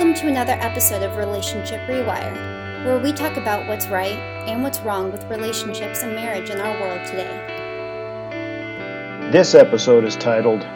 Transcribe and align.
Welcome 0.00 0.16
to 0.22 0.28
another 0.28 0.56
episode 0.60 1.02
of 1.02 1.18
Relationship 1.18 1.78
Rewire, 1.86 2.34
where 2.86 2.98
we 2.98 3.12
talk 3.12 3.36
about 3.36 3.68
what's 3.68 3.86
right 3.88 4.16
and 4.48 4.62
what's 4.62 4.80
wrong 4.80 5.12
with 5.12 5.22
relationships 5.24 6.02
and 6.02 6.14
marriage 6.14 6.48
in 6.48 6.58
our 6.58 6.80
world 6.80 7.06
today. 7.06 7.28
This 9.30 9.54
episode 9.54 10.06
is 10.06 10.16
titled 10.16 10.66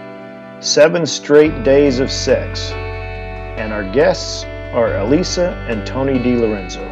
Seven 0.62 1.06
Straight 1.06 1.62
Days 1.62 2.00
of 2.00 2.10
Sex, 2.10 2.70
and 2.73 3.73
our 3.73 3.91
guests 3.92 4.45
are 4.74 4.98
Elisa 4.98 5.52
and 5.70 5.86
Tony 5.86 6.19
DiLorenzo. 6.19 6.84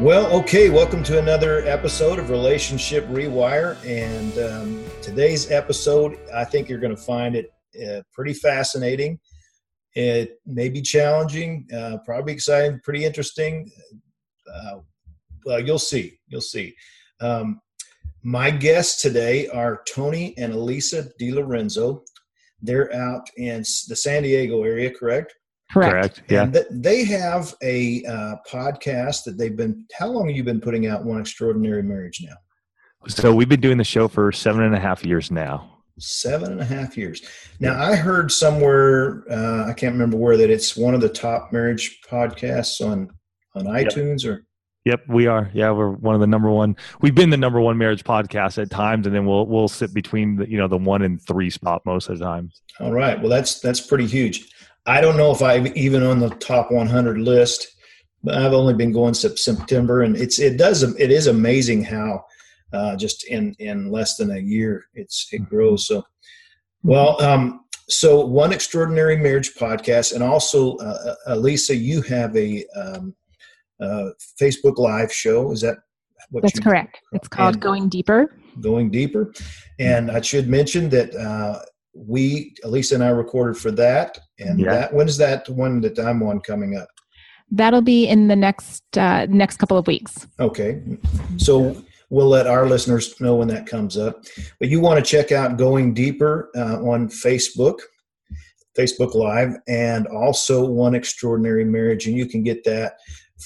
Well, 0.00 0.32
okay, 0.40 0.68
welcome 0.68 1.04
to 1.04 1.20
another 1.20 1.64
episode 1.64 2.18
of 2.18 2.30
Relationship 2.30 3.06
Rewire. 3.06 3.76
And 3.86 4.36
um, 4.38 4.84
today's 5.00 5.52
episode, 5.52 6.18
I 6.34 6.44
think 6.44 6.68
you're 6.68 6.80
going 6.80 6.96
to 6.96 7.00
find 7.00 7.36
it 7.36 7.52
uh, 7.86 8.02
pretty 8.12 8.34
fascinating. 8.34 9.18
It 9.94 10.40
may 10.46 10.68
be 10.68 10.82
challenging, 10.82 11.66
uh, 11.76 11.98
probably 12.04 12.32
exciting, 12.32 12.80
pretty 12.84 13.04
interesting. 13.04 13.70
Uh, 14.52 14.78
well, 15.44 15.60
you'll 15.60 15.78
see. 15.78 16.18
You'll 16.28 16.40
see. 16.40 16.74
Um, 17.20 17.60
my 18.22 18.50
guests 18.50 19.00
today 19.00 19.48
are 19.48 19.82
Tony 19.88 20.36
and 20.36 20.52
Elisa 20.52 21.08
DiLorenzo. 21.20 22.02
They're 22.60 22.94
out 22.94 23.26
in 23.36 23.60
the 23.88 23.96
San 23.96 24.22
Diego 24.22 24.62
area, 24.62 24.92
correct? 24.92 25.34
Correct. 25.72 25.92
Correct. 25.92 26.22
Yeah. 26.28 26.42
And 26.42 26.52
th- 26.52 26.66
they 26.70 27.04
have 27.04 27.54
a 27.62 28.04
uh, 28.04 28.36
podcast 28.48 29.24
that 29.24 29.38
they've 29.38 29.56
been. 29.56 29.86
How 29.96 30.08
long 30.08 30.28
have 30.28 30.36
you 30.36 30.44
been 30.44 30.60
putting 30.60 30.86
out 30.86 31.04
One 31.04 31.20
Extraordinary 31.20 31.82
Marriage 31.82 32.20
now? 32.22 32.36
So 33.08 33.34
we've 33.34 33.48
been 33.48 33.60
doing 33.60 33.78
the 33.78 33.84
show 33.84 34.08
for 34.08 34.30
seven 34.32 34.62
and 34.62 34.74
a 34.74 34.80
half 34.80 35.06
years 35.06 35.30
now. 35.30 35.79
Seven 35.98 36.52
and 36.52 36.60
a 36.60 36.64
half 36.64 36.96
years. 36.96 37.22
Now, 37.58 37.80
I 37.80 37.94
heard 37.96 38.32
somewhere, 38.32 39.24
uh, 39.30 39.68
I 39.68 39.74
can't 39.74 39.92
remember 39.92 40.16
where, 40.16 40.36
that 40.36 40.50
it's 40.50 40.76
one 40.76 40.94
of 40.94 41.00
the 41.00 41.08
top 41.08 41.52
marriage 41.52 42.00
podcasts 42.08 42.84
on 42.84 43.10
on 43.54 43.64
iTunes 43.64 44.24
yep. 44.24 44.32
or. 44.32 44.46
Yep, 44.86 45.02
we 45.08 45.26
are. 45.26 45.50
Yeah, 45.52 45.72
we're 45.72 45.90
one 45.90 46.14
of 46.14 46.22
the 46.22 46.26
number 46.26 46.50
one. 46.50 46.74
We've 47.02 47.14
been 47.14 47.28
the 47.28 47.36
number 47.36 47.60
one 47.60 47.76
marriage 47.76 48.02
podcast 48.02 48.60
at 48.60 48.70
times, 48.70 49.06
and 49.06 49.14
then 49.14 49.26
we'll 49.26 49.46
we'll 49.46 49.68
sit 49.68 49.92
between 49.92 50.36
the 50.36 50.48
you 50.48 50.56
know 50.56 50.68
the 50.68 50.78
one 50.78 51.02
and 51.02 51.20
three 51.20 51.50
spot 51.50 51.82
most 51.84 52.08
of 52.08 52.18
the 52.18 52.24
time. 52.24 52.50
All 52.78 52.92
right. 52.92 53.20
Well, 53.20 53.28
that's 53.28 53.60
that's 53.60 53.80
pretty 53.80 54.06
huge. 54.06 54.48
I 54.86 55.02
don't 55.02 55.18
know 55.18 55.32
if 55.32 55.42
I'm 55.42 55.66
even 55.76 56.02
on 56.02 56.18
the 56.18 56.30
top 56.30 56.70
100 56.70 57.18
list, 57.18 57.66
but 58.22 58.34
I've 58.34 58.54
only 58.54 58.74
been 58.74 58.92
going 58.92 59.14
since 59.14 59.44
September, 59.44 60.02
and 60.02 60.16
it's 60.16 60.38
it 60.38 60.56
does 60.56 60.82
it 60.82 61.10
is 61.10 61.26
amazing 61.26 61.84
how 61.84 62.24
uh, 62.72 62.96
just 62.96 63.24
in 63.24 63.54
in 63.58 63.90
less 63.90 64.16
than 64.16 64.30
a 64.32 64.38
year 64.38 64.84
it's 64.94 65.28
it 65.32 65.42
mm-hmm. 65.42 65.54
grows. 65.54 65.86
So 65.86 66.04
well 66.82 67.20
um, 67.22 67.64
so 67.88 68.24
one 68.24 68.52
extraordinary 68.52 69.16
marriage 69.16 69.54
podcast 69.54 70.14
and 70.14 70.22
also 70.22 70.76
uh, 70.76 71.14
uh, 71.26 71.34
elisa 71.34 71.74
you 71.74 72.02
have 72.02 72.34
a 72.36 72.64
um, 72.76 73.14
uh, 73.80 74.10
facebook 74.40 74.78
live 74.78 75.12
show. 75.12 75.52
Is 75.52 75.60
that 75.62 75.78
what 76.30 76.42
that's 76.42 76.60
correct. 76.60 77.00
It's 77.12 77.28
called 77.28 77.60
going 77.60 77.88
deeper. 77.88 78.36
Going 78.60 78.90
deeper. 78.90 79.32
And 79.78 80.10
i 80.10 80.20
should 80.20 80.48
mention 80.48 80.88
that 80.90 81.14
uh, 81.14 81.60
we 81.94 82.54
elisa 82.64 82.94
and 82.94 83.02
i 83.02 83.08
recorded 83.08 83.56
for 83.56 83.72
that 83.72 84.18
and 84.38 84.60
yeah. 84.60 84.70
that 84.70 84.94
when 84.94 85.08
is 85.08 85.16
that 85.16 85.48
one 85.48 85.80
that 85.80 85.98
i'm 85.98 86.22
on 86.22 86.40
coming 86.40 86.76
up? 86.76 86.88
That'll 87.50 87.82
be 87.82 88.06
in 88.06 88.28
the 88.28 88.36
next 88.36 88.96
uh, 88.96 89.26
next 89.28 89.56
couple 89.56 89.76
of 89.76 89.88
weeks. 89.88 90.28
Okay. 90.38 90.80
So 91.36 91.82
we'll 92.10 92.28
let 92.28 92.46
our 92.46 92.66
listeners 92.66 93.18
know 93.20 93.36
when 93.36 93.48
that 93.48 93.66
comes 93.66 93.96
up. 93.96 94.24
But 94.58 94.68
you 94.68 94.80
want 94.80 95.04
to 95.04 95.08
check 95.08 95.32
out 95.32 95.56
Going 95.56 95.94
Deeper 95.94 96.50
uh, 96.56 96.82
on 96.82 97.08
Facebook, 97.08 97.78
Facebook 98.76 99.14
Live, 99.14 99.54
and 99.68 100.06
also 100.08 100.64
One 100.64 100.94
Extraordinary 100.94 101.64
Marriage. 101.64 102.06
And 102.06 102.16
you 102.16 102.26
can 102.26 102.42
get 102.42 102.64
that 102.64 102.94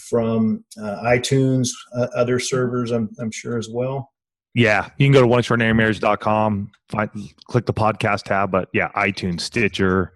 from 0.09 0.65
uh, 0.83 0.97
iTunes, 1.05 1.69
uh, 1.97 2.09
other 2.17 2.41
servers, 2.41 2.91
I'm, 2.91 3.09
I'm 3.21 3.31
sure 3.31 3.57
as 3.59 3.69
well. 3.71 4.11
Yeah, 4.55 4.89
you 4.99 5.07
can 5.07 5.13
go 5.13 5.21
to 5.21 5.27
oneextraordinarymarriage.com, 5.27 6.71
find, 6.89 7.11
click 7.47 7.67
the 7.67 7.75
podcast 7.75 8.25
tab, 8.25 8.53
but 8.53 8.69
yeah, 8.73 8.89
iTunes, 8.93 9.41
Stitcher, 9.41 10.13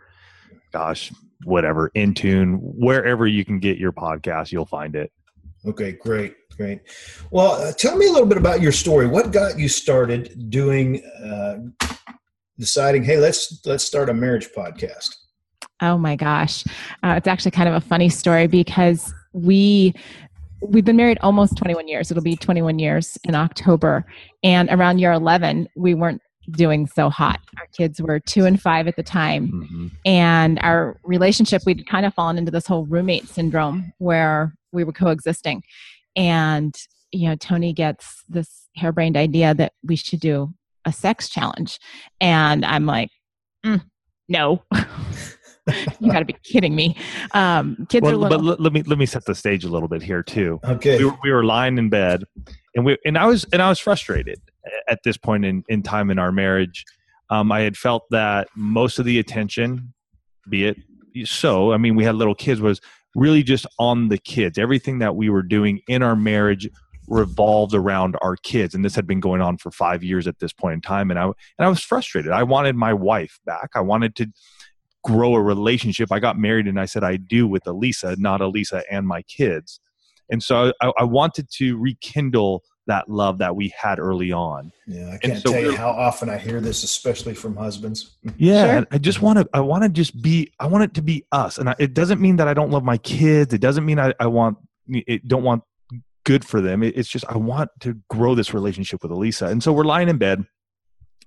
gosh, 0.73 1.13
whatever, 1.45 1.91
Intune, 1.97 2.59
wherever 2.61 3.27
you 3.27 3.45
can 3.45 3.59
get 3.59 3.79
your 3.79 3.93
podcast, 3.93 4.53
you'll 4.53 4.67
find 4.67 4.95
it. 4.95 5.13
Okay, 5.67 5.93
great. 5.93 6.35
Great. 6.59 6.81
Well, 7.31 7.53
uh, 7.53 7.73
tell 7.73 7.97
me 7.97 8.09
a 8.09 8.11
little 8.11 8.27
bit 8.27 8.37
about 8.37 8.61
your 8.61 8.73
story. 8.73 9.07
What 9.07 9.31
got 9.31 9.61
you 9.61 9.69
started 9.69 10.51
doing, 10.51 11.05
uh, 11.05 11.59
deciding, 12.59 13.05
hey, 13.05 13.19
let's 13.19 13.65
let's 13.65 13.85
start 13.85 14.09
a 14.09 14.15
marriage 14.15 14.49
podcast? 14.57 15.15
Oh 15.81 15.97
my 15.97 16.17
gosh, 16.17 16.65
uh, 17.05 17.15
it's 17.17 17.29
actually 17.29 17.53
kind 17.53 17.69
of 17.69 17.77
a 17.77 17.81
funny 17.81 18.09
story 18.09 18.49
because 18.49 19.15
we 19.33 19.95
we've 20.61 20.85
been 20.85 20.97
married 20.97 21.19
almost 21.21 21.57
21 21.57 21.87
years. 21.87 22.11
It'll 22.11 22.25
be 22.25 22.35
21 22.35 22.81
years 22.81 23.17
in 23.23 23.37
October, 23.37 24.05
and 24.43 24.69
around 24.71 24.99
year 24.99 25.13
11, 25.13 25.69
we 25.77 25.95
weren't 25.95 26.21
doing 26.51 26.89
so 26.89 27.09
hot. 27.09 27.39
Our 27.57 27.67
kids 27.67 28.03
were 28.03 28.19
two 28.19 28.47
and 28.47 28.61
five 28.61 28.89
at 28.89 28.97
the 28.97 29.05
time, 29.05 29.49
mm-hmm. 29.53 29.87
and 30.05 30.59
our 30.63 30.99
relationship 31.05 31.63
we'd 31.67 31.87
kind 31.87 32.05
of 32.05 32.15
fallen 32.15 32.37
into 32.37 32.51
this 32.51 32.67
whole 32.67 32.85
roommate 32.87 33.29
syndrome 33.29 33.93
where 33.99 34.58
we 34.73 34.85
were 34.85 34.93
coexisting. 34.93 35.63
And 36.17 36.77
you 37.11 37.27
know 37.27 37.37
tony 37.37 37.73
gets 37.73 38.23
this 38.29 38.69
harebrained 38.77 39.17
idea 39.17 39.55
that 39.55 39.73
we 39.83 39.97
should 39.97 40.21
do 40.21 40.53
a 40.85 40.93
sex 40.93 41.29
challenge. 41.29 41.79
And 42.21 42.65
i'm 42.65 42.87
like 42.87 43.11
mm, 43.65 43.83
no. 44.29 44.63
You 46.01 46.11
got 46.11 46.21
to 46.21 46.25
be 46.25 46.35
kidding 46.45 46.75
me. 46.75 46.97
Um, 47.33 47.87
kids 47.91 48.03
well, 48.03 48.15
are 48.15 48.17
little- 48.17 48.39
but 48.39 48.59
let 48.59 48.73
me 48.73 48.83
let 48.85 48.99
me 48.99 49.05
set 49.05 49.27
the 49.27 49.35
stage 49.35 49.65
a 49.65 49.69
little 49.69 49.87
bit 49.87 50.03
here 50.03 50.23
too. 50.23 50.59
Okay. 50.65 50.97
We 50.97 51.05
were, 51.05 51.19
we 51.25 51.31
were 51.31 51.45
lying 51.45 51.77
in 51.77 51.91
bed 51.91 52.25
and 52.75 52.87
we 52.87 52.97
and 53.05 53.19
i 53.19 53.27
was 53.27 53.45
and 53.53 53.61
i 53.61 53.69
was 53.69 53.79
frustrated 53.79 54.41
at 54.89 55.01
this 55.05 55.17
point 55.17 55.45
in 55.45 55.63
in 55.69 55.83
time 55.83 56.11
in 56.11 56.19
our 56.19 56.33
marriage. 56.33 56.85
Um, 57.31 57.53
i 57.53 57.61
had 57.61 57.77
felt 57.77 58.05
that 58.11 58.49
most 58.57 58.99
of 58.99 59.05
the 59.05 59.19
attention 59.19 59.93
be 60.49 60.65
it 60.65 60.79
so 61.25 61.73
i 61.73 61.77
mean 61.77 61.95
we 61.95 62.05
had 62.05 62.15
little 62.15 62.35
kids 62.35 62.61
was 62.61 62.81
really 63.15 63.43
just 63.43 63.67
on 63.79 64.09
the 64.09 64.19
kids. 64.19 64.59
Everything 64.59 64.99
that 64.99 65.17
we 65.17 65.31
were 65.31 65.43
doing 65.43 65.81
in 65.89 66.03
our 66.03 66.17
marriage 66.17 66.69
revolved 67.09 67.75
around 67.75 68.17
our 68.21 68.37
kids 68.37 68.75
and 68.75 68.85
this 68.85 68.95
had 68.95 69.07
been 69.07 69.21
going 69.21 69.41
on 69.41 69.57
for 69.57 69.71
5 69.71 70.05
years 70.05 70.27
at 70.27 70.41
this 70.41 70.53
point 70.53 70.75
in 70.75 70.81
time 70.83 71.11
and 71.11 71.19
I 71.19 71.25
and 71.25 71.35
I 71.59 71.69
was 71.69 71.81
frustrated. 71.81 72.33
I 72.33 72.43
wanted 72.43 72.77
my 72.77 72.93
wife 72.93 73.41
back. 73.47 73.71
I 73.75 73.81
wanted 73.81 74.15
to 74.17 74.27
grow 75.05 75.35
a 75.35 75.43
relationship. 75.43 76.13
I 76.13 76.19
got 76.19 76.39
married 76.39 76.67
and 76.67 76.79
I 76.79 76.85
said 76.85 77.05
I 77.05 77.17
do 77.17 77.49
with 77.49 77.67
Elisa, 77.67 78.15
not 78.19 78.43
Elisa 78.43 78.83
and 78.91 79.07
my 79.07 79.23
kids. 79.23 79.81
And 80.31 80.43
so 80.43 80.75
I, 80.83 80.93
I 80.99 81.05
wanted 81.05 81.49
to 81.53 81.79
rekindle 81.79 82.63
that 82.89 83.09
love 83.09 83.39
that 83.39 83.55
we 83.55 83.73
had 83.81 83.99
early 83.99 84.33
on. 84.33 84.73
Yeah, 84.87 85.13
I 85.13 85.19
can't 85.19 85.41
so 85.41 85.53
tell 85.53 85.63
you 85.63 85.77
how 85.77 85.91
often 85.91 86.29
I 86.29 86.39
hear 86.39 86.61
this, 86.61 86.83
especially 86.83 87.35
from 87.35 87.57
husbands. 87.57 88.17
Yeah, 88.37 88.81
sure. 88.81 88.87
I 88.91 88.99
just 88.99 89.23
want 89.23 89.39
to. 89.39 89.49
I 89.53 89.61
want 89.61 89.85
to 89.85 89.89
just 89.89 90.21
be. 90.21 90.53
I 90.61 90.67
want 90.67 90.85
it 90.85 90.95
to 90.95 91.03
be 91.03 91.25
us, 91.33 91.59
and 91.59 91.69
I, 91.69 91.75
it 91.79 91.95
doesn't 91.95 92.21
mean 92.21 92.37
that 92.37 92.47
I 92.47 92.55
don't 92.55 92.71
love 92.71 92.85
my 92.85 92.99
kids. 92.99 93.53
It 93.55 93.61
doesn't 93.61 93.85
mean 93.85 93.99
I, 93.99 94.13
I 94.21 94.27
want. 94.27 94.59
It 94.89 95.27
don't 95.27 95.43
want 95.43 95.63
good 96.25 96.45
for 96.45 96.61
them. 96.61 96.83
It, 96.83 96.97
it's 96.97 97.09
just 97.09 97.25
I 97.29 97.37
want 97.37 97.71
to 97.81 97.99
grow 98.11 98.35
this 98.35 98.55
relationship 98.55 99.03
with 99.03 99.11
Elisa, 99.11 99.47
and 99.47 99.63
so 99.63 99.73
we're 99.73 99.85
lying 99.85 100.09
in 100.09 100.19
bed, 100.19 100.45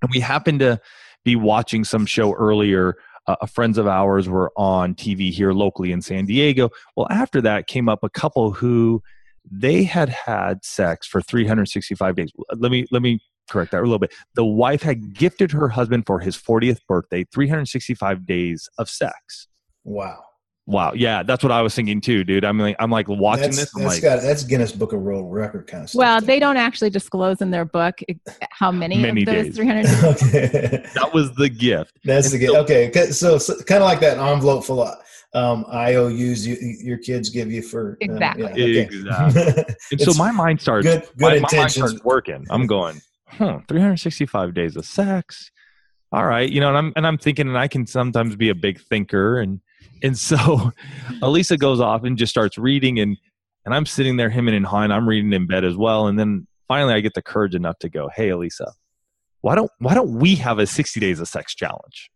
and 0.00 0.10
we 0.10 0.20
happen 0.20 0.58
to 0.60 0.80
be 1.24 1.36
watching 1.36 1.84
some 1.84 2.06
show 2.06 2.32
earlier. 2.34 2.96
Uh, 3.26 3.46
friends 3.46 3.78
of 3.78 3.86
ours 3.86 4.28
were 4.28 4.52
on 4.56 4.94
TV 4.94 5.30
here 5.30 5.52
locally 5.52 5.92
in 5.92 6.02
San 6.02 6.24
Diego. 6.24 6.70
Well, 6.96 7.06
after 7.10 7.40
that 7.42 7.66
came 7.66 7.88
up 7.88 8.02
a 8.02 8.10
couple 8.10 8.52
who 8.52 9.02
they 9.50 9.84
had 9.84 10.08
had 10.08 10.64
sex 10.64 11.06
for 11.06 11.20
365 11.20 12.14
days. 12.16 12.32
Let 12.56 12.70
me 12.70 12.86
let 12.90 13.02
me 13.02 13.20
correct 13.50 13.72
that 13.72 13.80
a 13.80 13.82
little 13.82 13.98
bit. 13.98 14.12
The 14.34 14.44
wife 14.44 14.82
had 14.82 15.14
gifted 15.14 15.52
her 15.52 15.68
husband 15.68 16.06
for 16.06 16.20
his 16.20 16.36
40th 16.36 16.78
birthday 16.88 17.24
365 17.32 18.26
days 18.26 18.68
of 18.78 18.88
sex. 18.88 19.48
Wow. 19.84 20.24
Wow, 20.66 20.92
yeah, 20.94 21.24
that's 21.24 21.42
what 21.42 21.50
I 21.50 21.60
was 21.60 21.74
thinking 21.74 22.00
too, 22.00 22.22
dude. 22.22 22.44
I'm 22.44 22.56
like, 22.56 22.76
I'm 22.78 22.90
like 22.90 23.08
watching 23.08 23.46
that's, 23.46 23.56
this. 23.56 23.72
I'm 23.74 23.82
that's 23.82 23.94
like, 23.94 24.02
got 24.02 24.22
that's 24.22 24.44
Guinness 24.44 24.70
Book 24.70 24.92
of 24.92 25.00
World 25.00 25.32
Record 25.32 25.66
kind 25.66 25.82
of 25.82 25.90
stuff. 25.90 25.98
Well, 25.98 26.20
they 26.20 26.38
don't 26.38 26.56
actually 26.56 26.90
disclose 26.90 27.40
in 27.40 27.50
their 27.50 27.64
book 27.64 27.98
how 28.52 28.70
many, 28.70 28.96
many 28.96 29.22
of 29.22 29.26
those 29.26 29.56
300. 29.56 29.86
okay. 30.04 30.86
That 30.94 31.10
was 31.12 31.34
the 31.34 31.48
gift. 31.48 31.98
That's 32.04 32.32
and 32.32 32.34
the 32.34 32.38
gift. 32.38 32.52
So, 32.52 32.60
okay, 32.60 33.10
so, 33.10 33.38
so 33.38 33.56
kind 33.64 33.82
of 33.82 33.88
like 33.88 33.98
that 34.00 34.18
envelope 34.18 34.64
full 34.64 34.80
of 34.82 34.96
um, 35.34 35.64
IOUs 35.72 36.46
you, 36.46 36.56
your 36.60 36.98
kids 36.98 37.30
give 37.30 37.50
you 37.50 37.62
for 37.62 37.92
uh, 37.92 38.04
exactly. 38.04 38.44
Yeah, 38.44 38.50
okay. 38.50 38.80
exactly. 38.80 39.74
and 39.92 40.00
so 40.00 40.12
my 40.14 40.30
mind 40.30 40.60
starts 40.60 40.86
good, 40.86 41.02
good 41.16 41.42
my, 41.42 41.48
my 41.50 41.58
mind 41.58 41.72
starts 41.72 42.02
working. 42.04 42.46
I'm 42.50 42.66
going, 42.66 43.00
huh, 43.26 43.60
365 43.68 44.54
days 44.54 44.76
of 44.76 44.84
sex. 44.84 45.50
All 46.12 46.26
right, 46.26 46.50
you 46.50 46.60
know, 46.60 46.68
and 46.68 46.76
I'm 46.76 46.92
and 46.96 47.06
I'm 47.06 47.16
thinking, 47.16 47.48
and 47.48 47.56
I 47.56 47.68
can 47.68 47.86
sometimes 47.86 48.36
be 48.36 48.50
a 48.50 48.54
big 48.54 48.80
thinker, 48.80 49.40
and 49.40 49.60
and 50.02 50.18
so 50.18 50.72
Elisa 51.22 51.56
goes 51.56 51.80
off 51.80 52.04
and 52.04 52.18
just 52.18 52.30
starts 52.30 52.58
reading, 52.58 53.00
and 53.00 53.16
and 53.64 53.74
I'm 53.74 53.86
sitting 53.86 54.16
there 54.18 54.28
hemming 54.28 54.54
and 54.54 54.66
hawing. 54.66 54.90
I'm 54.90 55.08
reading 55.08 55.32
in 55.32 55.46
bed 55.46 55.64
as 55.64 55.76
well, 55.76 56.08
and 56.08 56.18
then 56.18 56.46
finally 56.68 56.92
I 56.92 57.00
get 57.00 57.14
the 57.14 57.22
courage 57.22 57.54
enough 57.54 57.78
to 57.78 57.88
go, 57.88 58.10
hey, 58.14 58.28
Elisa, 58.28 58.72
why 59.40 59.54
don't 59.54 59.70
why 59.78 59.94
don't 59.94 60.18
we 60.18 60.34
have 60.36 60.58
a 60.58 60.66
60 60.66 61.00
days 61.00 61.18
of 61.18 61.28
sex 61.28 61.54
challenge? 61.54 62.10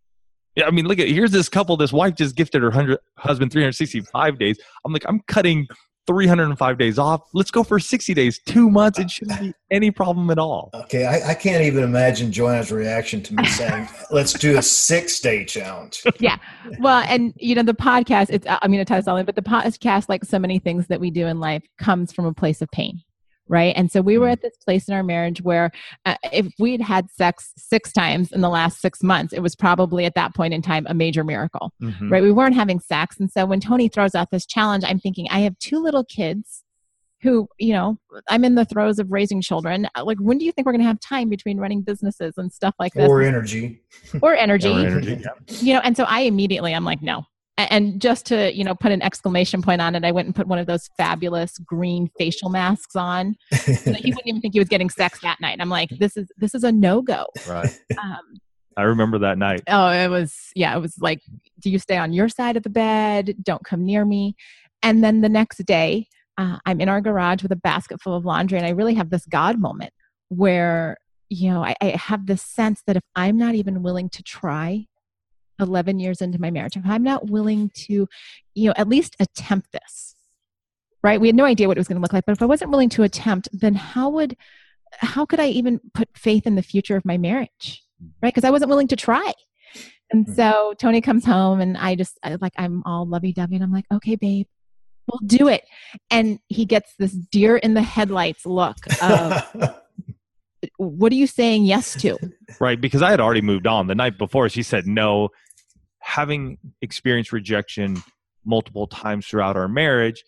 Yeah, 0.56 0.66
I 0.66 0.70
mean, 0.70 0.86
look 0.86 0.98
at 0.98 1.08
here's 1.08 1.30
this 1.30 1.48
couple. 1.48 1.76
This 1.76 1.92
wife 1.92 2.14
just 2.14 2.34
gifted 2.34 2.62
her 2.62 2.70
hundred, 2.70 2.98
husband 3.18 3.52
365 3.52 4.38
days. 4.38 4.58
I'm 4.84 4.92
like, 4.92 5.04
I'm 5.06 5.20
cutting 5.28 5.66
305 6.06 6.78
days 6.78 6.98
off. 6.98 7.22
Let's 7.34 7.50
go 7.50 7.62
for 7.62 7.78
60 7.78 8.14
days, 8.14 8.40
two 8.46 8.70
months. 8.70 8.98
It 8.98 9.10
shouldn't 9.10 9.40
be 9.40 9.52
any 9.70 9.90
problem 9.90 10.30
at 10.30 10.38
all. 10.38 10.70
Okay, 10.72 11.04
I, 11.04 11.30
I 11.30 11.34
can't 11.34 11.62
even 11.62 11.84
imagine 11.84 12.32
Joanna's 12.32 12.72
reaction 12.72 13.22
to 13.24 13.34
me 13.34 13.44
saying, 13.46 13.88
"Let's 14.10 14.32
do 14.32 14.56
a 14.56 14.62
six-day 14.62 15.44
challenge." 15.44 16.02
yeah, 16.20 16.38
well, 16.78 17.04
and 17.08 17.34
you 17.36 17.54
know 17.54 17.62
the 17.62 17.74
podcast. 17.74 18.28
It's 18.30 18.46
I'm 18.48 18.70
going 18.70 18.78
to 18.78 18.84
tell 18.84 18.98
us 18.98 19.08
all, 19.08 19.22
but 19.24 19.34
the 19.34 19.42
podcast, 19.42 20.08
like 20.08 20.24
so 20.24 20.38
many 20.38 20.58
things 20.58 20.86
that 20.86 21.00
we 21.00 21.10
do 21.10 21.26
in 21.26 21.38
life, 21.38 21.64
comes 21.78 22.12
from 22.12 22.24
a 22.24 22.32
place 22.32 22.62
of 22.62 22.70
pain 22.70 23.02
right? 23.48 23.74
And 23.76 23.90
so 23.90 24.00
we 24.00 24.18
were 24.18 24.28
mm. 24.28 24.32
at 24.32 24.42
this 24.42 24.56
place 24.56 24.88
in 24.88 24.94
our 24.94 25.02
marriage 25.02 25.42
where 25.42 25.70
uh, 26.04 26.16
if 26.32 26.46
we'd 26.58 26.80
had 26.80 27.10
sex 27.10 27.52
six 27.56 27.92
times 27.92 28.32
in 28.32 28.40
the 28.40 28.48
last 28.48 28.80
six 28.80 29.02
months 29.02 29.32
it 29.32 29.40
was 29.40 29.54
probably 29.54 30.04
at 30.04 30.14
that 30.14 30.34
point 30.34 30.54
in 30.54 30.62
time 30.62 30.86
a 30.88 30.94
major 30.94 31.24
miracle 31.24 31.72
mm-hmm. 31.80 32.10
right? 32.10 32.22
We 32.22 32.32
weren't 32.32 32.54
having 32.54 32.80
sex. 32.80 33.18
And 33.18 33.30
so 33.30 33.46
when 33.46 33.60
tony 33.60 33.88
throws 33.88 34.14
out 34.14 34.30
this 34.30 34.46
challenge 34.46 34.84
i'm 34.86 34.98
thinking 34.98 35.26
i 35.30 35.40
have 35.40 35.58
two 35.58 35.82
little 35.82 36.04
kids 36.04 36.64
who 37.22 37.48
you 37.58 37.72
know 37.72 37.98
i'm 38.28 38.44
in 38.44 38.54
the 38.54 38.64
throes 38.64 38.98
of 38.98 39.10
raising 39.10 39.40
children. 39.40 39.88
Uh, 39.94 40.04
like 40.04 40.18
when 40.18 40.38
do 40.38 40.44
you 40.44 40.52
think 40.52 40.66
we're 40.66 40.72
going 40.72 40.80
to 40.80 40.86
have 40.86 41.00
time 41.00 41.28
between 41.28 41.58
running 41.58 41.82
businesses 41.82 42.34
and 42.36 42.52
stuff 42.52 42.74
like 42.78 42.92
this? 42.92 43.08
Or 43.08 43.22
energy. 43.22 43.82
Or 44.22 44.34
energy, 44.34 44.68
or 44.68 44.86
energy 44.86 45.20
yeah. 45.22 45.56
you 45.60 45.74
know 45.74 45.80
and 45.80 45.96
so 45.96 46.04
i 46.04 46.20
immediately 46.20 46.74
i'm 46.74 46.84
like 46.84 47.02
no 47.02 47.24
and 47.58 48.00
just 48.00 48.26
to 48.26 48.54
you 48.54 48.64
know 48.64 48.74
put 48.74 48.92
an 48.92 49.02
exclamation 49.02 49.62
point 49.62 49.80
on 49.80 49.94
it 49.94 50.04
i 50.04 50.12
went 50.12 50.26
and 50.26 50.34
put 50.34 50.46
one 50.46 50.58
of 50.58 50.66
those 50.66 50.90
fabulous 50.96 51.58
green 51.58 52.08
facial 52.18 52.50
masks 52.50 52.94
on 52.96 53.34
so 53.52 53.92
he 53.92 54.10
wouldn't 54.10 54.26
even 54.26 54.40
think 54.40 54.54
he 54.54 54.60
was 54.60 54.68
getting 54.68 54.90
sex 54.90 55.20
that 55.20 55.40
night. 55.40 55.58
I'm 55.60 55.68
like 55.68 55.90
this 55.90 56.16
is 56.16 56.28
this 56.36 56.54
is 56.54 56.64
a 56.64 56.72
no-go. 56.72 57.26
Right. 57.48 57.78
Um, 58.02 58.38
i 58.76 58.82
remember 58.82 59.18
that 59.20 59.38
night. 59.38 59.62
Oh 59.68 59.88
it 59.88 60.08
was 60.08 60.50
yeah 60.54 60.76
it 60.76 60.80
was 60.80 60.98
like 61.00 61.20
do 61.60 61.70
you 61.70 61.78
stay 61.78 61.96
on 61.96 62.12
your 62.12 62.28
side 62.28 62.56
of 62.56 62.62
the 62.62 62.70
bed? 62.70 63.36
Don't 63.42 63.64
come 63.64 63.84
near 63.84 64.04
me. 64.04 64.36
And 64.82 65.02
then 65.02 65.20
the 65.20 65.28
next 65.28 65.58
day 65.64 66.08
uh, 66.38 66.58
i'm 66.66 66.80
in 66.80 66.88
our 66.88 67.00
garage 67.00 67.42
with 67.42 67.52
a 67.52 67.56
basket 67.56 68.00
full 68.00 68.14
of 68.14 68.24
laundry 68.24 68.58
and 68.58 68.66
i 68.66 68.70
really 68.70 68.94
have 68.94 69.10
this 69.10 69.24
god 69.26 69.58
moment 69.58 69.92
where 70.28 70.96
you 71.30 71.50
know 71.50 71.64
I, 71.64 71.74
I 71.80 71.86
have 71.96 72.26
this 72.26 72.42
sense 72.42 72.82
that 72.86 72.96
if 72.96 73.02
i'm 73.14 73.38
not 73.38 73.54
even 73.54 73.82
willing 73.82 74.10
to 74.10 74.22
try 74.22 74.86
11 75.60 75.98
years 75.98 76.20
into 76.20 76.40
my 76.40 76.50
marriage, 76.50 76.76
if 76.76 76.84
I'm 76.84 77.02
not 77.02 77.30
willing 77.30 77.70
to, 77.74 78.08
you 78.54 78.68
know, 78.68 78.74
at 78.76 78.88
least 78.88 79.16
attempt 79.20 79.72
this, 79.72 80.14
right? 81.02 81.20
We 81.20 81.28
had 81.28 81.36
no 81.36 81.44
idea 81.44 81.68
what 81.68 81.76
it 81.76 81.80
was 81.80 81.88
going 81.88 81.96
to 81.96 82.02
look 82.02 82.12
like, 82.12 82.26
but 82.26 82.32
if 82.32 82.42
I 82.42 82.46
wasn't 82.46 82.70
willing 82.70 82.88
to 82.90 83.02
attempt, 83.02 83.48
then 83.52 83.74
how 83.74 84.08
would, 84.10 84.36
how 84.98 85.26
could 85.26 85.40
I 85.40 85.48
even 85.48 85.80
put 85.94 86.08
faith 86.16 86.46
in 86.46 86.54
the 86.54 86.62
future 86.62 86.96
of 86.96 87.04
my 87.04 87.18
marriage, 87.18 87.82
right? 88.22 88.34
Because 88.34 88.44
I 88.44 88.50
wasn't 88.50 88.70
willing 88.70 88.88
to 88.88 88.96
try. 88.96 89.32
And 90.10 90.26
mm-hmm. 90.26 90.34
so 90.34 90.74
Tony 90.78 91.00
comes 91.00 91.24
home 91.24 91.60
and 91.60 91.76
I 91.76 91.94
just, 91.94 92.18
I, 92.22 92.36
like, 92.40 92.52
I'm 92.56 92.82
all 92.84 93.06
lovey 93.06 93.32
dovey 93.32 93.56
and 93.56 93.64
I'm 93.64 93.72
like, 93.72 93.86
okay, 93.92 94.16
babe, 94.16 94.46
we'll 95.06 95.26
do 95.26 95.48
it. 95.48 95.64
And 96.10 96.38
he 96.48 96.64
gets 96.64 96.94
this 96.98 97.12
deer 97.12 97.56
in 97.56 97.74
the 97.74 97.82
headlights 97.82 98.46
look 98.46 98.76
of, 99.02 99.42
what 100.76 101.12
are 101.12 101.16
you 101.16 101.26
saying 101.26 101.64
yes 101.64 102.00
to? 102.02 102.18
Right. 102.60 102.80
Because 102.80 103.02
I 103.02 103.10
had 103.10 103.20
already 103.20 103.42
moved 103.42 103.66
on 103.66 103.86
the 103.86 103.94
night 103.94 104.18
before. 104.18 104.48
She 104.48 104.62
said 104.62 104.86
no 104.86 105.30
having 106.06 106.56
experienced 106.80 107.32
rejection 107.32 108.00
multiple 108.44 108.86
times 108.86 109.26
throughout 109.26 109.56
our 109.56 109.66
marriage, 109.66 110.22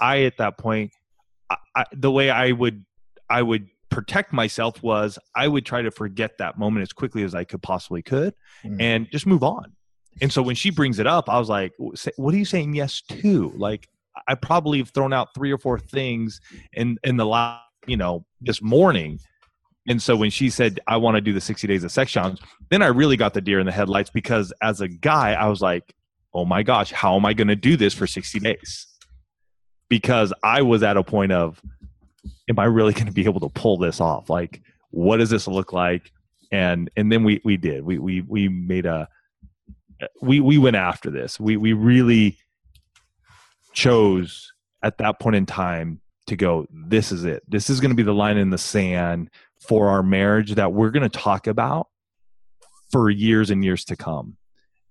I 0.00 0.24
at 0.24 0.38
that 0.38 0.58
point, 0.58 0.90
I, 1.48 1.56
I, 1.76 1.84
the 1.92 2.10
way 2.10 2.30
I 2.30 2.50
would 2.50 2.84
I 3.30 3.42
would 3.42 3.68
protect 3.90 4.32
myself 4.32 4.82
was 4.82 5.20
I 5.36 5.46
would 5.46 5.64
try 5.64 5.82
to 5.82 5.92
forget 5.92 6.38
that 6.38 6.58
moment 6.58 6.82
as 6.82 6.92
quickly 6.92 7.22
as 7.22 7.32
I 7.32 7.44
could 7.44 7.62
possibly 7.62 8.02
could, 8.02 8.34
mm. 8.64 8.76
and 8.80 9.08
just 9.12 9.24
move 9.24 9.44
on. 9.44 9.72
And 10.20 10.32
so 10.32 10.42
when 10.42 10.56
she 10.56 10.70
brings 10.70 10.98
it 10.98 11.06
up, 11.06 11.30
I 11.30 11.38
was 11.38 11.48
like, 11.48 11.72
"What 12.16 12.34
are 12.34 12.38
you 12.38 12.44
saying 12.44 12.74
yes 12.74 13.02
to?" 13.02 13.52
Like 13.56 13.88
I 14.26 14.34
probably 14.34 14.78
have 14.78 14.90
thrown 14.90 15.12
out 15.12 15.32
three 15.32 15.52
or 15.52 15.58
four 15.58 15.78
things 15.78 16.40
in 16.72 16.98
in 17.04 17.16
the 17.16 17.26
last, 17.26 17.62
you 17.86 17.96
know, 17.96 18.26
this 18.40 18.60
morning 18.60 19.20
and 19.88 20.00
so 20.00 20.14
when 20.14 20.30
she 20.30 20.48
said, 20.48 20.78
I 20.86 20.96
want 20.96 21.16
to 21.16 21.20
do 21.20 21.32
the 21.32 21.40
60 21.40 21.66
days 21.66 21.82
of 21.82 21.90
sex 21.90 22.10
challenge, 22.12 22.40
then 22.70 22.82
I 22.82 22.86
really 22.86 23.16
got 23.16 23.34
the 23.34 23.40
deer 23.40 23.58
in 23.58 23.66
the 23.66 23.72
headlights 23.72 24.10
because 24.10 24.52
as 24.62 24.80
a 24.80 24.88
guy, 24.88 25.32
I 25.32 25.48
was 25.48 25.60
like, 25.60 25.94
oh 26.32 26.44
my 26.44 26.62
gosh, 26.62 26.92
how 26.92 27.16
am 27.16 27.26
I 27.26 27.34
going 27.34 27.48
to 27.48 27.56
do 27.56 27.76
this 27.76 27.92
for 27.92 28.06
60 28.06 28.40
days? 28.40 28.86
Because 29.88 30.32
I 30.42 30.62
was 30.62 30.82
at 30.82 30.96
a 30.96 31.02
point 31.02 31.32
of, 31.32 31.60
am 32.48 32.58
I 32.58 32.64
really 32.64 32.92
going 32.92 33.06
to 33.06 33.12
be 33.12 33.24
able 33.24 33.40
to 33.40 33.48
pull 33.48 33.76
this 33.76 34.00
off? 34.00 34.30
Like, 34.30 34.62
what 34.90 35.16
does 35.16 35.30
this 35.30 35.48
look 35.48 35.72
like? 35.72 36.12
And 36.52 36.90
and 36.96 37.10
then 37.10 37.24
we 37.24 37.40
we 37.44 37.56
did. 37.56 37.82
We 37.82 37.98
we 37.98 38.20
we 38.20 38.48
made 38.48 38.84
a 38.84 39.08
we 40.20 40.38
we 40.38 40.58
went 40.58 40.76
after 40.76 41.10
this. 41.10 41.40
We 41.40 41.56
we 41.56 41.72
really 41.72 42.36
chose 43.72 44.52
at 44.82 44.98
that 44.98 45.18
point 45.18 45.36
in 45.36 45.46
time 45.46 46.02
to 46.26 46.36
go 46.36 46.66
this 46.70 47.10
is 47.10 47.24
it 47.24 47.42
this 47.48 47.70
is 47.70 47.80
going 47.80 47.90
to 47.90 47.96
be 47.96 48.02
the 48.02 48.14
line 48.14 48.36
in 48.36 48.50
the 48.50 48.58
sand 48.58 49.30
for 49.66 49.88
our 49.88 50.02
marriage 50.02 50.54
that 50.54 50.72
we're 50.72 50.90
going 50.90 51.08
to 51.08 51.18
talk 51.18 51.46
about 51.46 51.88
for 52.90 53.08
years 53.10 53.50
and 53.50 53.64
years 53.64 53.84
to 53.86 53.96
come. 53.96 54.36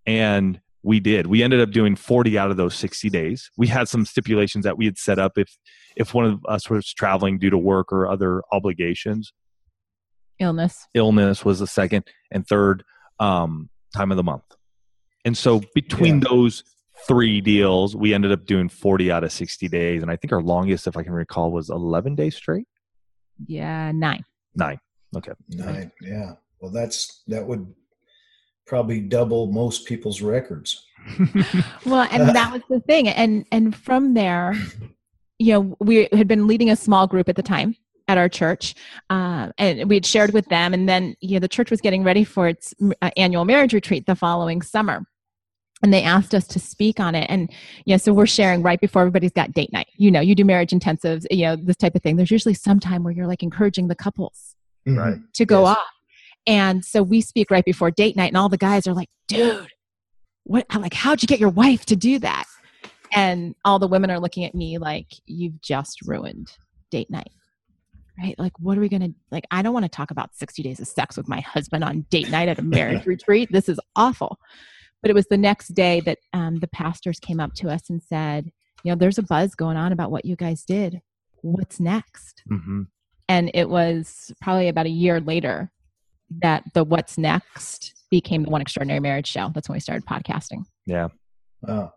And 0.05 0.59
we 0.83 0.99
did. 0.99 1.27
We 1.27 1.43
ended 1.43 1.61
up 1.61 1.71
doing 1.71 1.95
40 1.95 2.37
out 2.37 2.49
of 2.49 2.57
those 2.57 2.73
60 2.75 3.09
days. 3.09 3.51
We 3.57 3.67
had 3.67 3.87
some 3.87 4.05
stipulations 4.05 4.65
that 4.65 4.77
we 4.77 4.85
had 4.85 4.97
set 4.97 5.19
up 5.19 5.37
if 5.37 5.55
if 5.95 6.13
one 6.13 6.25
of 6.25 6.39
us 6.47 6.69
was 6.69 6.91
traveling 6.91 7.37
due 7.37 7.49
to 7.49 7.57
work 7.57 7.91
or 7.91 8.07
other 8.07 8.41
obligations. 8.51 9.33
Illness. 10.39 10.87
Illness 10.93 11.45
was 11.45 11.59
the 11.59 11.67
second 11.67 12.05
and 12.31 12.47
third 12.47 12.83
um, 13.19 13.69
time 13.95 14.09
of 14.09 14.17
the 14.17 14.23
month. 14.23 14.43
And 15.23 15.37
so 15.37 15.61
between 15.75 16.15
yeah. 16.15 16.29
those 16.29 16.63
three 17.07 17.41
deals, 17.41 17.95
we 17.95 18.13
ended 18.13 18.31
up 18.31 18.45
doing 18.45 18.69
40 18.69 19.11
out 19.11 19.23
of 19.23 19.31
60 19.31 19.67
days. 19.67 20.01
And 20.01 20.09
I 20.09 20.15
think 20.15 20.31
our 20.31 20.41
longest, 20.41 20.87
if 20.87 20.97
I 20.97 21.03
can 21.03 21.13
recall, 21.13 21.51
was 21.51 21.69
11 21.69 22.15
days 22.15 22.35
straight. 22.35 22.67
Yeah, 23.45 23.91
nine. 23.91 24.23
Nine. 24.55 24.79
Okay. 25.15 25.33
Nine. 25.49 25.91
Yeah. 26.01 26.33
Well, 26.59 26.71
that's 26.71 27.23
that 27.27 27.45
would 27.45 27.73
probably 28.65 29.01
double 29.01 29.47
most 29.47 29.85
people's 29.85 30.21
records. 30.21 30.85
well, 31.85 32.07
and 32.11 32.29
that 32.29 32.51
was 32.53 32.61
the 32.69 32.79
thing, 32.81 33.07
and 33.07 33.45
and 33.51 33.75
from 33.75 34.13
there, 34.13 34.53
you 35.39 35.53
know, 35.53 35.75
we 35.79 36.07
had 36.11 36.27
been 36.27 36.47
leading 36.47 36.69
a 36.69 36.75
small 36.75 37.07
group 37.07 37.27
at 37.27 37.35
the 37.35 37.43
time 37.43 37.75
at 38.07 38.17
our 38.17 38.29
church, 38.29 38.75
uh, 39.09 39.49
and 39.57 39.89
we 39.89 39.95
had 39.95 40.05
shared 40.05 40.31
with 40.33 40.45
them, 40.49 40.73
and 40.73 40.87
then 40.87 41.15
you 41.21 41.33
know 41.33 41.39
the 41.39 41.47
church 41.47 41.71
was 41.71 41.81
getting 41.81 42.03
ready 42.03 42.23
for 42.23 42.47
its 42.47 42.73
uh, 43.01 43.09
annual 43.17 43.45
marriage 43.45 43.73
retreat 43.73 44.05
the 44.05 44.15
following 44.15 44.61
summer 44.61 45.05
and 45.83 45.93
they 45.93 46.03
asked 46.03 46.33
us 46.35 46.47
to 46.47 46.59
speak 46.59 46.99
on 46.99 47.15
it. 47.15 47.25
And 47.29 47.51
yeah 47.85 47.97
so 47.97 48.13
we're 48.13 48.25
sharing 48.25 48.61
right 48.61 48.79
before 48.79 49.01
everybody's 49.01 49.31
got 49.31 49.53
date 49.53 49.71
night. 49.73 49.87
You 49.95 50.11
know 50.11 50.19
you 50.21 50.35
do 50.35 50.45
marriage 50.45 50.71
intensives 50.71 51.25
you 51.31 51.45
know 51.45 51.55
this 51.55 51.77
type 51.77 51.95
of 51.95 52.01
thing. 52.01 52.15
There's 52.15 52.31
usually 52.31 52.53
some 52.53 52.79
time 52.79 53.03
where 53.03 53.13
you're 53.13 53.27
like 53.27 53.43
encouraging 53.43 53.87
the 53.87 53.95
couples 53.95 54.55
mm-hmm. 54.87 54.97
right. 54.97 55.17
to 55.33 55.45
go 55.45 55.61
yes. 55.61 55.77
off. 55.77 55.91
And 56.47 56.83
so 56.83 57.03
we 57.03 57.21
speak 57.21 57.51
right 57.51 57.65
before 57.65 57.91
date 57.91 58.15
night 58.15 58.29
and 58.29 58.37
all 58.37 58.49
the 58.49 58.57
guys 58.57 58.87
are 58.87 58.93
like 58.93 59.09
dude 59.27 59.67
what 60.43 60.65
like 60.75 60.93
how'd 60.93 61.21
you 61.21 61.27
get 61.27 61.39
your 61.39 61.49
wife 61.49 61.85
to 61.87 61.95
do 61.95 62.19
that? 62.19 62.45
And 63.13 63.55
all 63.65 63.77
the 63.77 63.87
women 63.87 64.09
are 64.09 64.19
looking 64.19 64.45
at 64.45 64.55
me 64.55 64.77
like 64.77 65.07
you've 65.25 65.61
just 65.61 66.01
ruined 66.03 66.51
date 66.89 67.09
night. 67.09 67.31
Right? 68.17 68.35
Like 68.37 68.53
what 68.59 68.77
are 68.77 68.81
we 68.81 68.89
gonna 68.89 69.09
like 69.31 69.45
i 69.51 69.61
don't 69.61 69.73
want 69.73 69.85
to 69.85 69.89
talk 69.89 70.11
about 70.11 70.35
60 70.35 70.61
days 70.63 70.79
of 70.79 70.87
sex 70.87 71.17
with 71.17 71.27
my 71.27 71.39
husband 71.41 71.83
on 71.83 72.05
date 72.09 72.29
night 72.29 72.49
at 72.49 72.59
a 72.59 72.63
marriage 72.63 73.05
retreat. 73.07 73.51
This 73.51 73.69
is 73.69 73.79
awful 73.95 74.37
but 75.01 75.11
it 75.11 75.15
was 75.15 75.27
the 75.27 75.37
next 75.37 75.69
day 75.69 75.99
that 76.01 76.19
um, 76.33 76.59
the 76.59 76.67
pastors 76.67 77.19
came 77.19 77.39
up 77.39 77.53
to 77.55 77.69
us 77.69 77.89
and 77.89 78.01
said, 78.01 78.51
you 78.83 78.91
know, 78.91 78.95
there's 78.95 79.17
a 79.17 79.23
buzz 79.23 79.55
going 79.55 79.77
on 79.77 79.91
about 79.91 80.11
what 80.11 80.25
you 80.25 80.35
guys 80.35 80.63
did. 80.63 81.01
What's 81.41 81.79
next? 81.79 82.43
Mm-hmm. 82.49 82.83
And 83.29 83.51
it 83.53 83.69
was 83.69 84.31
probably 84.41 84.67
about 84.67 84.85
a 84.85 84.89
year 84.89 85.19
later 85.19 85.71
that 86.41 86.63
the 86.73 86.83
What's 86.83 87.17
Next 87.17 87.93
became 88.09 88.43
the 88.43 88.49
One 88.49 88.61
Extraordinary 88.61 88.99
Marriage 88.99 89.27
Show. 89.27 89.51
That's 89.53 89.69
when 89.69 89.75
we 89.75 89.79
started 89.79 90.05
podcasting. 90.05 90.65
Yeah. 90.85 91.09
Wow. 91.61 91.93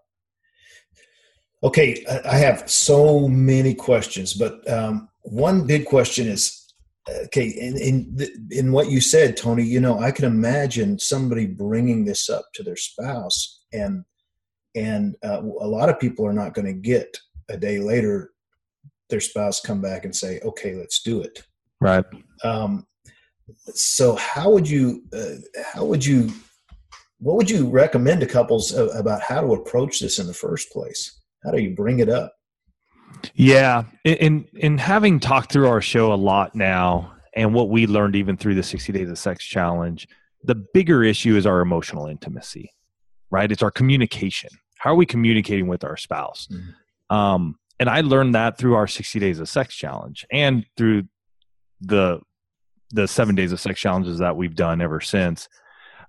Okay, 1.63 2.05
I 2.27 2.37
have 2.37 2.69
so 2.71 3.27
many 3.27 3.75
questions, 3.75 4.35
but 4.35 4.69
um, 4.71 5.09
one 5.23 5.67
big 5.67 5.87
question 5.87 6.27
is 6.27 6.64
okay 7.09 7.47
in 7.47 7.77
in 7.77 8.19
in 8.51 8.73
what 8.73 8.91
you 8.91 9.01
said 9.01 9.37
tony 9.37 9.63
you 9.63 9.79
know 9.79 9.99
i 9.99 10.11
can 10.11 10.25
imagine 10.25 10.99
somebody 10.99 11.47
bringing 11.47 12.05
this 12.05 12.31
up 12.31 12.47
to 12.55 12.63
their 12.63 12.77
spouse 12.77 13.63
and 13.73 14.05
and 14.75 15.15
uh, 15.23 15.41
a 15.41 15.69
lot 15.69 15.89
of 15.89 16.01
people 16.01 16.27
are 16.27 16.33
not 16.33 16.55
going 16.55 16.67
to 16.67 16.73
get 16.73 17.17
a 17.49 17.57
day 17.57 17.79
later 17.79 18.31
their 19.11 19.21
spouse 19.21 19.61
come 19.61 19.81
back 19.81 20.05
and 20.05 20.15
say 20.15 20.41
okay 20.41 20.75
let's 20.75 21.03
do 21.03 21.21
it. 21.21 21.45
Right. 21.81 22.05
Um, 22.43 22.87
so 23.75 24.17
how 24.17 24.51
would 24.51 24.69
you 24.69 25.05
uh, 25.13 25.37
how 25.73 25.85
would 25.85 26.05
you 26.05 26.31
what 27.19 27.37
would 27.37 27.51
you 27.51 27.69
recommend 27.69 28.21
to 28.21 28.27
couples 28.27 28.73
about 28.73 29.23
how 29.23 29.41
to 29.41 29.55
approach 29.55 30.01
this 30.01 30.19
in 30.19 30.27
the 30.27 30.35
first 30.35 30.71
place? 30.71 31.21
How 31.45 31.51
do 31.51 31.63
you 31.63 31.75
bring 31.75 32.01
it 32.01 32.09
up 32.09 32.35
yeah, 33.35 33.85
in 34.05 34.47
in 34.55 34.79
having 34.79 35.21
talked 35.21 35.53
through 35.53 35.69
our 35.69 35.81
show 35.81 36.13
a 36.13 36.15
lot 36.15 36.55
now, 36.55 37.15
and 37.35 37.55
what 37.55 37.69
we 37.69 37.87
learned 37.87 38.17
even 38.17 38.37
through 38.37 38.55
the 38.55 38.63
60 38.63 38.93
days 38.93 39.11
of 39.11 39.19
sex 39.19 39.45
challenge, 39.45 40.09
the 40.43 40.55
bigger 40.55 41.03
issue 41.03 41.37
is 41.37 41.47
our 41.47 41.61
emotional 41.61 42.07
intimacy, 42.07 42.71
right? 43.31 43.51
It's 43.51 43.63
our 43.63 43.71
communication. 43.71 44.51
How 44.79 44.93
are 44.93 44.97
we 44.97 45.07
communicating 45.07 45.67
with 45.67 45.85
our 45.85 45.97
spouse? 45.97 46.49
Mm-hmm. 46.53 47.17
Um, 47.17 47.59
and 47.81 47.89
I 47.89 48.03
learned 48.03 48.35
that 48.35 48.59
through 48.59 48.75
our 48.75 48.87
60 48.87 49.19
days 49.19 49.41
of 49.41 49.49
sex 49.49 49.75
challenge 49.75 50.25
and 50.31 50.65
through 50.77 51.05
the 51.81 52.21
the 52.91 53.09
seven 53.09 53.35
days 53.35 53.51
of 53.51 53.61
sex 53.61 53.81
challenges 53.81 54.19
that 54.19 54.37
we've 54.37 54.55
done 54.55 54.81
ever 54.81 55.01
since. 55.01 55.49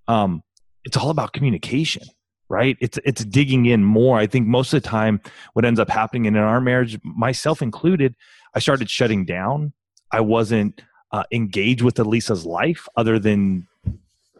Um, 0.07 0.43
it's 0.83 0.97
all 0.97 1.09
about 1.09 1.33
communication, 1.33 2.03
right? 2.49 2.77
It's 2.79 2.99
it's 3.03 3.25
digging 3.25 3.65
in 3.65 3.83
more. 3.83 4.17
I 4.17 4.27
think 4.27 4.47
most 4.47 4.73
of 4.73 4.81
the 4.81 4.87
time, 4.87 5.21
what 5.53 5.65
ends 5.65 5.79
up 5.79 5.89
happening 5.89 6.25
in 6.25 6.35
our 6.35 6.61
marriage, 6.61 6.99
myself 7.03 7.61
included, 7.61 8.15
I 8.53 8.59
started 8.59 8.89
shutting 8.89 9.25
down. 9.25 9.73
I 10.11 10.21
wasn't 10.21 10.81
uh, 11.11 11.23
engaged 11.31 11.81
with 11.81 11.97
Elisa's 11.99 12.45
life 12.45 12.87
other 12.95 13.19
than 13.19 13.67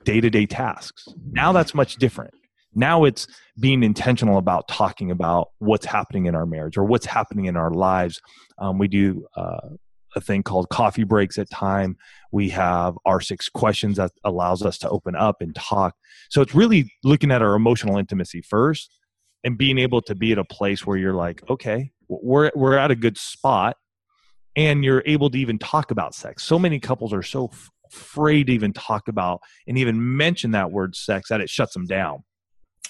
day 0.04 0.22
to 0.22 0.30
day 0.30 0.46
tasks. 0.46 1.08
Now 1.32 1.52
that's 1.52 1.74
much 1.74 1.96
different. 1.96 2.34
Now 2.76 3.06
it's 3.06 3.28
being 3.60 3.84
intentional 3.84 4.38
about 4.38 4.68
talking 4.68 5.10
about 5.10 5.52
what's 5.60 5.86
happening 5.86 6.26
in 6.26 6.36
our 6.36 6.46
marriage 6.46 6.78
or 6.78 6.84
what's 6.84 7.06
happening 7.06 7.46
in 7.46 7.56
our 7.56 7.72
lives. 7.72 8.22
Um, 8.58 8.78
we 8.78 8.88
do 8.88 9.26
uh, 9.36 9.70
a 10.16 10.22
thing 10.22 10.44
called 10.44 10.70
coffee 10.70 11.04
breaks 11.04 11.38
at 11.38 11.50
time. 11.50 11.98
We 12.32 12.50
have 12.50 12.98
our 13.06 13.22
six 13.22 13.50
questions 13.50 13.98
that 13.98 14.12
allows 14.24 14.64
us 14.64 14.78
to 14.80 14.90
open 14.90 15.16
up 15.16 15.42
and 15.42 15.54
talk. 15.56 15.96
So 16.30 16.42
it's 16.42 16.56
really 16.56 16.92
looking 17.04 17.32
at 17.32 17.42
our 17.42 17.56
emotional 17.56 17.98
intimacy 17.98 18.42
first 18.42 18.92
and 19.44 19.58
being 19.58 19.78
able 19.78 20.02
to 20.04 20.16
be 20.16 20.32
at 20.32 20.38
a 20.38 20.46
place 20.46 20.86
where 20.86 20.98
you're 20.98 21.14
like, 21.14 21.44
okay, 21.50 21.92
we're 22.08 22.52
we're 22.56 22.78
at 22.78 22.92
a 22.92 22.96
good 22.96 23.18
spot 23.18 23.78
and 24.56 24.84
you're 24.84 25.04
able 25.06 25.30
to 25.30 25.38
even 25.38 25.60
talk 25.60 25.92
about 25.92 26.16
sex. 26.16 26.44
So 26.44 26.58
many 26.58 26.80
couples 26.80 27.14
are 27.14 27.24
so 27.24 27.50
f- 27.52 27.70
afraid 27.92 28.48
to 28.48 28.54
even 28.54 28.74
talk 28.74 29.08
about 29.08 29.42
and 29.68 29.78
even 29.78 30.18
mention 30.18 30.52
that 30.52 30.72
word 30.72 30.96
sex 30.96 31.30
that 31.30 31.42
it 31.42 31.50
shuts 31.50 31.74
them 31.74 31.86
down. 31.86 32.24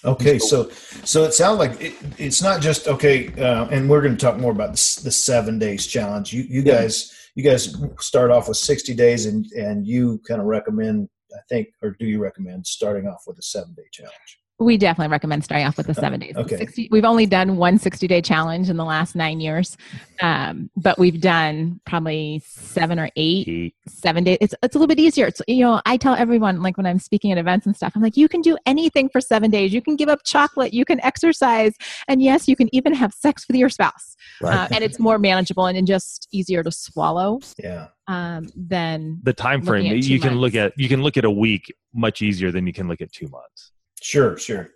Okay, 0.03 0.39
so 0.39 0.69
so 1.03 1.23
it 1.23 1.33
sounds 1.33 1.59
like 1.59 1.79
it, 1.81 1.95
it's 2.17 2.41
not 2.41 2.61
just 2.61 2.87
okay, 2.87 3.27
uh, 3.41 3.67
and 3.67 3.89
we're 3.89 4.01
going 4.01 4.15
to 4.15 4.23
talk 4.23 4.37
more 4.37 4.51
about 4.51 4.71
the, 4.71 5.01
the 5.03 5.11
seven 5.11 5.57
days 5.57 5.87
challenge. 5.87 6.33
You 6.33 6.43
you 6.43 6.61
yeah. 6.61 6.81
guys 6.81 7.29
you 7.35 7.43
guys 7.43 7.75
start 7.99 8.31
off 8.31 8.47
with 8.47 8.57
sixty 8.57 8.93
days, 8.93 9.25
and 9.25 9.45
and 9.53 9.87
you 9.87 10.21
kind 10.27 10.41
of 10.41 10.47
recommend, 10.47 11.09
I 11.33 11.39
think, 11.49 11.69
or 11.81 11.91
do 11.91 12.05
you 12.05 12.21
recommend 12.21 12.67
starting 12.67 13.07
off 13.07 13.23
with 13.25 13.37
a 13.39 13.43
seven 13.43 13.73
day 13.73 13.85
challenge? 13.91 14.39
We 14.57 14.77
definitely 14.77 15.11
recommend 15.11 15.43
starting 15.43 15.67
off 15.67 15.75
with 15.75 15.87
the 15.87 15.93
seven 15.93 16.21
days. 16.21 16.33
Okay. 16.35 16.55
60, 16.55 16.87
we've 16.89 17.03
only 17.03 17.25
done 17.25 17.57
one 17.57 17.77
60 17.77 18.07
day 18.07 18.21
challenge 18.21 18.69
in 18.69 18.77
the 18.77 18.85
last 18.85 19.13
nine 19.13 19.41
years, 19.41 19.75
um, 20.21 20.69
but 20.77 20.97
we've 20.97 21.19
done 21.19 21.81
probably 21.85 22.41
seven 22.45 22.97
or 22.97 23.09
eight, 23.17 23.75
seven 23.85 24.23
days. 24.23 24.37
It's, 24.39 24.55
it's 24.63 24.73
a 24.73 24.79
little 24.79 24.87
bit 24.87 24.97
easier. 24.99 25.27
It's, 25.27 25.41
you 25.49 25.65
know, 25.65 25.81
I 25.85 25.97
tell 25.97 26.15
everyone, 26.15 26.61
like 26.61 26.77
when 26.77 26.85
I'm 26.85 26.99
speaking 26.99 27.33
at 27.33 27.37
events 27.37 27.65
and 27.65 27.75
stuff, 27.75 27.93
I'm 27.95 28.01
like, 28.01 28.15
you 28.15 28.29
can 28.29 28.41
do 28.41 28.57
anything 28.65 29.09
for 29.09 29.19
seven 29.19 29.51
days. 29.51 29.73
You 29.73 29.81
can 29.81 29.97
give 29.97 30.07
up 30.07 30.19
chocolate, 30.23 30.73
you 30.73 30.85
can 30.85 31.03
exercise, 31.03 31.73
and 32.07 32.23
yes, 32.23 32.47
you 32.47 32.55
can 32.55 32.73
even 32.73 32.93
have 32.93 33.13
sex 33.13 33.45
with 33.49 33.57
your 33.57 33.69
spouse. 33.69 34.15
Right. 34.41 34.55
Uh, 34.55 34.67
and 34.71 34.85
it's 34.85 34.99
more 34.99 35.19
manageable 35.19 35.65
and 35.65 35.85
just 35.85 36.29
easier 36.31 36.63
to 36.63 36.71
swallow. 36.71 37.41
Yeah. 37.61 37.87
Um, 38.07 38.49
than 38.55 39.19
the 39.23 39.33
time 39.33 39.63
frame 39.63 39.83
you 39.83 40.19
can 40.19 40.37
look 40.37 40.53
at, 40.53 40.73
you 40.77 40.87
can 40.87 41.01
look 41.01 41.17
at 41.17 41.25
a 41.25 41.31
week 41.31 41.73
much 41.93 42.21
easier 42.21 42.51
than 42.51 42.67
you 42.67 42.73
can 42.73 42.87
look 42.87 43.01
at 43.01 43.11
two 43.11 43.27
months. 43.27 43.71
Sure, 44.05 44.37
sure. 44.37 44.69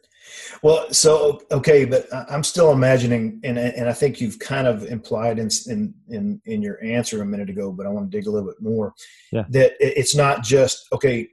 Well, 0.63 0.91
so 0.91 1.43
okay, 1.51 1.86
but 1.86 2.07
I'm 2.12 2.43
still 2.43 2.71
imagining, 2.71 3.39
and 3.43 3.59
and 3.59 3.88
I 3.88 3.93
think 3.93 4.19
you've 4.19 4.39
kind 4.39 4.65
of 4.65 4.86
implied 4.86 5.38
in 5.38 5.50
in 5.67 5.93
in, 6.07 6.41
in 6.45 6.62
your 6.63 6.83
answer 6.83 7.21
a 7.21 7.25
minute 7.25 7.48
ago, 7.48 7.71
but 7.71 7.86
I 7.86 7.89
want 7.89 8.09
to 8.09 8.17
dig 8.17 8.25
a 8.25 8.31
little 8.31 8.50
bit 8.50 8.59
more. 8.59 8.95
Yeah. 9.31 9.45
That 9.50 9.74
it's 9.79 10.15
not 10.15 10.43
just 10.43 10.88
okay. 10.91 11.29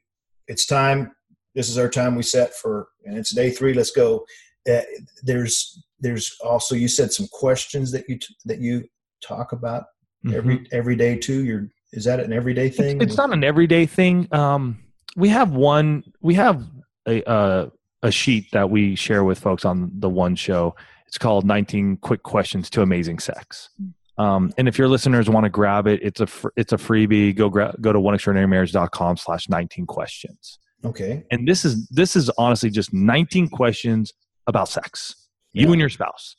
It's 0.47 0.67
time. 0.67 1.13
This 1.55 1.71
is 1.71 1.79
our 1.79 1.89
time 1.89 2.17
we 2.17 2.23
set 2.23 2.55
for, 2.55 2.89
and 3.07 3.17
it's 3.17 3.35
day 3.35 3.51
three. 3.51 3.73
Let's 3.73 3.93
go. 3.93 4.27
Uh, 4.71 4.83
there's 5.23 5.83
there's 5.99 6.37
also 6.45 6.75
you 6.75 6.89
said 6.89 7.13
some 7.13 7.29
questions 7.33 7.91
that 7.93 8.05
you 8.11 8.19
t- 8.19 8.37
that 8.45 8.61
you 8.61 8.85
talk 9.23 9.53
about 9.53 9.85
mm-hmm. 10.25 10.37
every 10.37 10.69
every 10.71 10.97
day 10.97 11.17
too. 11.17 11.43
You're 11.45 11.71
is 11.93 12.05
that 12.05 12.21
an 12.21 12.35
everyday 12.35 12.69
thing? 12.69 13.01
It's, 13.01 13.13
it's 13.13 13.17
not 13.17 13.33
an 13.33 13.43
everyday 13.43 13.87
thing. 13.87 14.29
Um, 14.33 14.81
we 15.17 15.31
have 15.31 15.53
one. 15.53 16.05
We 16.21 16.35
have 16.35 16.63
a. 17.09 17.27
Uh, 17.27 17.71
a 18.03 18.11
sheet 18.11 18.51
that 18.53 18.71
we 18.71 18.95
share 18.95 19.25
with 19.25 19.39
folks 19.39 19.65
on 19.65 19.91
the 19.95 20.09
one 20.09 20.35
show. 20.35 20.75
It's 21.07 21.19
called 21.19 21.45
19 21.45 21.99
Quick 21.99 22.23
Questions 22.23 22.69
to 22.71 22.83
Amazing 22.83 23.21
Sex. 23.21 23.71
Um, 24.19 24.53
and 24.57 24.67
if 24.67 24.79
your 24.79 24.89
listeners 24.89 25.29
want 25.29 25.45
to 25.45 25.51
grab 25.51 25.87
it, 25.87 26.01
it's 26.03 26.21
a 26.21 26.27
fr- 26.27 26.49
it's 26.57 26.73
a 26.73 26.77
freebie. 26.77 27.35
Go 27.35 27.51
gra- 27.51 27.75
go 27.81 27.93
to 27.93 27.99
oneextraordinarymarriage.com 27.99 29.19
slash 29.19 29.49
19 29.49 29.87
questions. 29.87 30.59
Okay. 30.85 31.25
And 31.31 31.47
this 31.47 31.65
is 31.65 31.87
this 31.89 32.17
is 32.17 32.31
honestly 32.39 32.71
just 32.71 32.93
19 32.93 33.49
questions 33.49 34.13
about 34.47 34.69
sex, 34.69 35.29
you 35.53 35.67
yeah. 35.67 35.73
and 35.73 35.81
your 35.81 35.91
spouse. 35.91 36.37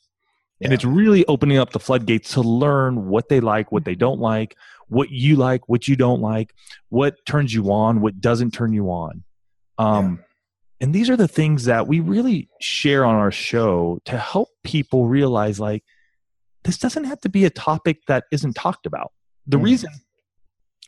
Yeah. 0.58 0.66
And 0.66 0.74
it's 0.74 0.84
really 0.84 1.24
opening 1.26 1.58
up 1.58 1.70
the 1.70 1.78
floodgates 1.78 2.32
to 2.34 2.40
learn 2.40 3.08
what 3.08 3.28
they 3.28 3.40
like, 3.40 3.70
what 3.70 3.84
they 3.84 3.94
don't 3.94 4.18
like, 4.18 4.56
what 4.88 5.10
you 5.10 5.36
like, 5.36 5.68
what 5.68 5.86
you 5.86 5.94
don't 5.94 6.20
like, 6.20 6.52
what 6.88 7.14
turns 7.26 7.54
you 7.54 7.70
on, 7.70 8.00
what 8.00 8.20
doesn't 8.20 8.52
turn 8.52 8.72
you 8.72 8.86
on. 8.86 9.22
Um, 9.78 10.24
and 10.80 10.94
these 10.94 11.10
are 11.10 11.16
the 11.16 11.28
things 11.28 11.64
that 11.64 11.86
we 11.86 12.00
really 12.00 12.48
share 12.60 13.04
on 13.04 13.14
our 13.14 13.32
show 13.32 13.98
to 14.04 14.16
help 14.16 14.48
people 14.62 15.08
realize 15.08 15.58
like 15.58 15.82
this 16.64 16.78
doesn't 16.78 17.04
have 17.04 17.20
to 17.20 17.28
be 17.28 17.44
a 17.44 17.50
topic 17.50 17.98
that 18.06 18.24
isn't 18.30 18.54
talked 18.54 18.86
about. 18.86 19.12
The 19.46 19.56
mm. 19.56 19.64
reason 19.64 19.90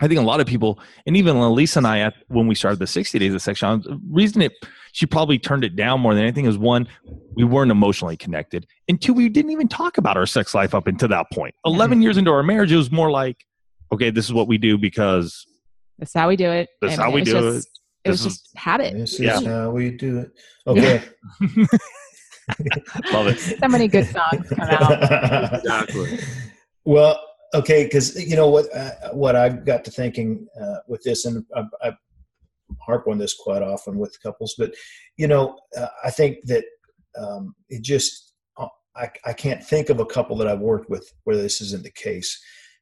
i 0.01 0.09
think 0.09 0.19
a 0.19 0.23
lot 0.23 0.41
of 0.41 0.47
people 0.47 0.79
and 1.07 1.17
even 1.17 1.39
Lisa 1.55 1.79
and 1.79 1.87
i 1.87 2.13
when 2.29 2.47
we 2.47 2.55
started 2.55 2.79
the 2.79 2.87
60 2.87 3.19
days 3.19 3.35
of 3.35 3.43
sex 3.43 3.61
the 3.61 4.01
reason 4.11 4.43
it 4.43 4.53
she 4.93 5.07
probably 5.07 5.39
turned 5.39 5.65
it 5.65 5.77
down 5.77 6.01
more 6.01 6.15
than 6.15 6.23
anything 6.23 6.47
is 6.47 6.59
one 6.59 6.89
we 7.35 7.45
weren't 7.45 7.71
emotionally 7.71 8.17
connected 8.17 8.67
and 8.89 9.01
two 9.01 9.13
we 9.13 9.29
didn't 9.29 9.51
even 9.51 9.69
talk 9.69 9.99
about 9.99 10.17
our 10.17 10.27
sex 10.27 10.55
life 10.55 10.75
up 10.75 10.87
until 10.87 11.09
that 11.09 11.27
point. 11.33 11.55
point 11.65 11.77
11 11.77 11.99
mm 11.99 12.03
years 12.03 12.17
into 12.17 12.31
our 12.31 12.43
marriage 12.43 12.73
it 12.73 12.77
was 12.77 12.91
more 12.91 13.11
like 13.11 13.45
okay 13.93 14.11
this 14.11 14.25
is 14.25 14.33
what 14.33 14.49
we 14.49 14.59
do 14.59 14.79
because 14.79 15.47
that's 15.99 16.15
how 16.15 16.29
we 16.29 16.37
do 16.37 16.51
it 16.51 16.69
that's 16.81 16.97
how 16.97 17.11
we 17.11 17.23
do 17.23 17.57
it 17.57 17.65
it 18.04 18.11
was 18.11 18.25
just 18.25 18.49
habit. 18.57 18.95
This 18.95 19.14
is 19.14 19.21
yeah. 19.21 19.40
how 19.40 19.71
we 19.71 19.90
do 19.90 20.21
it. 20.21 20.33
Okay. 20.66 21.02
Love 23.12 23.28
it. 23.28 23.38
So 23.38 23.69
many 23.69 23.88
good 23.88 24.07
songs 24.07 24.49
come 24.49 24.69
out. 24.69 25.54
exactly. 25.54 26.19
Well, 26.85 27.21
okay, 27.54 27.85
because 27.85 28.14
you 28.23 28.37
know 28.37 28.49
what 28.49 28.75
uh, 28.75 29.11
what 29.12 29.37
I've 29.37 29.64
got 29.64 29.85
to 29.87 29.90
thinking 29.90 30.47
uh, 30.61 30.78
with 30.87 31.02
this, 31.02 31.25
and 31.25 31.45
I, 31.57 31.62
I, 31.83 31.92
harp 32.80 33.09
on 33.09 33.19
this 33.19 33.35
quite 33.35 33.62
often 33.62 33.99
with 33.99 34.21
couples, 34.23 34.54
but 34.57 34.75
you 35.16 35.26
know, 35.26 35.59
uh, 35.76 35.88
I 36.04 36.11
think 36.11 36.38
that 36.45 36.64
um, 37.19 37.54
it 37.69 37.83
just 37.83 38.33
uh, 38.59 38.69
I, 38.97 39.11
I 39.25 39.33
can't 39.33 39.64
think 39.64 39.88
of 39.88 39.99
a 40.00 40.07
couple 40.07 40.37
that 40.38 40.49
I've 40.49 40.61
worked 40.61 40.90
with 40.90 41.11
where 41.25 41.37
this 41.37 41.61
isn't 41.61 41.83
the 41.83 41.92
case. 41.92 42.38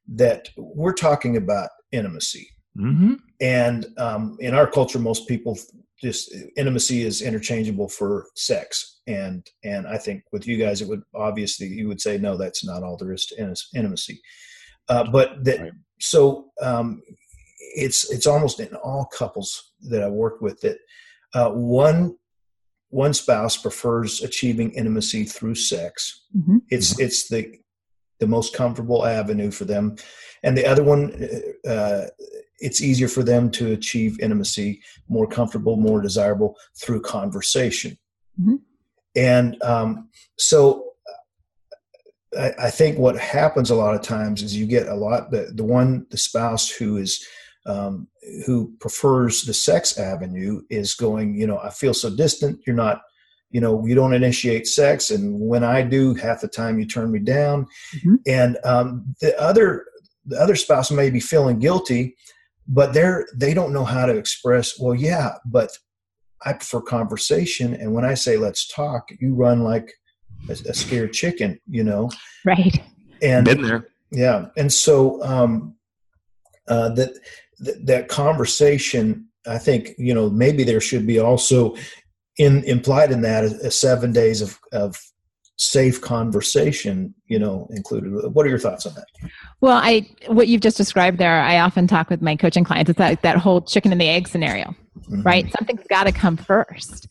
That 0.07 0.49
we're 0.57 0.93
talking 0.93 1.37
about 1.37 1.69
intimacy 1.91 2.49
Mm-hmm. 2.79 3.13
And 3.41 3.87
um, 3.97 4.37
in 4.39 4.53
our 4.53 4.67
culture, 4.67 4.99
most 4.99 5.27
people 5.27 5.57
just 6.01 6.33
intimacy 6.55 7.03
is 7.03 7.21
interchangeable 7.21 7.89
for 7.89 8.27
sex. 8.35 9.01
And 9.07 9.45
and 9.63 9.87
I 9.87 9.97
think 9.97 10.23
with 10.31 10.47
you 10.47 10.57
guys, 10.57 10.81
it 10.81 10.87
would 10.87 11.03
obviously 11.13 11.67
you 11.67 11.87
would 11.87 12.01
say 12.01 12.17
no, 12.17 12.37
that's 12.37 12.65
not 12.65 12.83
all 12.83 12.97
there 12.97 13.13
is 13.13 13.25
to 13.27 13.55
intimacy. 13.75 14.21
Uh, 14.87 15.09
but 15.11 15.43
that 15.43 15.59
right. 15.59 15.71
so 15.99 16.51
um, 16.61 17.01
it's 17.59 18.09
it's 18.11 18.27
almost 18.27 18.59
in 18.59 18.73
all 18.75 19.05
couples 19.05 19.73
that 19.89 20.01
I 20.01 20.09
work 20.09 20.41
with 20.41 20.61
that 20.61 20.77
uh, 21.33 21.49
one 21.49 22.15
one 22.89 23.13
spouse 23.13 23.55
prefers 23.55 24.23
achieving 24.23 24.71
intimacy 24.71 25.25
through 25.25 25.55
sex. 25.55 26.25
Mm-hmm. 26.35 26.57
It's 26.69 26.99
it's 26.99 27.27
the 27.29 27.55
the 28.19 28.27
most 28.27 28.53
comfortable 28.53 29.05
avenue 29.05 29.51
for 29.51 29.65
them, 29.65 29.95
and 30.43 30.57
the 30.57 30.65
other 30.65 30.83
one 30.83 31.29
uh, 31.67 32.05
it's 32.61 32.81
easier 32.81 33.07
for 33.07 33.23
them 33.23 33.49
to 33.51 33.71
achieve 33.71 34.19
intimacy 34.19 34.81
more 35.07 35.27
comfortable 35.27 35.75
more 35.75 36.01
desirable 36.01 36.55
through 36.81 37.01
conversation 37.01 37.97
mm-hmm. 38.39 38.55
and 39.15 39.61
um, 39.63 40.09
so 40.37 40.85
I, 42.37 42.53
I, 42.59 42.69
think 42.69 42.99
what 42.99 43.17
happens 43.17 43.69
a 43.69 43.75
lot 43.75 43.95
of 43.95 44.01
times 44.01 44.43
is 44.43 44.55
you 44.55 44.67
get 44.67 44.87
a 44.87 44.95
lot 44.95 45.31
the, 45.31 45.51
the 45.53 45.63
one 45.63 46.05
the 46.11 46.17
spouse 46.17 46.69
who 46.69 46.97
is 46.97 47.25
um, 47.65 48.07
who 48.45 48.73
prefers 48.79 49.43
the 49.43 49.53
sex 49.53 49.97
avenue 49.97 50.61
is 50.69 50.93
going 50.93 51.35
you 51.35 51.47
know 51.47 51.59
i 51.59 51.69
feel 51.69 51.93
so 51.93 52.15
distant 52.15 52.59
you're 52.65 52.75
not 52.75 53.01
you 53.49 53.59
know 53.59 53.85
you 53.85 53.95
don't 53.95 54.13
initiate 54.13 54.67
sex 54.67 55.11
and 55.11 55.39
when 55.39 55.63
i 55.63 55.81
do 55.81 56.13
half 56.13 56.41
the 56.41 56.47
time 56.47 56.79
you 56.79 56.85
turn 56.85 57.11
me 57.11 57.19
down 57.19 57.65
mm-hmm. 57.95 58.15
and 58.27 58.57
um, 58.63 59.15
the 59.21 59.39
other 59.41 59.85
the 60.25 60.39
other 60.39 60.55
spouse 60.55 60.91
may 60.91 61.09
be 61.09 61.19
feeling 61.19 61.59
guilty 61.59 62.15
but 62.69 62.93
they're 62.93 63.27
they 63.35 63.53
don't 63.53 63.73
know 63.73 63.83
how 63.83 64.05
to 64.05 64.15
express 64.15 64.79
well 64.79 64.95
yeah 64.95 65.31
but 65.45 65.69
i 66.45 66.53
prefer 66.53 66.79
conversation 66.79 67.73
and 67.73 67.93
when 67.93 68.05
i 68.05 68.13
say 68.13 68.37
let's 68.37 68.67
talk 68.67 69.09
you 69.19 69.33
run 69.33 69.63
like 69.63 69.91
a, 70.47 70.53
a 70.53 70.73
scared 70.73 71.11
chicken 71.11 71.59
you 71.67 71.83
know? 71.83 72.09
Right. 72.45 72.81
And 73.21 73.43
been 73.43 73.61
there. 73.61 73.87
Yeah 74.11 74.45
and 74.55 74.71
so 74.71 75.21
um 75.23 75.75
uh 76.69 76.89
that 76.89 77.11
that, 77.59 77.85
that 77.85 78.07
conversation 78.07 79.29
I 79.47 79.57
think 79.57 79.91
you 79.97 80.13
know 80.13 80.29
maybe 80.29 80.63
there 80.63 80.81
should 80.81 81.07
be 81.07 81.19
also 81.19 81.75
in 82.37 82.63
implied 82.63 83.11
in 83.11 83.21
that 83.21 83.43
a, 83.43 83.67
a 83.67 83.71
seven 83.71 84.11
days 84.11 84.41
of 84.41 84.59
of 84.71 84.97
safe 85.59 85.99
conversation 85.99 87.13
you 87.27 87.37
know 87.37 87.67
included. 87.71 88.11
What 88.33 88.45
are 88.45 88.49
your 88.49 88.59
thoughts 88.59 88.85
on 88.85 88.93
that? 88.95 89.05
Well 89.61 89.77
i 89.77 90.07
what 90.27 90.47
you've 90.47 90.61
just 90.61 90.77
described 90.77 91.17
there 91.17 91.41
i 91.41 91.59
often 91.59 91.85
talk 91.85 92.09
with 92.09 92.21
my 92.21 92.35
coaching 92.35 92.63
clients. 92.63 92.89
It's 92.89 92.97
that, 92.97 93.21
that 93.21 93.37
whole 93.37 93.61
chicken 93.61 93.91
and 93.91 93.99
the 93.99 94.07
egg 94.07 94.27
scenario 94.27 94.73
mm-hmm. 94.99 95.21
right? 95.21 95.51
Something's 95.51 95.85
got 95.89 96.05
to 96.05 96.11
come 96.11 96.37
first. 96.37 97.07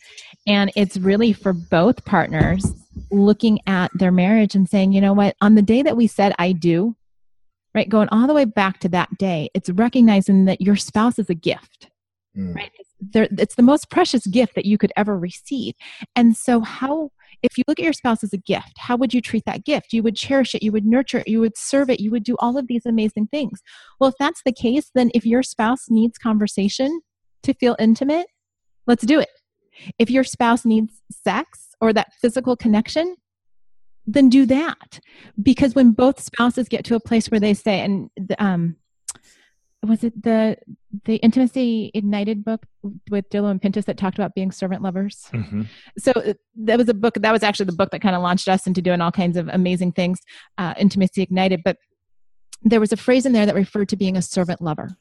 And 0.47 0.73
it's 0.77 0.97
really 0.97 1.33
for 1.33 1.53
both 1.53 2.05
partners 2.05 2.67
looking 3.11 3.61
at 3.67 3.91
their 3.95 4.13
marriage 4.13 4.55
and 4.55 4.69
saying 4.69 4.93
you 4.93 5.01
know 5.01 5.13
what? 5.13 5.37
On 5.41 5.55
the 5.55 5.63
day 5.63 5.83
that 5.83 5.97
we 5.97 6.07
said 6.07 6.35
i 6.39 6.53
do 6.53 6.97
right 7.75 7.89
going 7.89 8.09
all 8.11 8.27
the 8.27 8.35
way 8.35 8.45
back 8.45 8.81
to 8.81 8.89
that 8.89 9.09
day 9.19 9.51
it's 9.55 9.71
recognizing 9.71 10.47
that 10.47 10.61
your 10.61 10.75
spouse 10.75 11.19
is 11.19 11.31
a 11.31 11.35
gift 11.35 11.89
mm. 12.39 12.55
right? 12.55 12.71
It's, 12.79 13.33
it's 13.41 13.55
the 13.55 13.63
most 13.63 13.91
precious 13.91 14.27
gift 14.27 14.55
that 14.55 14.65
you 14.65 14.79
could 14.79 14.93
ever 14.97 15.19
receive. 15.19 15.75
And 16.17 16.37
so 16.37 16.61
how 16.61 17.11
if 17.43 17.57
you 17.57 17.65
look 17.69 17.79
at 17.79 17.85
your 17.85 17.93
spouse 17.93 18.25
as 18.25 18.33
a 18.33 18.39
gift, 18.39 18.73
how 18.79 18.97
would 18.97 19.15
you 19.15 19.21
treat 19.21 19.45
that 19.47 19.65
gift? 19.65 19.93
You 19.93 20.03
would 20.03 20.17
cherish 20.17 20.55
it, 20.55 20.63
you 20.63 20.73
would 20.73 20.85
nurture 20.85 21.19
it, 21.19 21.29
you 21.29 21.41
would 21.41 21.57
serve 21.57 21.91
it, 21.91 22.01
you 22.01 22.11
would 22.11 22.25
do 22.25 22.37
all 22.41 22.59
of 22.59 22.67
these 22.67 22.85
amazing 22.87 23.29
things. 23.29 23.61
Well, 24.01 24.11
if 24.11 24.17
that's 24.19 24.43
the 24.45 24.53
case, 24.53 24.91
then 24.95 25.11
if 25.15 25.25
your 25.25 25.43
spouse 25.43 25.87
needs 25.89 26.19
conversation 26.19 27.01
to 27.45 27.55
feel 27.55 27.77
intimate, 27.79 28.27
let's 28.87 29.07
do 29.07 29.21
it. 29.21 29.29
If 29.99 30.11
your 30.11 30.25
spouse 30.25 30.65
needs 30.65 31.01
sex 31.11 31.69
or 31.81 31.93
that 31.93 32.13
physical 32.21 32.57
connection, 32.57 33.15
then 34.07 34.29
do 34.29 34.47
that. 34.47 34.99
Because 35.41 35.75
when 35.75 35.93
both 35.93 36.21
spouses 36.21 36.69
get 36.69 36.85
to 36.87 36.95
a 36.97 37.01
place 37.01 37.31
where 37.31 37.41
they 37.41 37.55
say, 37.55 37.81
and 37.81 38.11
um, 38.39 38.77
was 39.83 40.03
it 40.03 40.23
the 40.23 40.57
the 41.05 41.17
intimacy 41.17 41.91
ignited 41.95 42.45
book 42.45 42.67
with 43.11 43.29
dillow 43.31 43.51
and 43.51 43.63
pintus 43.63 43.85
that 43.85 43.97
talked 43.97 44.19
about 44.19 44.35
being 44.35 44.51
servant 44.51 44.83
lovers 44.83 45.29
mm-hmm. 45.33 45.63
so 45.97 46.13
uh, 46.13 46.33
that 46.57 46.79
was 46.79 46.89
a 46.89 46.95
book 46.95 47.15
that 47.15 47.33
was 47.33 47.43
actually 47.43 47.67
the 47.67 47.73
book 47.73 47.91
that 47.91 48.01
kind 48.01 48.17
of 48.17 48.23
launched 48.23 48.49
us 48.49 48.67
into 48.67 48.83
doing 48.83 49.01
all 49.01 49.13
kinds 49.13 49.37
of 49.37 49.49
amazing 49.49 49.93
things 49.93 50.21
uh, 50.59 50.75
intimacy 50.79 51.23
ignited 51.23 51.61
but 51.65 51.77
there 52.63 52.81
was 52.81 52.93
a 52.93 52.97
phrase 52.97 53.25
in 53.25 53.33
there 53.33 53.47
that 53.47 53.55
referred 53.55 53.89
to 53.89 53.97
being 53.97 54.17
a 54.17 54.23
servant 54.23 54.61
lover 54.61 54.97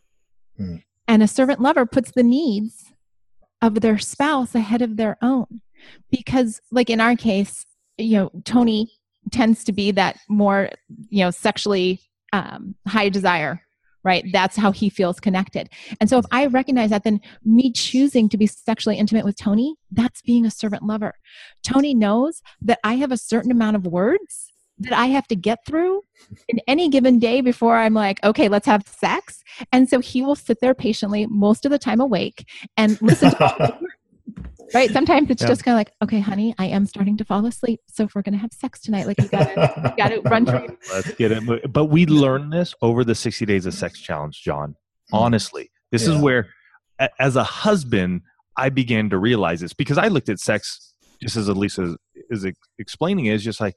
mm. 0.60 0.82
and 1.08 1.24
a 1.24 1.28
servant 1.28 1.60
lover 1.60 1.86
puts 1.86 2.12
the 2.12 2.24
needs 2.24 2.86
of 3.62 3.82
their 3.82 3.98
spouse 3.98 4.54
ahead 4.54 4.84
of 4.84 4.98
their 4.98 5.18
own 5.22 5.62
because 6.12 6.62
like 6.72 6.90
in 6.90 7.02
our 7.02 7.16
case 7.16 7.66
you 7.98 8.18
know 8.18 8.32
tony 8.46 8.92
tends 9.32 9.64
to 9.64 9.74
be 9.74 9.92
that 9.92 10.20
more 10.30 10.70
you 11.10 11.24
know 11.24 11.32
sexually 11.32 12.00
um, 12.34 12.76
high 12.88 13.10
desire 13.10 13.62
right? 14.04 14.26
That's 14.32 14.56
how 14.56 14.72
he 14.72 14.90
feels 14.90 15.20
connected. 15.20 15.70
And 16.00 16.10
so 16.10 16.18
if 16.18 16.26
I 16.32 16.46
recognize 16.46 16.92
that, 16.92 17.04
then 17.04 17.20
me 17.44 17.72
choosing 17.72 18.30
to 18.30 18.38
be 18.38 18.48
sexually 18.48 18.98
intimate 18.98 19.26
with 19.26 19.36
Tony, 19.36 19.76
that's 19.92 20.22
being 20.22 20.46
a 20.46 20.52
servant 20.52 20.84
lover. 20.84 21.16
Tony 21.66 21.94
knows 21.94 22.42
that 22.62 22.80
I 22.84 22.96
have 22.96 23.12
a 23.12 23.18
certain 23.18 23.52
amount 23.52 23.76
of 23.76 23.86
words 23.86 24.52
that 24.80 24.94
I 24.94 25.08
have 25.08 25.28
to 25.28 25.36
get 25.36 25.60
through 25.66 26.04
in 26.48 26.60
any 26.68 26.90
given 26.90 27.20
day 27.20 27.42
before 27.42 27.78
I'm 27.78 27.94
like, 27.94 28.24
okay, 28.24 28.48
let's 28.48 28.68
have 28.68 28.88
sex. 28.88 29.44
And 29.72 29.90
so 29.90 30.00
he 30.00 30.22
will 30.22 30.36
sit 30.36 30.60
there 30.62 30.76
patiently, 30.76 31.26
most 31.26 31.66
of 31.66 31.72
the 31.72 31.80
time 31.80 32.00
awake, 32.00 32.46
and 32.76 33.02
listen 33.02 33.32
to 33.32 33.80
right? 34.74 34.90
Sometimes 34.92 35.30
it's 35.30 35.42
yeah. 35.42 35.48
just 35.48 35.64
kind 35.64 35.76
of 35.76 35.80
like, 35.80 35.94
okay, 36.04 36.20
honey, 36.20 36.54
I 36.58 36.66
am 36.68 36.86
starting 36.86 37.18
to 37.18 37.26
fall 37.26 37.46
asleep. 37.46 37.82
So 37.88 38.04
if 38.04 38.16
we're 38.16 38.22
going 38.22 38.34
to 38.34 38.40
have 38.40 38.52
sex 38.54 38.82
tonight, 38.82 39.08
like 39.08 39.20
you 39.22 39.28
got 39.28 39.44
to, 39.56 39.94
got 39.98 40.10
to 40.10 40.22
run 40.22 40.46
through. 40.46 40.78
Let's 40.92 41.14
get 41.16 41.32
it. 41.32 41.72
But 41.72 41.86
we 41.86 42.06
learned 42.06 42.54
this 42.54 42.74
over 42.82 43.04
the 43.04 43.16
60 43.16 43.46
days 43.46 43.66
of 43.66 43.74
sex 43.74 44.00
challenge, 44.00 44.42
John. 44.44 44.76
Hmm. 45.10 45.16
Honestly, 45.16 45.72
this 45.92 46.08
yeah. 46.08 46.16
is 46.16 46.22
where, 46.22 46.50
as 47.20 47.36
a 47.36 47.44
husband, 47.44 48.22
I 48.58 48.70
began 48.70 49.10
to 49.12 49.18
realize 49.18 49.62
this 49.62 49.74
because 49.74 49.98
I 49.98 50.08
looked 50.08 50.30
at 50.30 50.40
sex 50.40 50.94
just 51.22 51.36
as 51.36 51.48
Elisa 51.48 51.96
is 52.30 52.46
explaining 52.78 53.26
it, 53.26 53.34
is 53.34 53.44
just 53.44 53.62
like, 53.62 53.76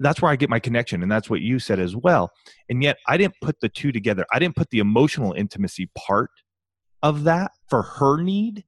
that's 0.00 0.20
where 0.20 0.30
I 0.30 0.36
get 0.36 0.50
my 0.50 0.58
connection. 0.58 1.02
And 1.02 1.10
that's 1.10 1.30
what 1.30 1.40
you 1.40 1.58
said 1.58 1.78
as 1.78 1.94
well. 1.94 2.30
And 2.68 2.82
yet 2.82 2.98
I 3.06 3.16
didn't 3.16 3.36
put 3.40 3.60
the 3.60 3.68
two 3.68 3.92
together. 3.92 4.26
I 4.32 4.38
didn't 4.38 4.56
put 4.56 4.70
the 4.70 4.80
emotional 4.80 5.32
intimacy 5.32 5.90
part 5.96 6.30
of 7.02 7.24
that 7.24 7.52
for 7.68 7.82
her 7.82 8.20
need 8.20 8.64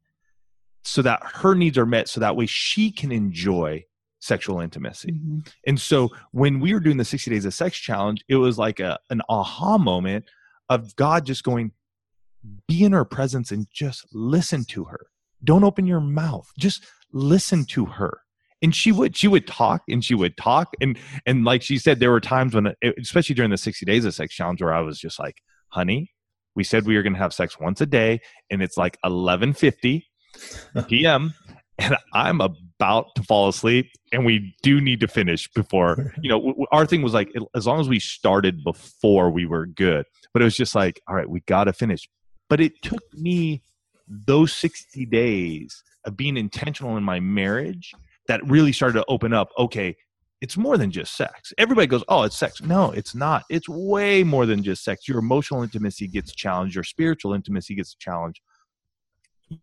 so 0.87 1.03
that 1.03 1.20
her 1.25 1.55
needs 1.55 1.77
are 1.77 1.87
met 1.87 2.09
so 2.09 2.20
that 2.20 2.37
way 2.37 2.46
she 2.46 2.90
can 2.90 3.11
enjoy 3.12 3.85
sexual 4.20 4.61
intimacy. 4.61 5.12
Mm-hmm. 5.12 5.40
And 5.66 5.81
so 5.81 6.11
when 6.33 6.61
we 6.61 6.72
were 6.72 6.81
doing 6.81 6.96
the 6.96 7.05
60 7.05 7.31
days 7.31 7.44
of 7.44 7.55
sex 7.55 7.77
challenge, 7.77 8.25
it 8.29 8.37
was 8.37 8.59
like 8.59 8.81
a 8.81 8.99
an 9.11 9.22
aha 9.29 9.79
moment 9.79 10.25
of 10.68 10.94
God 10.96 11.27
just 11.27 11.44
going 11.44 11.72
be 12.68 12.85
in 12.85 12.92
her 12.92 13.05
presence 13.05 13.51
and 13.51 13.66
just 13.72 14.07
listen 14.12 14.64
to 14.64 14.85
her. 14.85 15.09
Don't 15.42 15.64
open 15.64 15.87
your 15.87 16.01
mouth. 16.01 16.51
Just 16.59 16.87
listen 17.12 17.64
to 17.66 17.87
her. 17.87 18.20
And 18.62 18.75
she 18.75 18.90
would 18.90 19.16
she 19.16 19.29
would 19.29 19.46
talk 19.46 19.83
and 19.88 20.05
she 20.05 20.14
would 20.14 20.37
talk 20.37 20.75
and 20.81 20.99
and 21.27 21.44
like 21.44 21.62
she 21.62 21.79
said 21.79 22.01
there 22.01 22.11
were 22.11 22.20
times 22.20 22.55
when 22.55 22.72
especially 22.99 23.35
during 23.35 23.51
the 23.51 23.59
60 23.59 23.85
days 23.85 24.05
of 24.05 24.14
sex 24.14 24.35
challenge 24.35 24.62
where 24.62 24.72
I 24.72 24.81
was 24.81 24.99
just 24.99 25.18
like, 25.18 25.37
"Honey, 25.68 26.12
we 26.55 26.64
said 26.64 26.87
we 26.87 26.96
were 26.96 27.03
going 27.03 27.12
to 27.12 27.18
have 27.18 27.35
sex 27.35 27.61
once 27.61 27.81
a 27.81 27.87
day 27.87 28.20
and 28.51 28.62
it's 28.62 28.77
like 28.77 28.99
11:50 29.05 30.05
p.m. 30.88 31.35
and 31.79 31.96
I'm 32.14 32.40
about 32.40 33.14
to 33.16 33.22
fall 33.22 33.49
asleep, 33.49 33.90
and 34.12 34.25
we 34.25 34.55
do 34.62 34.81
need 34.81 35.01
to 35.01 35.09
finish 35.09 35.49
before 35.55 36.12
you 36.20 36.29
know. 36.29 36.66
Our 36.72 36.87
thing 36.87 37.03
was 37.03 37.14
like, 37.14 37.31
as 37.55 37.66
long 37.66 37.81
as 37.81 37.88
we 37.88 38.01
started 38.01 38.62
before, 38.64 39.31
we 39.31 39.46
were 39.46 39.66
good. 39.66 40.07
But 40.33 40.42
it 40.42 40.44
was 40.44 40.57
just 40.57 40.75
like, 40.75 41.01
all 41.09 41.14
right, 41.14 41.29
we 41.29 41.40
got 41.40 41.64
to 41.64 41.72
finish. 41.72 42.09
But 42.49 42.61
it 42.61 42.72
took 42.83 43.03
me 43.14 43.62
those 44.07 44.53
60 44.53 45.07
days 45.07 45.83
of 46.05 46.16
being 46.16 46.37
intentional 46.37 46.96
in 46.96 47.03
my 47.03 47.18
marriage 47.18 47.92
that 48.29 48.46
really 48.49 48.72
started 48.72 49.01
to 49.01 49.05
open 49.09 49.33
up. 49.33 49.51
Okay, 49.59 49.96
it's 50.40 50.57
more 50.57 50.77
than 50.77 50.90
just 50.90 51.16
sex. 51.16 51.53
Everybody 51.59 51.87
goes, 51.87 52.05
oh, 52.09 52.22
it's 52.22 52.38
sex. 52.38 52.62
No, 52.62 52.90
it's 52.92 53.14
not. 53.14 53.44
It's 53.51 53.68
way 53.68 54.22
more 54.22 54.46
than 54.46 54.62
just 54.62 54.85
sex. 54.85 55.09
Your 55.09 55.18
emotional 55.18 55.62
intimacy 55.62 56.07
gets 56.07 56.35
challenged. 56.35 56.75
Your 56.75 56.85
spiritual 56.85 57.33
intimacy 57.33 57.75
gets 57.75 57.94
challenged 57.94 58.40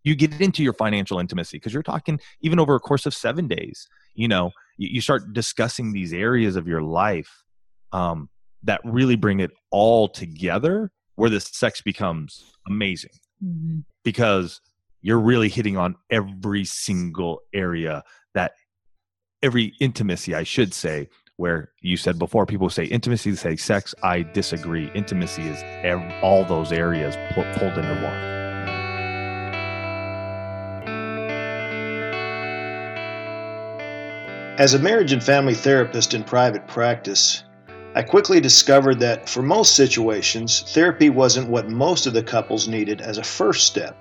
you 0.04 0.16
get 0.16 0.40
into 0.40 0.64
your 0.64 0.74
financial 0.74 1.20
intimacy 1.20 1.58
because 1.58 1.74
you're 1.74 1.84
talking 1.84 2.20
even 2.42 2.60
over 2.60 2.76
a 2.76 2.80
course 2.80 3.06
of 3.06 3.14
seven 3.14 3.48
days 3.48 3.88
you 4.16 4.28
know 4.28 4.52
you, 4.78 5.02
start 5.02 5.34
discussing 5.34 5.92
these 5.92 6.14
areas 6.14 6.56
of 6.56 6.68
your 6.68 6.82
life 6.82 7.44
um, 7.92 8.30
that 8.64 8.82
really 8.84 9.16
bring 9.16 9.40
it 9.40 9.52
all 9.72 10.08
together 10.08 10.92
where 11.16 11.30
the 11.30 11.40
sex 11.40 11.82
becomes 11.82 12.44
amazing. 12.68 13.12
Mm-hmm. 13.44 13.80
because 14.06 14.62
you're 15.02 15.20
really 15.20 15.50
hitting 15.50 15.76
on 15.76 15.96
every 16.10 16.64
single 16.64 17.42
area 17.54 18.04
that 18.34 18.54
every 19.42 19.74
intimacy 19.82 20.34
i 20.34 20.44
should 20.44 20.74
say 20.74 21.10
where 21.38 21.72
you 21.82 21.98
said 21.98 22.18
before 22.18 22.46
people 22.46 22.70
say 22.70 22.86
intimacy 22.86 23.36
say 23.36 23.56
sex 23.56 23.94
i 24.04 24.22
disagree. 24.22 24.90
Intimacy 24.94 25.42
is 25.42 25.62
ev- 25.84 26.24
all 26.24 26.46
those 26.46 26.72
areas 26.72 27.16
pulled 27.34 27.78
into 27.78 28.02
one 28.02 28.43
As 34.60 34.76
a 34.76 34.80
marriage 34.80 35.12
and 35.12 35.24
family 35.24 35.56
therapist 35.56 36.14
in 36.14 36.24
private 36.24 36.68
practice, 36.68 37.44
I 37.96 38.04
quickly 38.04 38.40
discovered 38.40 39.00
that 39.00 39.28
for 39.28 39.42
most 39.42 39.74
situations, 39.74 40.64
therapy 40.68 41.10
wasn't 41.10 41.50
what 41.50 41.72
most 41.72 42.06
of 42.06 42.14
the 42.14 42.22
couples 42.22 42.68
needed 42.68 43.02
as 43.02 43.18
a 43.18 43.24
first 43.24 43.66
step. 43.66 43.98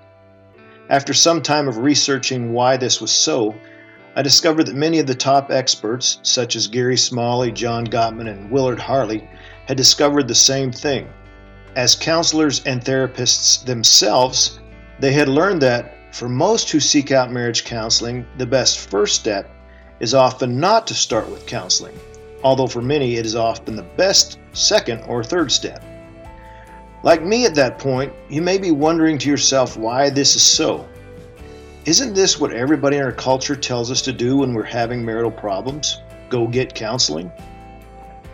After 0.89 1.11
some 1.11 1.41
time 1.41 1.67
of 1.67 1.79
researching 1.79 2.53
why 2.53 2.77
this 2.77 3.01
was 3.01 3.09
so, 3.09 3.55
I 4.15 4.21
discovered 4.21 4.67
that 4.67 4.75
many 4.75 4.99
of 4.99 5.07
the 5.07 5.15
top 5.15 5.49
experts, 5.49 6.19
such 6.21 6.55
as 6.55 6.67
Gary 6.67 6.97
Smalley, 6.97 7.51
John 7.51 7.87
Gottman, 7.87 8.29
and 8.29 8.51
Willard 8.51 8.79
Harley, 8.79 9.27
had 9.65 9.75
discovered 9.75 10.27
the 10.27 10.35
same 10.35 10.71
thing. 10.71 11.09
As 11.75 11.95
counselors 11.95 12.63
and 12.63 12.79
therapists 12.79 13.65
themselves, 13.65 14.59
they 14.99 15.13
had 15.13 15.29
learned 15.29 15.63
that 15.63 16.15
for 16.15 16.29
most 16.29 16.69
who 16.69 16.79
seek 16.79 17.11
out 17.11 17.31
marriage 17.31 17.63
counseling, 17.63 18.27
the 18.37 18.45
best 18.45 18.77
first 18.77 19.15
step 19.15 19.49
is 19.99 20.13
often 20.13 20.59
not 20.59 20.87
to 20.87 20.93
start 20.93 21.29
with 21.29 21.45
counseling, 21.45 21.97
although 22.43 22.67
for 22.67 22.81
many 22.81 23.15
it 23.15 23.25
is 23.25 23.35
often 23.35 23.75
the 23.75 23.83
best 23.97 24.39
second 24.53 25.01
or 25.07 25.23
third 25.23 25.51
step. 25.51 25.83
Like 27.03 27.23
me 27.23 27.45
at 27.45 27.55
that 27.55 27.79
point, 27.79 28.13
you 28.29 28.41
may 28.41 28.57
be 28.57 28.71
wondering 28.71 29.17
to 29.19 29.29
yourself 29.29 29.75
why 29.75 30.09
this 30.09 30.35
is 30.35 30.43
so. 30.43 30.87
Isn't 31.85 32.13
this 32.13 32.39
what 32.39 32.53
everybody 32.53 32.95
in 32.95 33.03
our 33.03 33.11
culture 33.11 33.57
tells 33.57 33.91
us 33.91 34.01
to 34.03 34.13
do 34.13 34.37
when 34.37 34.53
we're 34.53 34.63
having 34.63 35.03
marital 35.03 35.31
problems? 35.31 35.99
Go 36.29 36.47
get 36.47 36.73
counseling? 36.73 37.29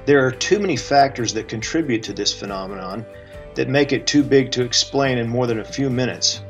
There 0.06 0.24
are 0.24 0.32
too 0.32 0.60
many 0.60 0.76
factors 0.76 1.34
that 1.34 1.48
contribute 1.48 2.04
to 2.04 2.14
this 2.14 2.32
phenomenon 2.32 3.06
that 3.56 3.68
make 3.68 3.92
it 3.92 4.06
too 4.06 4.24
big 4.24 4.52
to 4.52 4.64
explain 4.64 5.18
in 5.18 5.28
more 5.28 5.48
than 5.48 5.60
a 5.60 5.66
few 5.66 5.90
minutes. 5.90 6.44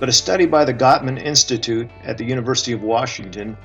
But 0.00 0.08
a 0.08 0.12
study 0.12 0.46
by 0.46 0.64
the 0.64 0.72
Gottman 0.72 1.22
Institute 1.22 1.90
at 2.04 2.16
the 2.16 2.24
University 2.24 2.72
of 2.72 2.82
Washington 2.82 3.56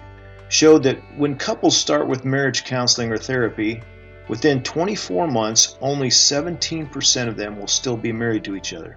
showed 0.54 0.84
that 0.84 1.00
when 1.18 1.36
couples 1.36 1.76
start 1.76 2.08
with 2.08 2.26
marriage 2.26 2.64
counseling 2.64 3.12
or 3.12 3.18
therapy, 3.18 3.82
within 4.28 4.62
24 4.62 5.28
months, 5.28 5.76
only 5.82 6.10
17% 6.10 7.28
of 7.28 7.36
them 7.36 7.60
will 7.60 7.68
still 7.68 7.98
be 7.98 8.12
married 8.12 8.44
to 8.44 8.56
each 8.56 8.72
other. 8.72 8.96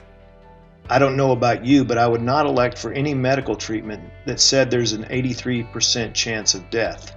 I 0.91 0.99
don't 0.99 1.17
know 1.17 1.33
about 1.33 1.65
you, 1.65 1.83
but 1.83 1.97
I 1.97 2.07
would 2.07 2.21
not 2.21 2.45
elect 2.45 2.77
for 2.77 2.93
any 2.93 3.15
medical 3.15 3.57
treatment 3.57 4.03
that 4.27 4.39
said 4.39 4.71
there's 4.71 4.93
an 4.93 5.05
83% 5.05 6.13
chance 6.13 6.55
of 6.55 6.69
death. 6.69 7.17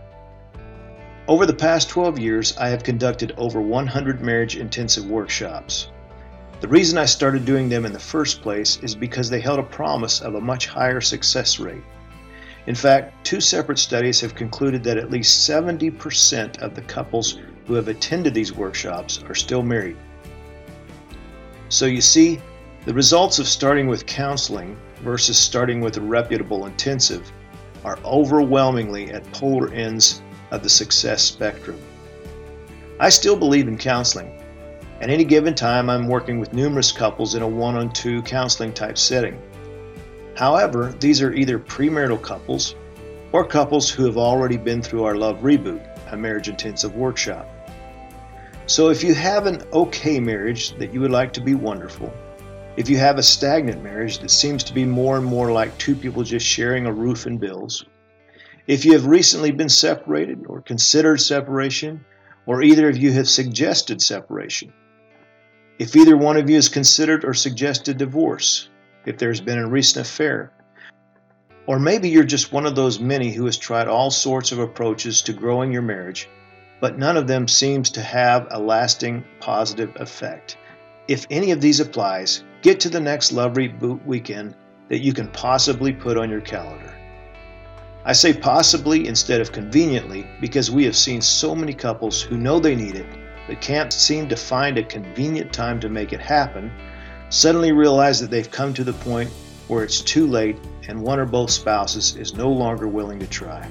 Over 1.28 1.46
the 1.46 1.54
past 1.54 1.90
12 1.90 2.18
years, 2.18 2.58
I 2.58 2.70
have 2.70 2.82
conducted 2.82 3.34
over 3.36 3.60
100 3.60 4.22
marriage 4.22 4.56
intensive 4.56 5.06
workshops. 5.06 5.90
The 6.62 6.70
reason 6.70 6.98
I 6.98 7.06
started 7.06 7.44
doing 7.44 7.68
them 7.68 7.86
in 7.86 7.92
the 7.92 8.00
first 8.00 8.42
place 8.42 8.80
is 8.82 8.96
because 8.96 9.30
they 9.30 9.42
held 9.42 9.60
a 9.60 9.64
promise 9.64 10.22
of 10.22 10.36
a 10.36 10.42
much 10.42 10.68
higher 10.68 11.02
success 11.02 11.60
rate. 11.60 11.84
In 12.68 12.76
fact, 12.76 13.26
two 13.26 13.42
separate 13.42 13.80
studies 13.80 14.22
have 14.22 14.36
concluded 14.36 14.84
that 14.84 14.98
at 14.98 15.10
least 15.10 15.50
70% 15.50 16.60
of 16.60 16.76
the 16.76 16.82
couples 16.82 17.40
who 17.66 17.74
have 17.74 17.88
attended 17.88 18.34
these 18.34 18.54
workshops 18.54 19.24
are 19.28 19.36
still 19.36 19.64
married. 19.64 19.98
So 21.70 21.86
you 21.86 22.02
see, 22.02 22.42
the 22.86 22.94
results 22.94 23.40
of 23.40 23.48
starting 23.48 23.88
with 23.88 24.06
counseling 24.06 24.78
versus 25.02 25.38
starting 25.38 25.82
with 25.82 25.98
a 25.98 26.02
reputable 26.02 26.66
intensive 26.66 27.32
are 27.84 28.00
overwhelmingly 28.04 29.12
at 29.12 29.32
polar 29.32 29.72
ends 29.74 30.22
of 30.52 30.64
the 30.64 30.70
success 30.70 31.22
spectrum. 31.22 31.80
I 33.00 33.10
still 33.10 33.36
believe 33.36 33.68
in 33.68 33.78
counseling. 33.78 34.42
At 35.00 35.10
any 35.10 35.24
given 35.24 35.56
time, 35.56 35.90
I'm 35.90 36.08
working 36.08 36.40
with 36.40 36.54
numerous 36.54 36.92
couples 36.92 37.36
in 37.36 37.42
a 37.42 37.48
one 37.48 37.76
on 37.76 37.92
two 37.94 38.22
counseling 38.24 38.74
type 38.74 38.98
setting. 38.98 39.42
However, 40.40 40.96
these 41.02 41.22
are 41.22 41.34
either 41.34 41.60
premarital 41.60 42.22
couples 42.22 42.74
or 43.34 43.46
couples 43.46 43.90
who 43.90 44.06
have 44.06 44.16
already 44.16 44.56
been 44.56 44.82
through 44.82 45.04
our 45.04 45.16
Love 45.16 45.40
Reboot, 45.40 45.86
a 46.14 46.16
marriage 46.16 46.48
intensive 46.48 46.96
workshop. 46.96 47.46
So 48.66 48.90
if 48.90 49.04
you 49.04 49.14
have 49.14 49.48
an 49.48 49.62
okay 49.74 50.18
marriage 50.18 50.78
that 50.78 50.94
you 50.94 51.02
would 51.02 51.12
like 51.12 51.34
to 51.34 51.42
be 51.42 51.56
wonderful, 51.56 52.14
if 52.78 52.90
you 52.90 52.98
have 53.00 53.18
a 53.18 53.22
stagnant 53.22 53.84
marriage 53.84 54.20
that 54.20 54.32
seems 54.32 54.64
to 54.64 54.74
be 54.74 54.86
more 54.86 55.18
and 55.18 55.26
more 55.26 55.52
like 55.52 55.78
two 55.78 55.94
people 55.94 56.24
just 56.24 56.46
sharing 56.46 56.86
a 56.86 56.94
roof 56.94 57.26
and 57.26 57.42
bills, 57.42 57.84
if 58.66 58.86
you 58.86 58.94
have 58.94 59.08
recently 59.08 59.52
been 59.52 59.68
separated 59.68 60.46
or 60.48 60.62
considered 60.62 61.20
separation, 61.20 62.06
or 62.46 62.64
either 62.64 62.88
of 62.88 62.96
you 62.96 63.12
have 63.12 63.28
suggested 63.28 64.02
separation, 64.02 64.72
if 65.80 65.98
either 65.98 66.16
one 66.16 66.38
of 66.38 66.50
you 66.50 66.56
has 66.56 66.70
considered 66.70 67.26
or 67.26 67.34
suggested 67.34 67.98
divorce, 67.98 68.70
if 69.06 69.18
there's 69.18 69.42
been 69.42 69.58
a 69.60 69.68
recent 69.68 70.06
affair, 70.06 70.52
or 71.68 71.80
maybe 71.80 72.10
you're 72.10 72.24
just 72.24 72.52
one 72.52 72.66
of 72.66 72.76
those 72.76 73.00
many 73.00 73.32
who 73.32 73.46
has 73.46 73.58
tried 73.58 73.88
all 73.88 74.10
sorts 74.10 74.52
of 74.52 74.60
approaches 74.60 75.22
to 75.22 75.34
growing 75.34 75.72
your 75.72 75.82
marriage, 75.82 76.28
but 76.82 76.98
none 76.98 77.18
of 77.18 77.28
them 77.28 77.48
seems 77.48 77.92
to 77.92 78.02
have 78.02 78.48
a 78.52 78.60
lasting 78.60 79.24
positive 79.40 79.92
effect. 79.98 80.58
If 81.08 81.28
any 81.30 81.52
of 81.52 81.62
these 81.62 81.80
applies, 81.80 82.44
get 82.62 82.80
to 82.82 82.90
the 82.90 83.00
next 83.00 83.32
Love 83.32 83.54
Reboot 83.54 84.06
weekend 84.06 84.56
that 84.88 85.02
you 85.02 85.14
can 85.14 85.28
possibly 85.28 85.94
put 85.94 86.18
on 86.18 86.30
your 86.30 86.42
calendar. 86.42 86.94
I 88.06 88.14
say 88.14 88.34
possibly 88.34 89.08
instead 89.08 89.42
of 89.42 89.52
conveniently 89.52 90.26
because 90.42 90.72
we 90.72 90.86
have 90.86 90.96
seen 90.96 91.22
so 91.22 91.54
many 91.54 91.74
couples 91.74 92.22
who 92.22 92.38
know 92.38 92.60
they 92.60 92.76
need 92.76 92.96
it 92.96 93.06
but 93.48 93.62
can't 93.62 93.92
seem 93.92 94.30
to 94.30 94.36
find 94.36 94.78
a 94.78 94.84
convenient 94.84 95.52
time 95.52 95.80
to 95.82 95.90
make 95.90 96.14
it 96.14 96.20
happen 96.20 96.72
suddenly 97.30 97.72
realize 97.72 98.20
that 98.20 98.30
they've 98.30 98.52
come 98.52 98.74
to 98.74 98.84
the 98.84 98.94
point 98.94 99.30
where 99.68 99.84
it's 99.84 100.02
too 100.02 100.28
late 100.28 100.58
and 100.88 101.02
one 101.02 101.20
or 101.20 101.26
both 101.26 101.52
spouses 101.52 102.16
is 102.16 102.34
no 102.34 102.50
longer 102.50 102.88
willing 102.88 103.20
to 103.20 103.28
try. 103.28 103.70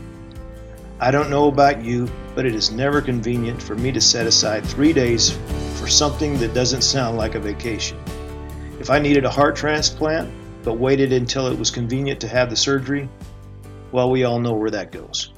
I 1.00 1.10
don't 1.10 1.30
know 1.30 1.48
about 1.48 1.84
you, 1.84 2.08
but 2.34 2.46
it 2.46 2.54
is 2.54 2.70
never 2.70 3.00
convenient 3.00 3.62
for 3.62 3.74
me 3.74 3.92
to 3.92 4.00
set 4.00 4.26
aside 4.26 4.64
three 4.64 4.92
days 4.92 5.36
for 5.74 5.86
something 5.86 6.38
that 6.38 6.54
doesn't 6.54 6.82
sound 6.82 7.16
like 7.16 7.34
a 7.34 7.40
vacation. 7.40 7.98
If 8.80 8.90
I 8.90 8.98
needed 8.98 9.24
a 9.24 9.30
heart 9.30 9.56
transplant, 9.56 10.32
but 10.62 10.74
waited 10.74 11.12
until 11.12 11.46
it 11.46 11.58
was 11.58 11.70
convenient 11.70 12.20
to 12.20 12.28
have 12.28 12.50
the 12.50 12.56
surgery, 12.56 13.08
well, 13.90 14.10
we 14.10 14.24
all 14.24 14.38
know 14.38 14.54
where 14.54 14.70
that 14.70 14.92
goes. 14.92 15.32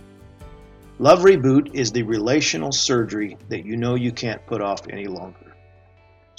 Love 0.98 1.20
Reboot 1.20 1.74
is 1.74 1.92
the 1.92 2.02
relational 2.02 2.72
surgery 2.72 3.38
that 3.48 3.64
you 3.64 3.76
know 3.76 3.94
you 3.94 4.12
can't 4.12 4.44
put 4.46 4.60
off 4.60 4.86
any 4.90 5.06
longer. 5.06 5.49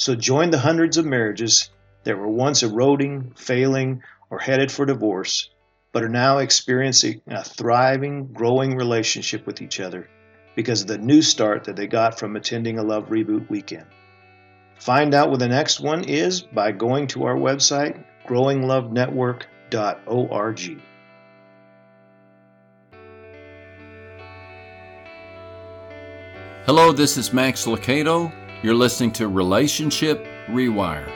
So 0.01 0.15
join 0.15 0.49
the 0.49 0.57
hundreds 0.57 0.97
of 0.97 1.05
marriages 1.05 1.69
that 2.05 2.17
were 2.17 2.27
once 2.27 2.63
eroding, 2.63 3.33
failing, 3.35 4.01
or 4.31 4.39
headed 4.39 4.71
for 4.71 4.83
divorce, 4.83 5.51
but 5.91 6.01
are 6.01 6.09
now 6.09 6.39
experiencing 6.39 7.21
a 7.27 7.43
thriving, 7.43 8.33
growing 8.33 8.75
relationship 8.75 9.45
with 9.45 9.61
each 9.61 9.79
other 9.79 10.09
because 10.55 10.81
of 10.81 10.87
the 10.87 10.97
new 10.97 11.21
start 11.21 11.65
that 11.65 11.75
they 11.75 11.85
got 11.85 12.17
from 12.17 12.35
attending 12.35 12.79
a 12.79 12.83
Love 12.83 13.09
Reboot 13.09 13.47
weekend. 13.47 13.85
Find 14.79 15.13
out 15.13 15.29
what 15.29 15.37
the 15.37 15.47
next 15.47 15.79
one 15.79 16.03
is 16.05 16.41
by 16.41 16.71
going 16.71 17.05
to 17.09 17.25
our 17.25 17.35
website, 17.35 18.03
growinglovenetwork.org. 18.27 20.81
Hello, 26.65 26.91
this 26.91 27.17
is 27.17 27.31
Max 27.31 27.65
Lucado. 27.65 28.33
You're 28.63 28.75
listening 28.75 29.11
to 29.13 29.27
Relationship 29.27 30.23
Rewire. 30.47 31.11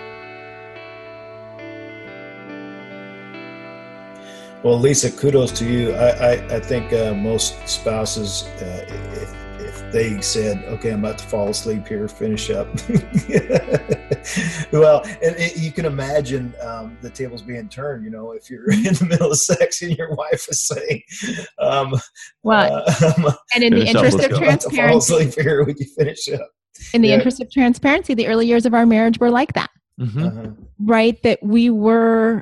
Well, 4.63 4.79
Lisa, 4.79 5.11
kudos 5.11 5.51
to 5.59 5.65
you. 5.65 5.91
I, 5.93 6.09
I, 6.09 6.55
I 6.55 6.59
think 6.59 6.91
uh, 6.91 7.13
most 7.13 7.55
spouses, 7.69 8.45
uh, 8.59 8.85
if, 8.89 9.61
if 9.61 9.91
they 9.91 10.19
said, 10.21 10.63
okay, 10.65 10.89
I'm 10.89 11.05
about 11.05 11.19
to 11.19 11.27
fall 11.27 11.49
asleep 11.49 11.87
here, 11.87 12.07
finish 12.07 12.49
up. 12.49 12.65
well, 14.71 15.03
and 15.05 15.35
it, 15.37 15.55
you 15.55 15.71
can 15.71 15.85
imagine 15.85 16.51
um, 16.63 16.97
the 17.03 17.11
tables 17.11 17.43
being 17.43 17.69
turned, 17.69 18.03
you 18.03 18.09
know, 18.09 18.31
if 18.31 18.49
you're 18.49 18.71
in 18.71 18.95
the 18.95 19.05
middle 19.07 19.29
of 19.29 19.37
sex 19.37 19.83
and 19.83 19.95
your 19.95 20.15
wife 20.15 20.47
is 20.49 20.63
saying, 20.65 21.03
um, 21.59 21.93
well, 22.41 22.83
uh, 22.87 23.33
and 23.53 23.63
in 23.63 23.75
the 23.75 23.85
interest 23.85 24.17
of 24.17 24.31
transparency, 24.31 24.77
fall 24.77 24.97
asleep 24.97 25.35
here, 25.35 25.63
would 25.63 25.77
you 25.77 25.85
finish 25.95 26.27
up? 26.29 26.49
In 26.93 27.01
the 27.01 27.09
yeah. 27.09 27.15
interest 27.15 27.41
of 27.41 27.51
transparency, 27.51 28.13
the 28.13 28.27
early 28.27 28.47
years 28.47 28.65
of 28.65 28.73
our 28.73 28.85
marriage 28.85 29.19
were 29.19 29.31
like 29.31 29.53
that. 29.53 29.69
Mm-hmm. 29.99 30.25
Uh-huh. 30.25 30.47
Right? 30.79 31.21
That 31.23 31.39
we 31.41 31.69
were, 31.69 32.41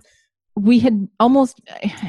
we 0.55 0.79
had 0.79 1.07
almost, 1.19 1.61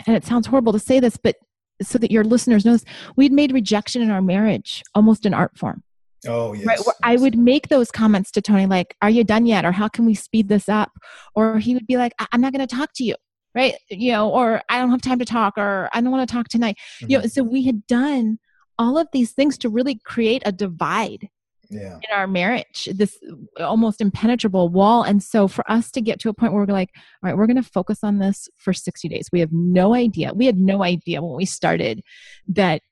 and 0.07 0.17
it 0.17 0.25
sounds 0.25 0.47
horrible 0.47 0.73
to 0.73 0.79
say 0.79 1.01
this, 1.01 1.17
but 1.17 1.37
so 1.83 1.99
that 1.99 2.11
your 2.11 2.25
listeners 2.25 2.65
know 2.65 2.73
this, 2.73 2.85
we'd 3.17 3.33
made 3.33 3.53
rejection 3.53 4.01
in 4.01 4.11
our 4.11 4.23
marriage 4.23 4.83
almost 4.95 5.27
an 5.27 5.35
art 5.35 5.57
form. 5.59 5.83
Oh, 6.27 6.53
yes. 6.55 6.67
Right. 6.67 6.79
Where 6.81 6.95
I 7.03 7.17
would 7.17 7.37
make 7.37 7.69
those 7.69 7.91
comments 7.91 8.31
to 8.33 8.41
Tony, 8.41 8.67
like, 8.67 8.97
Are 9.03 9.11
you 9.11 9.25
done 9.25 9.47
yet? 9.47 9.65
Or 9.65 9.73
how 9.73 9.89
can 9.89 10.07
we 10.07 10.15
speed 10.15 10.49
this 10.49 10.69
up? 10.69 10.93
Or 11.35 11.59
he 11.59 11.75
would 11.75 11.87
be 11.87 11.97
like, 11.97 12.13
I'm 12.33 12.41
not 12.41 12.53
going 12.53 12.67
to 12.67 12.75
talk 12.75 12.91
to 12.97 13.05
you. 13.05 13.15
Right. 13.55 13.75
You 13.89 14.13
know, 14.13 14.31
or 14.31 14.63
I 14.69 14.81
don't 14.81 14.91
have 14.91 15.03
time 15.03 15.21
to 15.21 15.25
talk, 15.25 15.55
or 15.57 15.89
I 15.93 16.01
don't 16.01 16.11
want 16.11 16.29
to 16.29 16.33
talk 16.33 16.49
tonight. 16.49 16.77
Mm-hmm. 16.97 17.11
You 17.11 17.19
know, 17.19 17.23
mm-hmm. 17.23 17.29
so 17.29 17.43
we 17.43 17.65
had 17.65 17.87
done 17.87 18.39
all 18.79 18.99
of 18.99 19.07
these 19.13 19.33
things 19.33 19.57
to 19.59 19.69
really 19.69 20.01
create 20.05 20.43
a 20.45 20.51
divide 20.51 21.29
yeah. 21.71 21.97
in 21.97 22.13
our 22.13 22.27
marriage, 22.27 22.89
this 22.95 23.19
almost 23.59 24.01
impenetrable 24.01 24.69
wall. 24.69 25.03
And 25.03 25.23
so 25.23 25.49
for 25.49 25.69
us 25.71 25.91
to 25.93 26.01
get 26.01 26.21
to 26.21 26.29
a 26.29 26.35
point 26.35 26.53
where 26.53 26.65
we're 26.65 26.73
like, 26.73 26.91
all 26.95 27.29
right, 27.29 27.37
we're 27.37 27.47
going 27.47 27.63
to 27.63 27.63
focus 27.63 28.01
on 28.03 28.19
this 28.19 28.49
for 28.57 28.73
60 28.73 29.09
days. 29.09 29.29
We 29.33 29.41
have 29.41 29.53
no 29.53 29.95
idea. 29.95 30.33
We 30.35 30.47
had 30.47 30.59
no 30.59 30.83
idea 30.83 31.23
when 31.23 31.37
we 31.37 31.45
started 31.47 32.03
that 32.49 32.83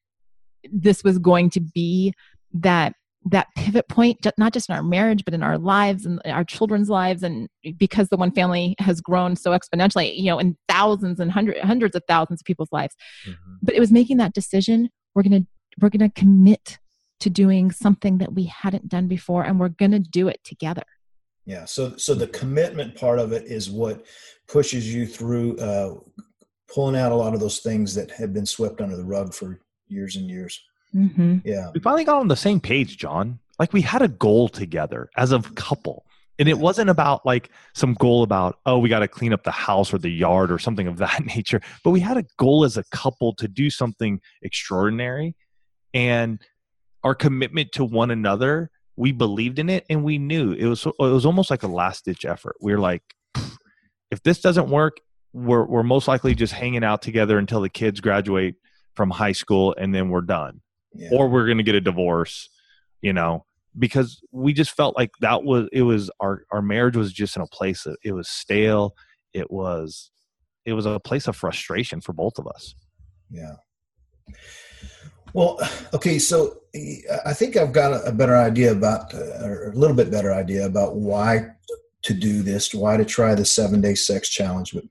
this 0.70 1.02
was 1.02 1.18
going 1.18 1.50
to 1.50 1.61
be 1.61 2.14
that 2.54 2.94
that 3.24 3.46
pivot 3.56 3.88
point 3.88 4.26
not 4.37 4.52
just 4.52 4.68
in 4.68 4.74
our 4.74 4.82
marriage 4.82 5.24
but 5.24 5.32
in 5.32 5.42
our 5.42 5.56
lives 5.56 6.04
and 6.04 6.20
our 6.24 6.44
children's 6.44 6.88
lives 6.88 7.22
and 7.22 7.48
because 7.76 8.08
the 8.08 8.16
one 8.16 8.32
family 8.32 8.74
has 8.78 9.00
grown 9.00 9.37
so 9.37 9.52
exponentially 9.52 10.16
you 10.16 10.26
know 10.26 10.38
in 10.38 10.56
thousands 10.68 11.20
and 11.20 11.30
hundreds 11.30 11.61
hundreds 11.61 11.94
of 11.94 12.02
thousands 12.08 12.40
of 12.40 12.44
people's 12.44 12.72
lives 12.72 12.96
mm-hmm. 13.26 13.54
but 13.62 13.74
it 13.74 13.80
was 13.80 13.92
making 13.92 14.16
that 14.16 14.32
decision 14.32 14.88
we're 15.14 15.22
going 15.22 15.42
to 15.42 15.46
we're 15.80 15.88
going 15.88 16.00
to 16.00 16.20
commit 16.20 16.78
to 17.22 17.30
doing 17.30 17.70
something 17.70 18.18
that 18.18 18.35
we 18.35 18.44
hadn't 18.44 18.88
done 18.88 19.08
before 19.08 19.44
and 19.44 19.58
we're 19.58 19.68
going 19.68 19.90
to 19.90 19.98
do 19.98 20.28
it 20.28 20.40
together 20.44 20.85
yeah 21.44 21.64
so 21.64 21.96
so 21.96 22.14
the 22.14 22.28
commitment 22.28 22.94
part 22.94 23.18
of 23.18 23.32
it 23.32 23.44
is 23.44 23.70
what 23.70 24.04
pushes 24.48 24.92
you 24.92 25.06
through 25.06 25.56
uh, 25.58 25.94
pulling 26.72 26.96
out 26.96 27.12
a 27.12 27.16
lot 27.16 27.35
of 27.35 27.40
those 27.40 27.61
things 27.61 27.94
that 27.94 28.11
have 28.11 28.32
been 28.32 28.46
swept 28.46 28.80
under 28.80 28.96
the 28.96 29.04
rug 29.04 29.32
for 29.32 29.61
years 29.88 30.16
and 30.16 30.28
years 30.28 30.62
Mm-hmm. 30.94 31.38
Yeah. 31.44 31.70
We 31.74 31.80
finally 31.80 32.04
got 32.04 32.20
on 32.20 32.28
the 32.28 32.37
same 32.37 32.61
page, 32.61 32.96
John. 32.98 33.38
Like 33.58 33.72
we 33.72 33.82
had 33.82 34.02
a 34.02 34.08
goal 34.08 34.48
together 34.48 35.11
as 35.16 35.32
a 35.32 35.40
couple. 35.40 36.04
And 36.38 36.48
it 36.48 36.58
wasn't 36.58 36.90
about 36.90 37.24
like 37.24 37.50
some 37.74 37.94
goal 37.94 38.22
about, 38.22 38.58
oh, 38.66 38.78
we 38.78 38.88
got 38.88 39.00
to 39.00 39.08
clean 39.08 39.32
up 39.32 39.44
the 39.44 39.50
house 39.50 39.92
or 39.92 39.98
the 39.98 40.11
yard 40.11 40.50
or 40.50 40.58
something 40.58 40.87
of 40.87 40.98
that 40.98 41.24
nature. 41.37 41.61
But 41.85 41.90
we 41.90 42.00
had 42.00 42.16
a 42.16 42.24
goal 42.38 42.64
as 42.64 42.76
a 42.76 42.85
couple 42.85 43.35
to 43.35 43.48
do 43.48 43.70
something 43.70 44.20
extraordinary. 44.42 45.37
And 45.94 46.40
our 47.04 47.14
commitment 47.14 47.72
to 47.72 47.84
one 47.84 48.10
another, 48.10 48.70
we 48.96 49.12
believed 49.12 49.58
in 49.58 49.68
it 49.68 49.84
and 49.88 50.04
we 50.04 50.18
knew 50.18 50.52
it 50.52 50.66
was 50.66 50.86
it 50.86 50.94
was 50.98 51.26
almost 51.26 51.50
like 51.50 51.62
a 51.62 51.68
last 51.68 52.04
ditch 52.04 52.24
effort. 52.24 52.56
We 52.60 52.72
were 52.72 52.78
like, 52.78 53.02
if 54.10 54.22
this 54.22 54.40
doesn't 54.40 54.68
work, 54.68 54.98
we're 55.32 55.64
we're 55.64 55.82
most 55.82 56.08
likely 56.08 56.34
just 56.34 56.52
hanging 56.52 56.84
out 56.84 57.02
together 57.02 57.38
until 57.38 57.60
the 57.60 57.70
kids 57.70 58.00
graduate 58.00 58.56
from 58.94 59.10
high 59.10 59.32
school 59.32 59.74
and 59.78 59.94
then 59.94 60.10
we're 60.10 60.20
done 60.20 60.60
yeah. 60.94 61.08
or 61.12 61.28
we're 61.28 61.46
going 61.46 61.58
to 61.58 61.64
get 61.64 61.74
a 61.74 61.80
divorce, 61.80 62.50
you 63.00 63.12
know, 63.12 63.46
because 63.78 64.20
we 64.30 64.52
just 64.52 64.72
felt 64.72 64.96
like 64.96 65.10
that 65.20 65.42
was 65.42 65.68
it 65.72 65.82
was 65.82 66.10
our 66.20 66.44
our 66.50 66.62
marriage 66.62 66.96
was 66.96 67.12
just 67.12 67.36
in 67.36 67.42
a 67.42 67.46
place 67.46 67.84
that 67.84 67.96
it 68.04 68.12
was 68.12 68.28
stale 68.28 68.94
it 69.32 69.50
was 69.50 70.10
it 70.64 70.74
was 70.74 70.86
a 70.86 71.00
place 71.00 71.26
of 71.26 71.36
frustration 71.36 72.00
for 72.00 72.12
both 72.12 72.38
of 72.38 72.46
us. 72.46 72.74
Yeah. 73.30 73.54
Well, 75.35 75.59
okay, 75.95 76.18
so 76.18 76.59
I 77.27 77.33
think 77.33 77.57
I've 77.57 77.73
got 77.73 78.07
a 78.07 78.12
better 78.12 78.37
idea 78.37 78.73
about, 78.73 79.14
uh, 79.14 79.45
or 79.45 79.71
a 79.71 79.77
little 79.77 79.97
bit 79.97 80.11
better 80.11 80.33
idea 80.33 80.66
about 80.66 80.97
why 80.97 81.47
to 82.03 82.14
do 82.14 82.42
this, 82.42 82.75
why 82.75 82.97
to 82.97 83.05
try 83.05 83.35
the 83.35 83.45
seven 83.45 83.81
day 83.81 83.95
sex 83.95 84.29
challenge. 84.29 84.73
But 84.75 84.85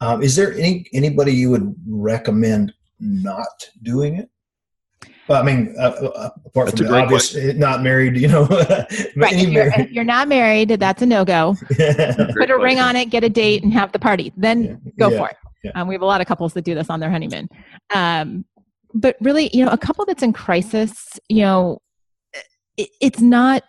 um, 0.00 0.22
is 0.22 0.36
there 0.36 0.52
any 0.54 0.86
anybody 0.92 1.32
you 1.32 1.50
would 1.50 1.74
recommend 1.86 2.72
not 2.98 3.70
doing 3.82 4.16
it? 4.16 4.30
Well, 5.28 5.40
I 5.40 5.44
mean, 5.44 5.74
uh, 5.78 5.82
uh, 5.82 6.30
apart 6.44 6.66
that's 6.66 6.80
from 6.80 6.88
the 6.88 7.02
obvious, 7.02 7.32
question. 7.32 7.58
not 7.58 7.82
married, 7.82 8.16
you 8.16 8.26
know. 8.26 8.46
right. 9.16 9.32
If 9.32 9.48
you're, 9.48 9.66
if 9.66 9.90
you're, 9.92 10.02
not 10.02 10.26
married, 10.26 10.70
that's 10.70 11.02
a 11.02 11.06
no 11.06 11.24
go. 11.24 11.54
Put 11.68 12.50
a 12.50 12.58
ring 12.60 12.80
on 12.80 12.96
it, 12.96 13.10
get 13.10 13.22
a 13.22 13.28
date, 13.28 13.62
and 13.62 13.72
have 13.72 13.92
the 13.92 14.00
party. 14.00 14.32
Then 14.36 14.80
yeah. 14.84 14.92
go 14.98 15.10
yeah. 15.10 15.18
for 15.18 15.28
it. 15.28 15.36
Yeah. 15.62 15.70
Um, 15.76 15.86
we 15.86 15.94
have 15.94 16.02
a 16.02 16.06
lot 16.06 16.20
of 16.20 16.26
couples 16.26 16.52
that 16.54 16.64
do 16.64 16.74
this 16.74 16.90
on 16.90 16.98
their 16.98 17.10
honeymoon. 17.10 17.48
Um, 17.94 18.44
but 18.94 19.16
really, 19.20 19.50
you 19.52 19.64
know, 19.64 19.70
a 19.70 19.78
couple 19.78 20.04
that's 20.04 20.22
in 20.22 20.32
crisis, 20.32 21.18
you 21.28 21.42
know, 21.42 21.80
it, 22.76 22.88
it's 23.00 23.20
not 23.20 23.62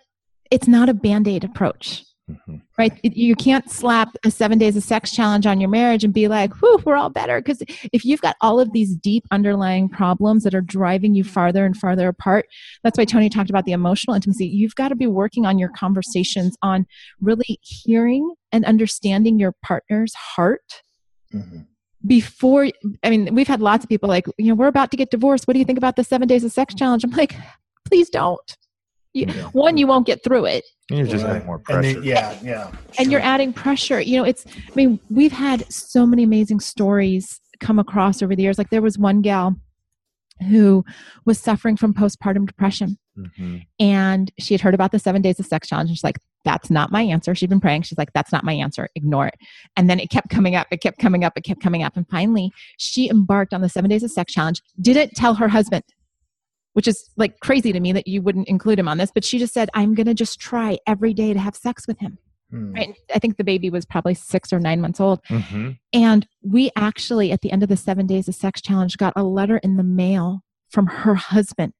it's 0.49 0.67
not 0.67 0.89
a 0.89 0.93
band-aid 0.93 1.43
approach. 1.43 2.03
Mm-hmm. 2.29 2.57
Right? 2.77 2.97
You 3.03 3.35
can't 3.35 3.69
slap 3.69 4.15
a 4.23 4.31
seven 4.31 4.57
days 4.57 4.77
of 4.77 4.83
sex 4.83 5.11
challenge 5.11 5.45
on 5.45 5.59
your 5.59 5.69
marriage 5.69 6.03
and 6.03 6.13
be 6.13 6.27
like, 6.27 6.53
whew, 6.61 6.79
we're 6.85 6.95
all 6.95 7.09
better. 7.09 7.41
Because 7.41 7.61
if 7.91 8.05
you've 8.05 8.21
got 8.21 8.37
all 8.41 8.59
of 8.59 8.71
these 8.71 8.95
deep 8.95 9.25
underlying 9.31 9.89
problems 9.89 10.43
that 10.43 10.55
are 10.55 10.61
driving 10.61 11.13
you 11.13 11.23
farther 11.23 11.65
and 11.65 11.75
farther 11.75 12.07
apart, 12.07 12.45
that's 12.83 12.97
why 12.97 13.05
Tony 13.05 13.27
talked 13.27 13.49
about 13.49 13.65
the 13.65 13.73
emotional 13.73 14.15
intimacy. 14.15 14.47
You've 14.47 14.75
got 14.75 14.89
to 14.89 14.95
be 14.95 15.07
working 15.07 15.45
on 15.45 15.59
your 15.59 15.69
conversations 15.69 16.55
on 16.61 16.85
really 17.19 17.59
hearing 17.61 18.33
and 18.51 18.63
understanding 18.65 19.39
your 19.39 19.53
partner's 19.63 20.13
heart. 20.13 20.83
Mm-hmm 21.33 21.61
before 22.05 22.67
i 23.03 23.09
mean 23.09 23.33
we've 23.35 23.47
had 23.47 23.61
lots 23.61 23.83
of 23.83 23.89
people 23.89 24.09
like 24.09 24.25
you 24.37 24.47
know 24.47 24.55
we're 24.55 24.67
about 24.67 24.91
to 24.91 24.97
get 24.97 25.11
divorced. 25.11 25.47
What 25.47 25.53
do 25.53 25.59
you 25.59 25.65
think 25.65 25.77
about 25.77 25.95
the 25.95 26.03
seven 26.03 26.27
days 26.27 26.43
of 26.43 26.51
sex 26.51 26.73
challenge? 26.73 27.03
I'm 27.03 27.11
like 27.11 27.35
please 27.85 28.09
don't. 28.09 28.57
You, 29.13 29.25
yeah. 29.27 29.43
one 29.51 29.77
you 29.77 29.87
won't 29.87 30.05
get 30.05 30.23
through 30.23 30.45
it. 30.45 30.63
You're 30.89 31.05
just 31.05 31.25
adding 31.25 31.45
more 31.45 31.59
pressure 31.59 31.93
then, 31.93 32.03
yeah 32.03 32.37
yeah 32.41 32.69
sure. 32.69 32.79
and 32.99 33.11
you're 33.11 33.21
adding 33.21 33.53
pressure. 33.53 33.99
You 34.01 34.17
know 34.17 34.23
it's 34.23 34.45
i 34.47 34.75
mean 34.75 34.99
we've 35.09 35.31
had 35.31 35.71
so 35.71 36.05
many 36.05 36.23
amazing 36.23 36.59
stories 36.59 37.39
come 37.59 37.77
across 37.77 38.21
over 38.21 38.35
the 38.35 38.43
years. 38.43 38.57
Like 38.57 38.69
there 38.69 38.81
was 38.81 38.97
one 38.97 39.21
gal 39.21 39.55
who 40.49 40.83
was 41.25 41.39
suffering 41.39 41.77
from 41.77 41.93
postpartum 41.93 42.47
depression. 42.47 42.97
Mm-hmm. 43.17 43.57
and 43.77 44.31
she 44.39 44.53
had 44.53 44.61
heard 44.61 44.73
about 44.73 44.93
the 44.93 44.97
seven 44.97 45.21
days 45.21 45.37
of 45.37 45.45
sex 45.45 45.67
challenge. 45.67 45.89
And 45.89 45.97
she's 45.97 46.03
like 46.03 46.17
that's 46.43 46.69
not 46.69 46.91
my 46.91 47.01
answer. 47.01 47.35
She'd 47.35 47.49
been 47.49 47.59
praying. 47.59 47.83
She's 47.83 47.97
like, 47.97 48.13
that's 48.13 48.31
not 48.31 48.43
my 48.43 48.53
answer. 48.53 48.89
Ignore 48.95 49.27
it. 49.27 49.35
And 49.75 49.89
then 49.89 49.99
it 49.99 50.09
kept 50.09 50.29
coming 50.29 50.55
up. 50.55 50.67
It 50.71 50.81
kept 50.81 50.99
coming 50.99 51.23
up. 51.23 51.33
It 51.35 51.43
kept 51.43 51.61
coming 51.61 51.83
up. 51.83 51.95
And 51.95 52.07
finally, 52.09 52.51
she 52.77 53.09
embarked 53.09 53.53
on 53.53 53.61
the 53.61 53.69
seven 53.69 53.89
days 53.89 54.03
of 54.03 54.11
sex 54.11 54.33
challenge, 54.33 54.61
didn't 54.79 55.11
tell 55.11 55.35
her 55.35 55.47
husband, 55.47 55.83
which 56.73 56.87
is 56.87 57.09
like 57.17 57.39
crazy 57.39 57.71
to 57.71 57.79
me 57.79 57.91
that 57.91 58.07
you 58.07 58.21
wouldn't 58.21 58.47
include 58.47 58.79
him 58.79 58.87
on 58.87 58.97
this. 58.97 59.11
But 59.13 59.23
she 59.23 59.39
just 59.39 59.53
said, 59.53 59.69
I'm 59.73 59.93
going 59.93 60.07
to 60.07 60.13
just 60.13 60.39
try 60.39 60.77
every 60.87 61.13
day 61.13 61.33
to 61.33 61.39
have 61.39 61.55
sex 61.55 61.87
with 61.87 61.99
him. 61.99 62.17
Hmm. 62.49 62.73
Right. 62.73 62.97
I 63.13 63.19
think 63.19 63.37
the 63.37 63.43
baby 63.43 63.69
was 63.69 63.85
probably 63.85 64.13
six 64.13 64.51
or 64.51 64.59
nine 64.59 64.81
months 64.81 64.99
old. 64.99 65.23
Mm-hmm. 65.29 65.71
And 65.93 66.27
we 66.43 66.69
actually, 66.75 67.31
at 67.31 67.41
the 67.41 67.51
end 67.51 67.63
of 67.63 67.69
the 67.69 67.77
seven 67.77 68.07
days 68.07 68.27
of 68.27 68.35
sex 68.35 68.61
challenge, 68.61 68.97
got 68.97 69.13
a 69.15 69.23
letter 69.23 69.57
in 69.57 69.77
the 69.77 69.83
mail 69.83 70.41
from 70.69 70.87
her 70.87 71.15
husband 71.15 71.73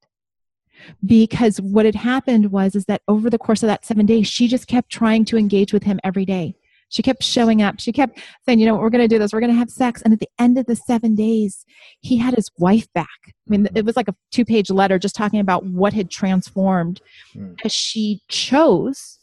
because 1.06 1.60
what 1.62 1.86
had 1.86 1.96
happened 1.96 2.52
was 2.52 2.76
is 2.76 2.86
that 2.86 3.02
over 3.08 3.30
the 3.30 3.38
course 3.38 3.64
of 3.64 3.68
that 3.68 3.86
seven 3.86 4.06
days 4.06 4.28
she 4.28 4.48
just 4.48 4.68
kept 4.68 4.90
trying 4.90 5.26
to 5.26 5.38
engage 5.38 5.74
with 5.74 5.84
him 5.84 6.00
every 6.04 6.26
day. 6.26 6.56
She 6.90 7.02
kept 7.02 7.24
showing 7.24 7.62
up. 7.62 7.80
She 7.80 7.94
kept 7.94 8.20
saying 8.46 8.60
you 8.60 8.66
know 8.66 8.74
what, 8.74 8.82
we're 8.82 8.90
going 8.90 9.08
to 9.08 9.14
do 9.14 9.18
this. 9.18 9.32
We're 9.32 9.40
going 9.40 9.54
to 9.54 9.58
have 9.58 9.70
sex. 9.70 10.02
And 10.02 10.14
at 10.14 10.20
the 10.20 10.28
end 10.38 10.58
of 10.58 10.66
the 10.66 10.76
seven 10.76 11.16
days 11.16 11.66
he 12.02 12.18
had 12.18 12.36
his 12.36 12.50
wife 12.58 12.92
back. 12.94 13.08
I 13.28 13.32
mean 13.48 13.68
it 13.76 13.86
was 13.86 13.96
like 13.96 14.08
a 14.08 14.16
two 14.32 14.46
page 14.46 14.70
letter 14.70 15.00
just 15.00 15.16
talking 15.16 15.40
about 15.40 15.66
what 15.66 15.94
had 15.94 16.10
transformed 16.10 17.02
mm. 17.36 17.56
as 17.64 17.72
she 17.72 18.22
chose 18.28 19.20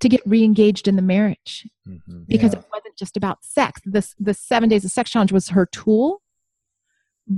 to 0.00 0.08
get 0.08 0.20
re-engaged 0.26 0.88
in 0.88 0.96
the 0.96 1.02
marriage. 1.02 1.68
Mm-hmm. 1.88 2.22
because 2.28 2.52
yeah. 2.52 2.60
it 2.60 2.66
wasn't 2.72 2.96
just 2.96 3.16
about 3.16 3.44
sex. 3.44 3.80
This 3.84 4.14
the 4.20 4.34
seven 4.34 4.68
days 4.68 4.84
of 4.84 4.92
sex 4.92 5.10
challenge 5.10 5.32
was 5.32 5.48
her 5.48 5.66
tool 5.66 6.21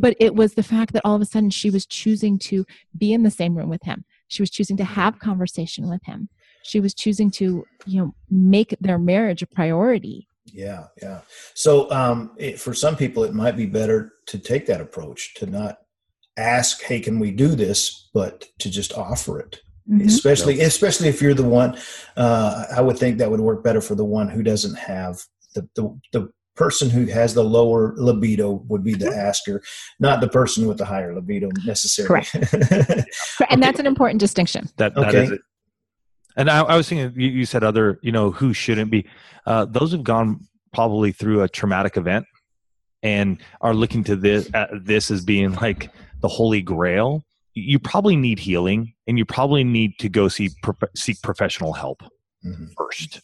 but 0.00 0.16
it 0.20 0.34
was 0.34 0.54
the 0.54 0.62
fact 0.62 0.92
that 0.92 1.02
all 1.04 1.14
of 1.14 1.22
a 1.22 1.24
sudden 1.24 1.50
she 1.50 1.70
was 1.70 1.86
choosing 1.86 2.38
to 2.38 2.64
be 2.96 3.12
in 3.12 3.22
the 3.22 3.30
same 3.30 3.54
room 3.56 3.68
with 3.68 3.82
him. 3.82 4.04
She 4.28 4.42
was 4.42 4.50
choosing 4.50 4.76
to 4.78 4.84
have 4.84 5.18
conversation 5.18 5.88
with 5.88 6.02
him. 6.04 6.28
She 6.62 6.80
was 6.80 6.94
choosing 6.94 7.30
to 7.32 7.64
you 7.86 8.00
know 8.00 8.14
make 8.30 8.74
their 8.80 8.98
marriage 8.98 9.42
a 9.42 9.46
priority. 9.46 10.28
Yeah 10.46 10.84
yeah. 11.00 11.20
So 11.54 11.90
um 11.90 12.32
it, 12.38 12.58
for 12.58 12.74
some 12.74 12.96
people 12.96 13.24
it 13.24 13.34
might 13.34 13.56
be 13.56 13.66
better 13.66 14.12
to 14.26 14.38
take 14.38 14.66
that 14.66 14.80
approach 14.80 15.34
to 15.34 15.46
not 15.46 15.78
ask 16.36 16.82
hey 16.82 17.00
can 17.00 17.18
we 17.18 17.30
do 17.30 17.48
this? 17.54 18.00
but 18.14 18.46
to 18.60 18.70
just 18.70 18.92
offer 18.92 19.40
it. 19.40 19.60
Mm-hmm. 19.90 20.06
especially 20.06 20.60
especially 20.60 21.08
if 21.08 21.20
you're 21.20 21.34
the 21.34 21.42
one 21.44 21.76
uh 22.16 22.64
i 22.74 22.80
would 22.80 22.96
think 22.96 23.18
that 23.18 23.30
would 23.30 23.40
work 23.40 23.62
better 23.62 23.82
for 23.82 23.94
the 23.94 24.04
one 24.04 24.30
who 24.30 24.42
doesn't 24.42 24.76
have 24.76 25.22
the 25.54 25.68
the, 25.74 26.00
the 26.12 26.32
person 26.54 26.88
who 26.88 27.06
has 27.06 27.34
the 27.34 27.42
lower 27.42 27.94
libido 27.96 28.64
would 28.68 28.84
be 28.84 28.94
the 28.94 29.06
mm-hmm. 29.06 29.18
asker, 29.18 29.62
not 29.98 30.20
the 30.20 30.28
person 30.28 30.66
with 30.66 30.78
the 30.78 30.84
higher 30.84 31.14
libido 31.14 31.50
necessarily. 31.64 32.24
Correct. 32.24 32.34
and 33.50 33.62
that's 33.62 33.80
an 33.80 33.86
important 33.86 34.20
distinction. 34.20 34.68
That, 34.76 34.94
that 34.94 35.08
okay. 35.08 35.24
is 35.24 35.30
it. 35.32 35.40
And 36.36 36.50
I, 36.50 36.60
I 36.60 36.76
was 36.76 36.88
thinking, 36.88 37.18
you, 37.20 37.28
you, 37.28 37.46
said 37.46 37.62
other, 37.62 38.00
you 38.02 38.10
know, 38.10 38.30
who 38.30 38.52
shouldn't 38.52 38.90
be. 38.90 39.06
Uh, 39.46 39.66
those 39.66 39.92
have 39.92 40.02
gone 40.02 40.40
probably 40.72 41.12
through 41.12 41.42
a 41.42 41.48
traumatic 41.48 41.96
event 41.96 42.26
and 43.02 43.40
are 43.60 43.74
looking 43.74 44.02
to 44.02 44.16
this 44.16 44.52
uh, 44.54 44.66
this 44.82 45.10
as 45.10 45.24
being 45.24 45.52
like 45.54 45.90
the 46.22 46.28
holy 46.28 46.60
grail. 46.60 47.22
You 47.52 47.78
probably 47.78 48.16
need 48.16 48.40
healing, 48.40 48.94
and 49.06 49.16
you 49.16 49.24
probably 49.24 49.62
need 49.62 49.96
to 50.00 50.08
go 50.08 50.26
see 50.26 50.50
seek 50.96 51.22
professional 51.22 51.72
help 51.72 52.02
mm-hmm. 52.44 52.66
first. 52.76 53.20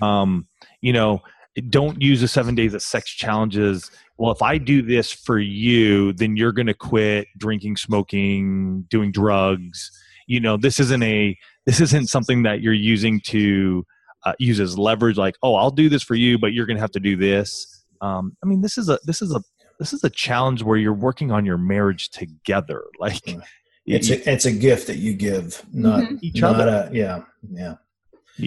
Um, 0.00 0.46
you 0.80 0.92
know, 0.92 1.20
don't 1.68 2.00
use 2.00 2.20
the 2.20 2.28
seven 2.28 2.54
days 2.54 2.74
of 2.74 2.82
sex 2.82 3.10
challenges. 3.10 3.90
Well 4.18 4.32
if 4.32 4.42
i 4.42 4.58
do 4.58 4.82
this 4.82 5.10
for 5.10 5.38
you 5.38 6.12
then 6.12 6.36
you're 6.36 6.52
going 6.52 6.66
to 6.66 6.74
quit 6.74 7.28
drinking 7.38 7.76
smoking 7.76 8.86
doing 8.88 9.12
drugs. 9.12 9.90
You 10.26 10.40
know 10.40 10.56
this 10.56 10.80
isn't 10.80 11.02
a 11.02 11.36
this 11.66 11.80
isn't 11.80 12.08
something 12.08 12.42
that 12.44 12.60
you're 12.60 12.72
using 12.72 13.20
to 13.26 13.84
uh, 14.24 14.34
use 14.38 14.60
as 14.60 14.78
leverage 14.78 15.16
like 15.16 15.34
oh 15.42 15.56
i'll 15.56 15.70
do 15.70 15.88
this 15.88 16.02
for 16.02 16.14
you 16.14 16.38
but 16.38 16.52
you're 16.52 16.66
going 16.66 16.76
to 16.76 16.80
have 16.80 16.92
to 16.92 17.00
do 17.00 17.16
this. 17.16 17.84
Um, 18.00 18.36
i 18.42 18.46
mean 18.46 18.60
this 18.60 18.78
is 18.78 18.88
a 18.88 18.98
this 19.04 19.22
is 19.22 19.34
a 19.34 19.42
this 19.78 19.92
is 19.92 20.04
a 20.04 20.10
challenge 20.10 20.62
where 20.62 20.78
you're 20.78 20.92
working 20.92 21.32
on 21.32 21.44
your 21.44 21.58
marriage 21.58 22.10
together. 22.10 22.84
Like 23.00 23.36
it's 23.84 24.10
a, 24.10 24.30
it's 24.30 24.44
a 24.44 24.52
gift 24.52 24.86
that 24.86 24.98
you 24.98 25.12
give 25.12 25.64
not 25.72 26.04
mm-hmm. 26.04 26.16
each 26.22 26.40
not 26.40 26.54
other 26.54 26.88
a, 26.88 26.94
yeah 26.94 27.22
yeah 27.50 27.74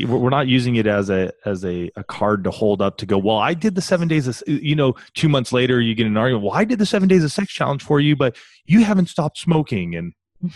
we're 0.05 0.29
not 0.29 0.47
using 0.47 0.75
it 0.75 0.87
as 0.87 1.09
a 1.09 1.31
as 1.45 1.63
a, 1.63 1.91
a 1.95 2.03
card 2.03 2.43
to 2.43 2.51
hold 2.51 2.81
up 2.81 2.97
to 2.97 3.05
go 3.05 3.17
well 3.17 3.37
i 3.37 3.53
did 3.53 3.75
the 3.75 3.81
seven 3.81 4.07
days 4.07 4.27
of 4.27 4.41
you 4.47 4.75
know 4.75 4.95
two 5.13 5.29
months 5.29 5.53
later 5.53 5.79
you 5.79 5.93
get 5.93 6.07
an 6.07 6.17
argument 6.17 6.43
well 6.43 6.55
i 6.55 6.63
did 6.63 6.79
the 6.79 6.85
seven 6.85 7.07
days 7.07 7.23
of 7.23 7.31
sex 7.31 7.51
challenge 7.51 7.83
for 7.83 7.99
you 7.99 8.15
but 8.15 8.35
you 8.65 8.83
haven't 8.83 9.07
stopped 9.07 9.37
smoking 9.37 9.95
and 9.95 10.13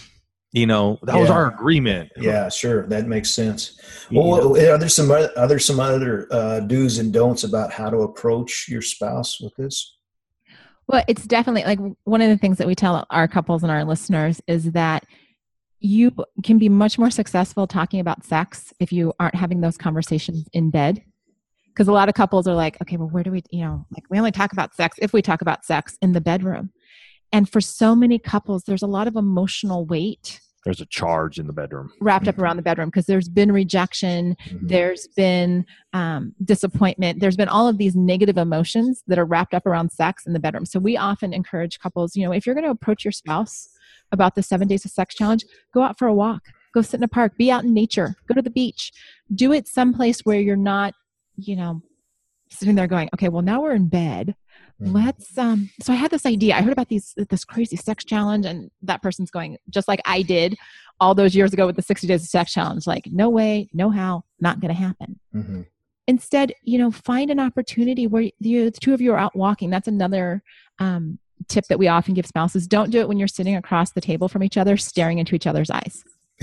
you 0.52 0.66
know 0.66 0.98
that 1.04 1.16
yeah. 1.16 1.22
was 1.22 1.30
our 1.30 1.48
agreement. 1.48 2.12
Yeah 2.18 2.50
sure. 2.50 2.88
That 2.88 3.08
makes 3.08 3.30
sense. 3.30 3.80
Well 4.12 4.58
are 4.58 4.78
there 4.78 4.90
some 4.90 5.12
other, 5.12 5.32
are 5.38 5.48
there 5.48 5.60
some 5.60 5.80
other 5.80 6.28
uh, 6.32 6.62
do's 6.62 6.98
and 6.98 7.14
don'ts 7.14 7.44
about 7.44 7.72
how 7.72 7.90
to 7.90 7.98
approach 7.98 8.68
your 8.68 8.82
spouse 8.82 9.40
with 9.40 9.56
this? 9.58 9.98
Well 10.88 11.04
it's 11.08 11.26
definitely 11.26 11.64
like 11.64 11.80
one 12.04 12.22
of 12.22 12.30
the 12.30 12.38
things 12.38 12.58
that 12.58 12.68
we 12.68 12.76
tell 12.76 13.06
our 13.10 13.28
couples 13.28 13.64
and 13.64 13.72
our 13.72 13.86
listeners 13.86 14.42
is 14.48 14.72
that 14.72 15.06
you 15.80 16.14
can 16.44 16.58
be 16.58 16.70
much 16.70 17.00
more 17.00 17.10
successful 17.10 17.68
talking 17.68 18.00
about 18.00 18.26
sex 18.26 18.74
if 18.80 18.92
you 18.92 19.14
aren't 19.20 19.36
having 19.36 19.62
those 19.62 19.78
conversations 19.78 20.46
in 20.54 20.70
bed. 20.70 21.04
Because 21.68 21.88
a 21.88 21.94
lot 21.94 22.10
of 22.10 22.16
couples 22.16 22.48
are 22.48 22.56
like 22.56 22.78
okay 22.82 22.98
well 22.98 23.08
where 23.08 23.24
do 23.24 23.32
we 23.32 23.42
you 23.52 23.62
know 23.62 23.86
like 23.92 24.04
we 24.10 24.18
only 24.18 24.32
talk 24.32 24.52
about 24.52 24.76
sex 24.76 24.98
if 25.02 25.14
we 25.14 25.22
talk 25.22 25.42
about 25.42 25.64
sex 25.64 25.98
in 26.02 26.12
the 26.12 26.22
bedroom. 26.22 26.72
And 27.32 27.50
for 27.50 27.62
so 27.62 27.96
many 27.96 28.20
couples 28.20 28.64
there's 28.64 28.82
a 28.82 28.88
lot 28.88 29.08
of 29.08 29.16
emotional 29.16 29.86
weight 29.86 30.42
there's 30.66 30.82
a 30.82 30.86
charge 30.88 31.40
in 31.40 31.48
the 31.48 31.54
bedroom. 31.54 31.90
wrapped 32.02 32.28
up 32.28 32.38
around 32.38 32.58
the 32.58 32.62
bedroom 32.62 32.90
because 32.90 33.06
there's 33.06 33.30
been 33.30 33.50
rejection 33.50 34.36
mm-hmm. 34.46 34.68
there's 34.68 35.08
been 35.16 35.66
um, 35.94 36.34
disappointment 36.44 37.22
there's 37.22 37.38
been 37.38 37.48
all 37.48 37.70
of 37.70 37.78
these 37.78 37.96
negative 37.96 38.38
emotions 38.38 39.02
that 39.08 39.18
are 39.18 39.26
wrapped 39.26 39.54
up 39.54 39.66
around 39.66 39.90
sex 39.90 40.26
in 40.26 40.34
the 40.34 40.40
bedroom. 40.40 40.66
So 40.66 40.80
we 40.80 40.98
often 40.98 41.32
encourage 41.32 41.80
couples 41.80 42.18
you 42.18 42.26
know 42.26 42.34
if 42.34 42.46
you're 42.46 42.56
going 42.56 42.66
to 42.66 42.72
approach 42.72 43.06
your 43.06 43.14
spouse 43.14 43.70
about 44.12 44.36
the 44.36 44.44
seven 44.44 44.68
days 44.68 44.86
of 44.86 44.92
sex 44.92 45.16
challenge, 45.16 45.46
go 45.74 45.82
out 45.82 45.98
for 45.98 46.08
a 46.08 46.14
walk, 46.14 46.44
go 46.74 46.82
sit 46.82 47.00
in 47.00 47.04
a 47.04 47.08
park, 47.08 47.38
be 47.38 47.52
out 47.52 47.64
in 47.64 47.74
nature, 47.74 48.16
go 48.28 48.34
to 48.34 48.42
the 48.42 48.50
beach, 48.50 48.92
do 49.34 49.52
it 49.54 49.68
someplace 49.68 50.22
where 50.22 50.40
you're 50.40 50.56
not, 50.56 50.94
you 51.36 51.56
know, 51.56 51.82
sitting 52.50 52.76
there 52.76 52.88
going, 52.88 53.10
okay, 53.14 53.30
well 53.30 53.42
now 53.42 53.62
we're 53.62 53.74
in 53.74 53.88
bed. 53.88 54.36
Mm-hmm. 54.82 54.96
Let's 54.96 55.38
um 55.38 55.70
so 55.82 55.94
I 55.94 55.98
had 55.98 56.12
this 56.12 56.26
idea. 56.26 56.56
I 56.56 56.62
heard 56.62 56.74
about 56.74 56.90
these 56.90 57.14
this 57.30 57.44
crazy 57.44 57.76
sex 57.76 58.04
challenge 58.04 58.46
and 58.46 58.72
that 58.82 59.02
person's 59.02 59.32
going 59.32 59.58
just 59.70 59.88
like 59.88 60.02
I 60.06 60.22
did 60.22 60.56
all 61.00 61.16
those 61.16 61.36
years 61.36 61.54
ago 61.54 61.66
with 61.66 61.76
the 61.76 61.82
60 61.82 62.08
days 62.08 62.24
of 62.24 62.30
sex 62.30 62.54
challenge 62.54 62.88
like 62.88 63.08
no 63.12 63.30
way, 63.30 63.70
no 63.74 63.90
how, 63.90 64.24
not 64.40 64.60
going 64.60 64.74
to 64.74 64.80
happen. 64.80 65.20
Mm-hmm. 65.36 65.62
instead 66.08 66.54
you 66.64 66.78
know 66.78 66.92
find 66.92 67.30
an 67.30 67.40
opportunity 67.40 68.08
where 68.08 68.24
you, 68.40 68.66
the 68.66 68.72
two 68.72 68.94
of 68.94 69.02
you 69.02 69.14
are 69.14 69.18
out 69.18 69.36
walking 69.36 69.70
that's 69.70 69.88
another 69.88 70.42
um, 70.80 71.20
tip 71.48 71.66
that 71.66 71.80
we 71.80 71.88
often 71.88 72.14
give 72.14 72.26
spouses 72.26 72.68
don't 72.68 72.90
do 72.90 73.00
it 73.00 73.08
when 73.08 73.18
you're 73.18 73.28
sitting 73.28 73.56
across 73.56 73.92
the 73.92 74.02
table 74.02 74.28
from 74.28 74.44
each 74.44 74.58
other 74.58 74.78
staring 74.78 75.20
into 75.20 75.36
each 75.36 75.48
other's 75.48 75.70
eyes 75.70 76.04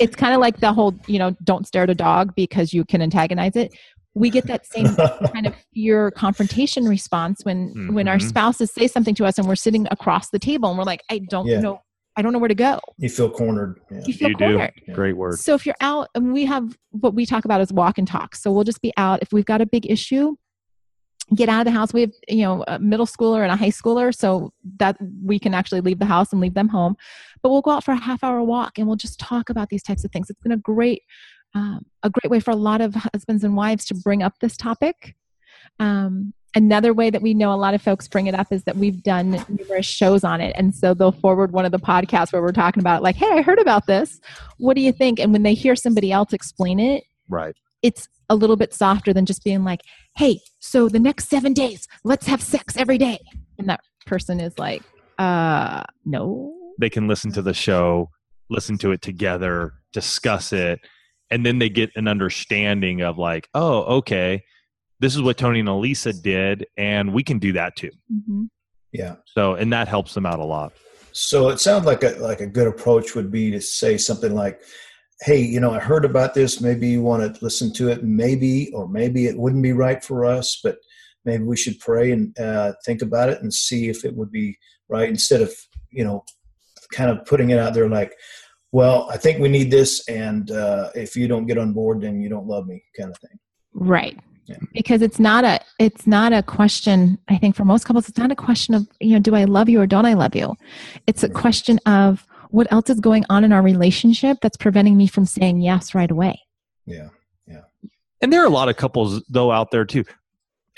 it's 0.00 0.14
kind 0.14 0.34
of 0.34 0.40
like 0.40 0.58
the 0.60 0.72
whole 0.72 0.94
you 1.06 1.18
know 1.18 1.34
don't 1.42 1.66
stare 1.66 1.84
at 1.84 1.90
a 1.90 1.94
dog 1.94 2.34
because 2.34 2.72
you 2.72 2.84
can 2.84 3.00
antagonize 3.00 3.56
it 3.56 3.72
we 4.14 4.28
get 4.28 4.46
that 4.46 4.66
same 4.66 4.94
kind 5.32 5.46
of 5.46 5.54
fear 5.72 6.10
confrontation 6.10 6.84
response 6.84 7.40
when 7.44 7.68
mm-hmm. 7.70 7.94
when 7.94 8.08
our 8.08 8.18
mm-hmm. 8.18 8.28
spouses 8.28 8.72
say 8.72 8.86
something 8.86 9.14
to 9.14 9.24
us 9.24 9.38
and 9.38 9.48
we're 9.48 9.56
sitting 9.56 9.86
across 9.90 10.30
the 10.30 10.38
table 10.38 10.68
and 10.68 10.78
we're 10.78 10.84
like 10.84 11.02
i 11.10 11.18
don't 11.18 11.46
yeah. 11.46 11.60
know 11.60 11.80
I 12.16 12.22
don't 12.22 12.32
know 12.32 12.38
where 12.38 12.48
to 12.48 12.54
go. 12.54 12.78
You 12.98 13.08
feel 13.08 13.30
cornered. 13.30 13.80
Yeah. 13.90 14.00
You 14.06 14.14
feel 14.14 14.28
you 14.30 14.36
cornered. 14.36 14.72
Do. 14.86 14.92
Great 14.92 15.16
word. 15.16 15.38
So 15.38 15.54
if 15.54 15.64
you're 15.64 15.76
out, 15.80 16.08
and 16.14 16.32
we 16.32 16.44
have 16.44 16.76
what 16.90 17.14
we 17.14 17.24
talk 17.24 17.44
about 17.44 17.60
is 17.60 17.72
walk 17.72 17.98
and 17.98 18.06
talk. 18.06 18.36
So 18.36 18.52
we'll 18.52 18.64
just 18.64 18.82
be 18.82 18.92
out. 18.96 19.22
If 19.22 19.32
we've 19.32 19.46
got 19.46 19.60
a 19.60 19.66
big 19.66 19.90
issue, 19.90 20.36
get 21.34 21.48
out 21.48 21.60
of 21.60 21.64
the 21.66 21.70
house. 21.70 21.92
We 21.92 22.02
have, 22.02 22.12
you 22.28 22.42
know, 22.42 22.64
a 22.68 22.78
middle 22.78 23.06
schooler 23.06 23.42
and 23.42 23.52
a 23.52 23.56
high 23.56 23.70
schooler, 23.70 24.14
so 24.14 24.52
that 24.78 24.96
we 25.24 25.38
can 25.38 25.54
actually 25.54 25.80
leave 25.80 25.98
the 25.98 26.06
house 26.06 26.32
and 26.32 26.40
leave 26.40 26.54
them 26.54 26.68
home. 26.68 26.96
But 27.42 27.50
we'll 27.50 27.62
go 27.62 27.72
out 27.72 27.84
for 27.84 27.92
a 27.92 27.96
half 27.96 28.22
hour 28.22 28.42
walk 28.42 28.78
and 28.78 28.86
we'll 28.86 28.96
just 28.96 29.18
talk 29.18 29.50
about 29.50 29.68
these 29.68 29.82
types 29.82 30.04
of 30.04 30.10
things. 30.10 30.30
It's 30.30 30.40
been 30.40 30.52
a 30.52 30.56
great, 30.56 31.02
um, 31.54 31.86
a 32.02 32.10
great 32.10 32.30
way 32.30 32.40
for 32.40 32.50
a 32.50 32.56
lot 32.56 32.80
of 32.80 32.94
husbands 32.94 33.44
and 33.44 33.56
wives 33.56 33.84
to 33.86 33.94
bring 33.94 34.22
up 34.22 34.34
this 34.40 34.56
topic. 34.56 35.16
Um, 35.78 36.34
another 36.54 36.92
way 36.92 37.10
that 37.10 37.22
we 37.22 37.34
know 37.34 37.52
a 37.52 37.56
lot 37.56 37.74
of 37.74 37.82
folks 37.82 38.06
bring 38.08 38.26
it 38.26 38.34
up 38.34 38.52
is 38.52 38.64
that 38.64 38.76
we've 38.76 39.02
done 39.02 39.44
numerous 39.48 39.86
shows 39.86 40.22
on 40.22 40.40
it 40.40 40.54
and 40.56 40.74
so 40.74 40.92
they'll 40.92 41.12
forward 41.12 41.52
one 41.52 41.64
of 41.64 41.72
the 41.72 41.78
podcasts 41.78 42.32
where 42.32 42.42
we're 42.42 42.52
talking 42.52 42.80
about 42.80 43.00
it, 43.00 43.02
like 43.02 43.16
hey 43.16 43.30
i 43.30 43.40
heard 43.40 43.58
about 43.58 43.86
this 43.86 44.20
what 44.58 44.74
do 44.74 44.82
you 44.82 44.92
think 44.92 45.18
and 45.18 45.32
when 45.32 45.42
they 45.42 45.54
hear 45.54 45.74
somebody 45.74 46.12
else 46.12 46.32
explain 46.32 46.78
it 46.78 47.04
right 47.28 47.54
it's 47.82 48.06
a 48.32 48.34
little 48.34 48.56
bit 48.56 48.72
softer 48.72 49.12
than 49.12 49.26
just 49.26 49.44
being 49.44 49.64
like 49.64 49.82
hey 50.16 50.40
so 50.58 50.88
the 50.88 50.98
next 50.98 51.28
seven 51.28 51.52
days 51.52 51.86
let's 52.04 52.26
have 52.26 52.42
sex 52.42 52.76
every 52.76 52.98
day 52.98 53.18
and 53.58 53.68
that 53.68 53.80
person 54.06 54.40
is 54.40 54.58
like 54.58 54.82
uh 55.18 55.82
no 56.04 56.52
they 56.80 56.90
can 56.90 57.06
listen 57.06 57.30
to 57.30 57.42
the 57.42 57.54
show 57.54 58.08
listen 58.50 58.78
to 58.78 58.90
it 58.90 59.02
together 59.02 59.72
discuss 59.92 60.52
it 60.52 60.80
and 61.30 61.46
then 61.46 61.58
they 61.58 61.68
get 61.68 61.90
an 61.96 62.08
understanding 62.08 63.02
of 63.02 63.18
like 63.18 63.48
oh 63.54 63.82
okay 63.98 64.42
this 65.02 65.16
is 65.16 65.20
what 65.20 65.36
Tony 65.36 65.58
and 65.58 65.68
Alisa 65.68 66.22
did, 66.22 66.64
and 66.76 67.12
we 67.12 67.24
can 67.24 67.40
do 67.40 67.52
that 67.54 67.74
too. 67.74 67.90
Mm-hmm. 68.10 68.44
Yeah. 68.92 69.16
So, 69.26 69.54
and 69.54 69.72
that 69.72 69.88
helps 69.88 70.14
them 70.14 70.24
out 70.24 70.38
a 70.38 70.44
lot. 70.44 70.72
So 71.10 71.48
it 71.48 71.58
sounds 71.58 71.86
like 71.86 72.04
a 72.04 72.10
like 72.20 72.40
a 72.40 72.46
good 72.46 72.68
approach 72.68 73.16
would 73.16 73.30
be 73.30 73.50
to 73.50 73.60
say 73.60 73.98
something 73.98 74.32
like, 74.32 74.60
"Hey, 75.22 75.40
you 75.40 75.60
know, 75.60 75.72
I 75.72 75.78
heard 75.80 76.04
about 76.04 76.34
this. 76.34 76.60
Maybe 76.60 76.88
you 76.88 77.02
want 77.02 77.22
to 77.36 77.44
listen 77.44 77.72
to 77.74 77.88
it. 77.88 78.02
Maybe, 78.04 78.70
or 78.72 78.88
maybe 78.88 79.26
it 79.26 79.38
wouldn't 79.38 79.62
be 79.62 79.72
right 79.72 80.02
for 80.02 80.24
us, 80.24 80.60
but 80.62 80.76
maybe 81.24 81.44
we 81.44 81.56
should 81.56 81.78
pray 81.78 82.10
and 82.12 82.38
uh, 82.38 82.72
think 82.84 83.02
about 83.02 83.28
it 83.30 83.40
and 83.42 83.52
see 83.52 83.88
if 83.88 84.04
it 84.04 84.14
would 84.16 84.30
be 84.30 84.56
right 84.88 85.08
instead 85.08 85.40
of 85.40 85.52
you 85.90 86.04
know, 86.04 86.24
kind 86.92 87.10
of 87.10 87.24
putting 87.26 87.50
it 87.50 87.58
out 87.58 87.74
there 87.74 87.88
like." 87.88 88.14
Well, 88.74 89.06
I 89.10 89.18
think 89.18 89.38
we 89.38 89.50
need 89.50 89.70
this, 89.70 90.02
and 90.08 90.50
uh, 90.50 90.88
if 90.94 91.14
you 91.14 91.28
don't 91.28 91.44
get 91.46 91.58
on 91.58 91.74
board, 91.74 92.00
then 92.00 92.22
you 92.22 92.30
don't 92.30 92.46
love 92.46 92.66
me, 92.66 92.82
kind 92.98 93.10
of 93.10 93.18
thing. 93.18 93.38
Right 93.74 94.18
Yeah. 94.46 94.56
because 94.72 95.02
it's 95.02 95.18
not 95.18 95.44
a 95.44 95.60
it's 95.78 96.06
not 96.06 96.32
a 96.32 96.42
question 96.42 97.18
i 97.28 97.36
think 97.38 97.54
for 97.54 97.64
most 97.64 97.84
couples 97.84 98.08
it's 98.08 98.18
not 98.18 98.32
a 98.32 98.34
question 98.34 98.74
of 98.74 98.88
you 99.00 99.12
know 99.12 99.20
do 99.20 99.34
i 99.36 99.44
love 99.44 99.68
you 99.68 99.80
or 99.80 99.86
don't 99.86 100.04
i 100.04 100.14
love 100.14 100.34
you 100.34 100.56
it's 101.06 101.22
a 101.22 101.28
question 101.28 101.78
of 101.86 102.26
what 102.52 102.70
else 102.70 102.88
is 102.90 103.00
going 103.00 103.24
on 103.28 103.44
in 103.44 103.52
our 103.52 103.62
relationship 103.62 104.38
that's 104.40 104.56
preventing 104.56 104.96
me 104.96 105.06
from 105.06 105.24
saying 105.24 105.60
yes 105.60 105.94
right 105.94 106.10
away 106.10 106.38
yeah 106.86 107.08
yeah 107.46 107.62
and 108.20 108.32
there 108.32 108.42
are 108.42 108.46
a 108.46 108.50
lot 108.50 108.68
of 108.68 108.76
couples 108.76 109.22
though 109.28 109.50
out 109.50 109.70
there 109.70 109.84
too 109.84 110.04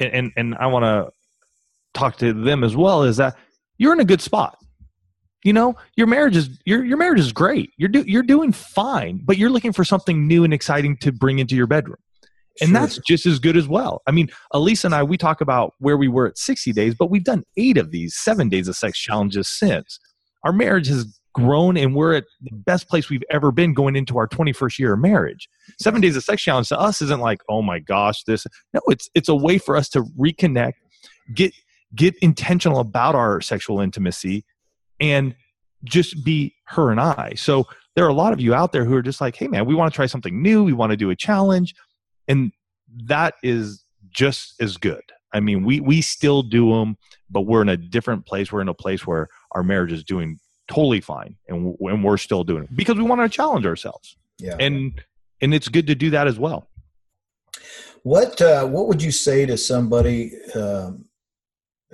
and 0.01 0.13
and, 0.13 0.33
and 0.37 0.55
i 0.57 0.67
want 0.67 0.85
to 0.85 1.11
talk 1.93 2.17
to 2.17 2.33
them 2.33 2.65
as 2.65 2.75
well 2.75 3.03
is 3.03 3.17
that 3.17 3.37
you're 3.79 3.93
in 3.93 4.01
a 4.01 4.05
good 4.05 4.21
spot 4.21 4.57
you 5.45 5.53
know 5.53 5.77
your 5.97 6.07
marriage 6.07 6.37
is 6.37 6.49
your 6.65 6.85
your 6.85 6.97
marriage 6.97 7.21
is 7.21 7.33
great 7.33 7.71
you're 7.77 7.89
do, 7.89 8.03
you're 8.07 8.23
doing 8.23 8.53
fine 8.53 9.21
but 9.25 9.37
you're 9.37 9.51
looking 9.51 9.73
for 9.73 9.85
something 9.85 10.27
new 10.27 10.45
and 10.45 10.55
exciting 10.55 10.97
to 10.97 11.13
bring 11.13 11.39
into 11.39 11.55
your 11.55 11.67
bedroom 11.67 11.99
and 12.61 12.71
sure. 12.71 12.81
that's 12.81 12.99
just 12.99 13.27
as 13.27 13.39
good 13.39 13.57
as 13.57 13.67
well. 13.67 14.03
I 14.07 14.13
mean, 14.13 14.29
Alisa 14.53 14.85
and 14.85 14.95
I, 14.95 15.03
we 15.03 15.17
talk 15.17 15.41
about 15.41 15.75
where 15.79 15.97
we 15.97 16.09
were 16.09 16.27
at 16.27 16.39
60 16.39 16.73
days, 16.73 16.95
but 16.95 17.11
we've 17.11 17.25
done 17.25 17.45
eight 17.57 17.77
of 17.77 17.91
these 17.91 18.17
seven 18.17 18.49
days 18.49 18.69
of 18.69 18.77
sex 18.77 18.99
challenges 18.99 19.49
since. 19.49 19.99
Our 20.45 20.53
marriage 20.53 20.87
has 20.89 21.19
grown 21.35 21.77
and 21.77 21.95
we're 21.95 22.15
at 22.15 22.25
the 22.41 22.55
best 22.55 22.89
place 22.89 23.11
we've 23.11 23.25
ever 23.31 23.53
been 23.53 23.75
going 23.75 23.97
into 23.97 24.17
our 24.17 24.27
21st 24.27 24.79
year 24.79 24.95
of 24.95 25.01
marriage. 25.01 25.49
Seven 25.79 26.01
days 26.01 26.17
of 26.17 26.25
sex 26.25 26.43
challenge 26.43 26.69
to 26.69 26.79
us 26.79 27.03
isn't 27.03 27.21
like, 27.21 27.43
oh 27.49 27.61
my 27.61 27.79
gosh, 27.79 28.23
this. 28.25 28.47
No, 28.73 28.81
it's 28.87 29.11
it's 29.15 29.29
a 29.29 29.35
way 29.35 29.59
for 29.59 29.77
us 29.77 29.89
to 29.91 30.03
reconnect, 30.19 30.75
get 31.35 31.53
get 31.95 32.17
intentional 32.23 32.79
about 32.79 33.15
our 33.15 33.41
sexual 33.41 33.81
intimacy, 33.81 34.45
and 34.99 35.35
just 35.85 36.25
be 36.25 36.55
her 36.67 36.91
and 36.91 37.01
I. 37.01 37.35
So 37.37 37.67
there 37.95 38.05
are 38.05 38.09
a 38.09 38.15
lot 38.15 38.33
of 38.33 38.41
you 38.41 38.55
out 38.55 38.73
there 38.73 38.85
who 38.85 38.95
are 38.95 39.03
just 39.03 39.21
like, 39.21 39.37
hey 39.37 39.49
man, 39.49 39.67
we 39.67 39.75
want 39.75 39.93
to 39.93 39.95
try 39.95 40.07
something 40.07 40.41
new. 40.41 40.65
We 40.65 40.73
want 40.73 40.91
to 40.91 40.97
do 40.97 41.11
a 41.11 41.17
challenge 41.17 41.75
and 42.29 42.53
that 43.07 43.35
is 43.43 43.85
just 44.11 44.55
as 44.61 44.77
good 44.77 45.03
i 45.33 45.41
mean 45.41 45.65
we 45.65 45.81
we 45.81 46.01
still 46.01 46.43
do 46.43 46.71
them 46.71 46.97
but 47.31 47.43
we're 47.43 47.63
in 47.63 47.69
a 47.69 47.77
different 47.77 48.27
place 48.27 48.53
we're 48.53 48.61
in 48.61 48.69
a 48.69 48.75
place 48.75 49.07
where 49.07 49.29
our 49.53 49.63
marriage 49.63 49.93
is 49.93 50.05
doing 50.05 50.39
totally 50.69 51.01
fine 51.01 51.37
and, 51.49 51.77
and 51.81 52.05
we're 52.05 52.17
still 52.17 52.45
doing 52.45 52.65
it 52.65 52.75
because 52.75 52.97
we 52.97 53.03
want 53.03 53.21
to 53.21 53.29
challenge 53.29 53.67
ourselves. 53.67 54.17
Yeah. 54.39 54.57
And 54.59 55.03
and 55.41 55.53
it's 55.53 55.69
good 55.69 55.87
to 55.89 55.95
do 55.95 56.11
that 56.11 56.27
as 56.27 56.39
well. 56.39 56.69
What 58.03 58.41
uh, 58.41 58.67
what 58.67 58.89
would 58.89 59.03
you 59.03 59.11
say 59.11 59.47
to 59.47 59.57
somebody 59.57 60.33
um, 60.55 61.05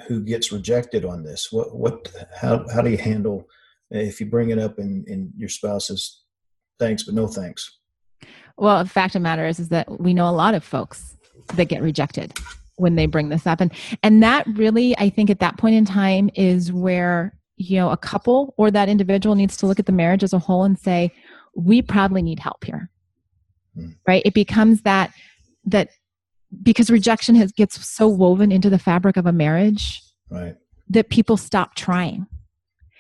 who 0.06 0.22
gets 0.22 0.52
rejected 0.52 1.04
on 1.04 1.22
this? 1.22 1.48
What 1.50 1.76
what 1.76 2.12
how, 2.34 2.66
how 2.72 2.82
do 2.82 2.90
you 2.90 2.98
handle 2.98 3.46
if 3.90 4.20
you 4.20 4.26
bring 4.26 4.50
it 4.50 4.58
up 4.58 4.78
and, 4.78 5.06
and 5.08 5.32
your 5.36 5.48
spouse 5.48 5.88
says 5.88 6.20
thanks 6.78 7.02
but 7.02 7.14
no 7.14 7.26
thanks 7.26 7.80
well, 8.60 8.84
the 8.84 8.90
fact 8.90 9.14
of 9.14 9.20
the 9.20 9.24
matter 9.24 9.46
is, 9.46 9.58
is 9.58 9.70
that 9.70 10.00
we 10.00 10.12
know 10.12 10.28
a 10.28 10.30
lot 10.30 10.54
of 10.54 10.62
folks 10.62 11.16
that 11.54 11.64
get 11.64 11.80
rejected 11.80 12.38
when 12.76 12.94
they 12.94 13.06
bring 13.06 13.30
this 13.30 13.46
up, 13.46 13.60
and 13.60 13.72
and 14.02 14.22
that 14.22 14.46
really, 14.46 14.96
I 14.98 15.08
think, 15.08 15.30
at 15.30 15.40
that 15.40 15.56
point 15.56 15.76
in 15.76 15.86
time, 15.86 16.30
is 16.34 16.70
where 16.70 17.34
you 17.60 17.76
know 17.76 17.90
a 17.90 17.96
couple 17.96 18.54
or 18.56 18.70
that 18.70 18.88
individual 18.88 19.34
needs 19.34 19.56
to 19.58 19.66
look 19.66 19.78
at 19.78 19.86
the 19.86 19.92
marriage 19.92 20.22
as 20.22 20.32
a 20.32 20.38
whole 20.38 20.64
and 20.64 20.78
say, 20.78 21.12
we 21.54 21.82
probably 21.82 22.22
need 22.22 22.38
help 22.38 22.64
here, 22.64 22.90
mm. 23.76 23.94
right? 24.06 24.22
It 24.24 24.34
becomes 24.34 24.82
that 24.82 25.12
that 25.64 25.90
because 26.62 26.90
rejection 26.90 27.34
has 27.36 27.52
gets 27.52 27.86
so 27.86 28.08
woven 28.08 28.50
into 28.50 28.70
the 28.70 28.78
fabric 28.78 29.16
of 29.16 29.26
a 29.26 29.32
marriage, 29.32 30.02
right? 30.30 30.56
That 30.88 31.10
people 31.10 31.36
stop 31.36 31.74
trying 31.74 32.26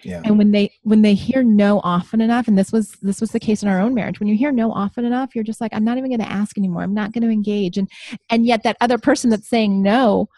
yeah. 0.04 0.22
And 0.24 0.38
when 0.38 0.50
they 0.52 0.72
when 0.82 1.02
they 1.02 1.14
hear 1.14 1.42
no 1.42 1.80
often 1.80 2.20
enough, 2.20 2.48
and 2.48 2.56
this 2.56 2.72
was 2.72 2.92
this 3.02 3.20
was 3.20 3.30
the 3.30 3.40
case 3.40 3.62
in 3.62 3.68
our 3.68 3.80
own 3.80 3.94
marriage, 3.94 4.20
when 4.20 4.28
you 4.28 4.36
hear 4.36 4.52
no 4.52 4.72
often 4.72 5.04
enough, 5.04 5.34
you're 5.34 5.44
just 5.44 5.60
like, 5.60 5.72
I'm 5.74 5.84
not 5.84 5.98
even 5.98 6.10
going 6.10 6.20
to 6.20 6.30
ask 6.30 6.56
anymore. 6.56 6.82
I'm 6.82 6.94
not 6.94 7.12
going 7.12 7.22
to 7.22 7.30
engage. 7.30 7.76
And 7.76 7.88
and 8.28 8.46
yet 8.46 8.62
that 8.62 8.76
other 8.80 8.98
person 8.98 9.30
that's 9.30 9.48
saying 9.48 9.82
no 9.82 10.28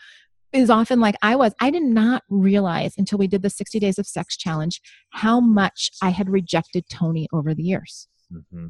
is 0.52 0.70
often 0.70 1.00
like 1.00 1.16
I 1.22 1.36
was. 1.36 1.54
I 1.60 1.70
did 1.70 1.82
not 1.82 2.22
realize 2.28 2.94
until 2.96 3.18
we 3.18 3.26
did 3.26 3.42
the 3.42 3.50
60 3.50 3.78
days 3.78 3.98
of 3.98 4.06
sex 4.06 4.36
challenge 4.36 4.80
how 5.10 5.40
much 5.40 5.90
I 6.02 6.10
had 6.10 6.30
rejected 6.30 6.84
Tony 6.90 7.28
over 7.32 7.54
the 7.54 7.62
years. 7.62 8.08
Mm-hmm 8.32 8.68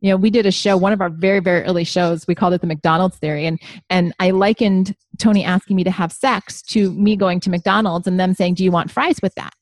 you 0.00 0.10
know 0.10 0.16
we 0.16 0.30
did 0.30 0.46
a 0.46 0.52
show 0.52 0.76
one 0.76 0.92
of 0.92 1.00
our 1.00 1.08
very 1.08 1.40
very 1.40 1.64
early 1.64 1.82
shows 1.82 2.24
we 2.28 2.34
called 2.36 2.54
it 2.54 2.60
the 2.60 2.68
mcdonald's 2.68 3.16
theory 3.16 3.44
and 3.46 3.60
and 3.90 4.14
i 4.20 4.30
likened 4.30 4.94
tony 5.18 5.42
asking 5.42 5.74
me 5.74 5.82
to 5.82 5.90
have 5.90 6.12
sex 6.12 6.62
to 6.62 6.92
me 6.92 7.16
going 7.16 7.40
to 7.40 7.50
mcdonald's 7.50 8.06
and 8.06 8.20
them 8.20 8.32
saying 8.32 8.54
do 8.54 8.62
you 8.62 8.70
want 8.70 8.92
fries 8.92 9.18
with 9.24 9.34
that 9.34 9.52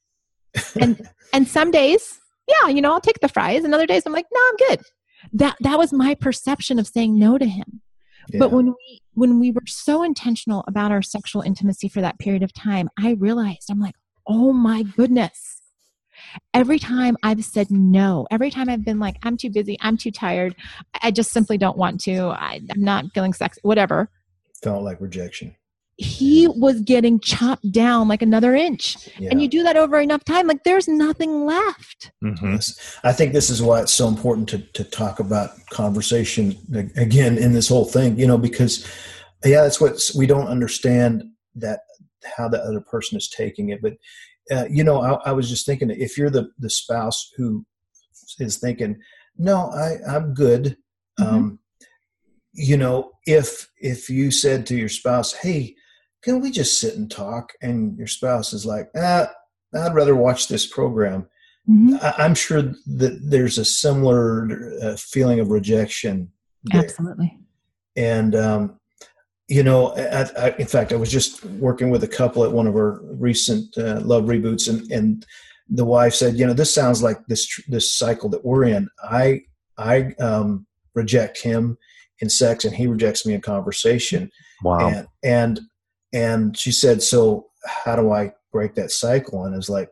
and 0.78 1.08
and 1.32 1.46
some 1.48 1.70
days, 1.70 2.18
yeah, 2.48 2.68
you 2.68 2.80
know, 2.80 2.92
I'll 2.92 3.00
take 3.00 3.20
the 3.20 3.28
fries. 3.28 3.64
And 3.64 3.74
other 3.74 3.86
days 3.86 4.04
I'm 4.06 4.12
like, 4.12 4.26
no, 4.32 4.40
I'm 4.48 4.68
good. 4.68 4.80
That 5.32 5.56
that 5.60 5.78
was 5.78 5.92
my 5.92 6.14
perception 6.14 6.78
of 6.78 6.86
saying 6.86 7.18
no 7.18 7.38
to 7.38 7.46
him. 7.46 7.82
Yeah. 8.28 8.38
But 8.40 8.52
when 8.52 8.66
we 8.66 9.00
when 9.14 9.40
we 9.40 9.50
were 9.50 9.66
so 9.66 10.02
intentional 10.02 10.64
about 10.66 10.92
our 10.92 11.02
sexual 11.02 11.42
intimacy 11.42 11.88
for 11.88 12.00
that 12.00 12.18
period 12.18 12.42
of 12.42 12.52
time, 12.52 12.88
I 12.98 13.12
realized 13.12 13.70
I'm 13.70 13.80
like, 13.80 13.94
oh 14.26 14.52
my 14.52 14.82
goodness. 14.82 15.62
Every 16.54 16.78
time 16.78 17.16
I've 17.22 17.44
said 17.44 17.70
no, 17.70 18.26
every 18.30 18.50
time 18.50 18.68
I've 18.70 18.84
been 18.84 18.98
like, 18.98 19.16
I'm 19.22 19.36
too 19.36 19.50
busy, 19.50 19.76
I'm 19.80 19.98
too 19.98 20.10
tired, 20.10 20.56
I 21.02 21.10
just 21.10 21.30
simply 21.30 21.58
don't 21.58 21.76
want 21.76 22.00
to, 22.02 22.28
I, 22.28 22.60
am 22.70 22.82
not 22.82 23.04
feeling 23.12 23.34
sex, 23.34 23.58
whatever. 23.62 24.08
Felt 24.62 24.82
like 24.82 24.98
rejection 25.00 25.54
he 25.98 26.46
was 26.46 26.80
getting 26.82 27.18
chopped 27.20 27.70
down 27.72 28.06
like 28.06 28.20
another 28.20 28.54
inch 28.54 29.08
yeah. 29.18 29.30
and 29.30 29.40
you 29.40 29.48
do 29.48 29.62
that 29.62 29.76
over 29.76 29.98
enough 29.98 30.24
time 30.24 30.46
like 30.46 30.62
there's 30.62 30.88
nothing 30.88 31.46
left 31.46 32.12
mm-hmm. 32.22 32.56
i 33.06 33.12
think 33.12 33.32
this 33.32 33.48
is 33.48 33.62
why 33.62 33.80
it's 33.80 33.92
so 33.92 34.06
important 34.06 34.48
to, 34.48 34.58
to 34.58 34.84
talk 34.84 35.20
about 35.20 35.50
conversation 35.70 36.56
again 36.96 37.38
in 37.38 37.52
this 37.52 37.68
whole 37.68 37.86
thing 37.86 38.18
you 38.18 38.26
know 38.26 38.36
because 38.36 38.86
yeah 39.44 39.62
that's 39.62 39.80
what 39.80 39.98
we 40.14 40.26
don't 40.26 40.48
understand 40.48 41.24
that 41.54 41.80
how 42.36 42.48
the 42.48 42.60
other 42.62 42.80
person 42.80 43.16
is 43.16 43.30
taking 43.30 43.70
it 43.70 43.80
but 43.80 43.94
uh, 44.50 44.66
you 44.68 44.84
know 44.84 45.00
I, 45.00 45.30
I, 45.30 45.32
was 45.32 45.48
just 45.48 45.64
thinking 45.64 45.90
if 45.90 46.18
you're 46.18 46.30
the 46.30 46.50
the 46.58 46.70
spouse 46.70 47.32
who 47.36 47.64
is 48.38 48.58
thinking 48.58 48.98
no 49.38 49.70
i 49.70 49.96
i'm 50.08 50.34
good 50.34 50.76
mm-hmm. 51.18 51.34
um, 51.34 51.58
you 52.56 52.76
know, 52.78 53.12
if 53.26 53.68
if 53.78 54.08
you 54.08 54.30
said 54.30 54.66
to 54.66 54.74
your 54.74 54.88
spouse, 54.88 55.34
"Hey, 55.34 55.74
can 56.22 56.40
we 56.40 56.50
just 56.50 56.80
sit 56.80 56.96
and 56.96 57.10
talk?" 57.10 57.52
and 57.62 57.96
your 57.98 58.06
spouse 58.06 58.52
is 58.52 58.66
like, 58.66 58.88
"Ah, 58.96 59.30
I'd 59.74 59.94
rather 59.94 60.16
watch 60.16 60.48
this 60.48 60.66
program," 60.66 61.28
Mhm. 61.68 62.02
I, 62.02 62.24
I'm 62.24 62.34
sure 62.34 62.62
that 62.62 63.20
there's 63.22 63.58
a 63.58 63.64
similar 63.64 64.48
uh, 64.82 64.96
feeling 64.96 65.40
of 65.40 65.50
rejection 65.50 66.30
there. 66.64 66.82
Absolutely. 66.84 67.38
And 67.96 68.34
um, 68.34 68.80
you 69.48 69.62
know, 69.62 69.94
I, 69.96 70.28
I, 70.38 70.50
in 70.58 70.66
fact, 70.66 70.92
I 70.92 70.96
was 70.96 71.10
just 71.10 71.44
working 71.44 71.90
with 71.90 72.02
a 72.02 72.08
couple 72.08 72.44
at 72.44 72.52
one 72.52 72.66
of 72.66 72.74
our 72.74 73.00
recent 73.14 73.76
uh, 73.78 74.00
love 74.00 74.24
reboots, 74.24 74.68
and 74.68 74.90
and 74.90 75.26
the 75.68 75.84
wife 75.84 76.14
said, 76.14 76.36
"You 76.36 76.46
know, 76.46 76.52
this 76.52 76.74
sounds 76.74 77.02
like 77.02 77.26
this 77.26 77.46
tr- 77.46 77.62
this 77.68 77.92
cycle 77.92 78.28
that 78.30 78.44
we're 78.44 78.64
in. 78.64 78.88
I 79.02 79.42
I 79.78 80.14
um, 80.18 80.66
reject 80.94 81.42
him 81.42 81.78
in 82.20 82.28
sex, 82.28 82.64
and 82.64 82.74
he 82.74 82.86
rejects 82.86 83.24
me 83.26 83.34
in 83.34 83.40
conversation. 83.40 84.30
Wow. 84.62 84.88
And 84.88 85.06
and 85.22 85.60
and 86.16 86.56
she 86.56 86.72
said, 86.72 87.02
"So 87.02 87.46
how 87.84 87.96
do 87.96 88.12
I 88.12 88.32
break 88.52 88.74
that 88.74 88.90
cycle?" 88.90 89.44
And 89.44 89.54
it's 89.54 89.68
like 89.68 89.90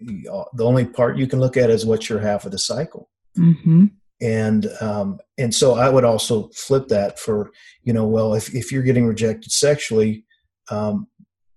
the 0.00 0.64
only 0.64 0.84
part 0.84 1.16
you 1.16 1.26
can 1.26 1.40
look 1.40 1.56
at 1.56 1.70
is 1.70 1.86
what's 1.86 2.08
your 2.08 2.18
half 2.18 2.44
of 2.44 2.52
the 2.52 2.58
cycle 2.58 3.08
hmm 3.36 3.86
and 4.20 4.68
um, 4.80 5.18
and 5.36 5.52
so 5.52 5.74
I 5.74 5.88
would 5.88 6.04
also 6.04 6.48
flip 6.54 6.88
that 6.88 7.18
for 7.18 7.50
you 7.82 7.92
know 7.92 8.06
well 8.06 8.34
if 8.34 8.54
if 8.54 8.70
you're 8.70 8.84
getting 8.84 9.06
rejected 9.06 9.50
sexually, 9.50 10.24
um, 10.70 11.08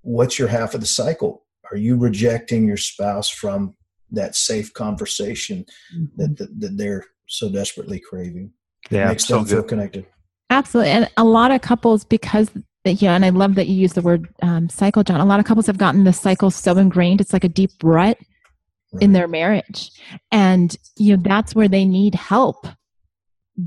what's 0.02 0.40
your 0.40 0.48
half 0.48 0.74
of 0.74 0.82
the 0.82 0.88
cycle? 0.88 1.46
Are 1.72 1.78
you 1.78 1.96
rejecting 1.96 2.68
your 2.68 2.78
spouse 2.78 3.30
from 3.30 3.76
that 4.12 4.36
safe 4.36 4.74
conversation 4.74 5.66
that 6.18 6.38
that, 6.38 6.60
that 6.60 6.78
they're 6.78 7.04
so 7.28 7.50
desperately 7.50 8.00
craving? 8.00 8.52
yeah. 8.90 9.10
makes 9.10 9.26
So 9.26 9.38
them 9.38 9.46
feel 9.46 9.62
good. 9.62 9.70
connected. 9.70 10.06
Absolutely. 10.50 10.92
And 10.92 11.10
a 11.18 11.24
lot 11.24 11.52
of 11.52 11.62
couples, 11.62 12.04
because, 12.04 12.52
yeah, 12.94 13.16
and 13.16 13.26
I 13.26 13.30
love 13.30 13.56
that 13.56 13.68
you 13.68 13.76
use 13.76 13.94
the 13.94 14.02
word 14.02 14.28
um, 14.42 14.70
cycle, 14.70 15.04
John. 15.04 15.20
A 15.20 15.26
lot 15.26 15.40
of 15.40 15.46
couples 15.46 15.68
have 15.68 15.78
gotten 15.78 16.04
the 16.04 16.14
cycle 16.14 16.52
so 16.52 16.78
ingrained, 16.78 17.22
it's 17.22 17.34
like 17.34 17.44
a 17.44 17.50
deep 17.50 17.72
rut 17.84 18.18
in 19.02 19.14
their 19.14 19.28
marriage. 19.28 19.92
And, 20.32 20.76
you 20.98 21.16
know, 21.16 21.24
that's 21.24 21.54
where 21.56 21.68
they 21.68 21.86
need 21.86 22.16
help 22.16 22.66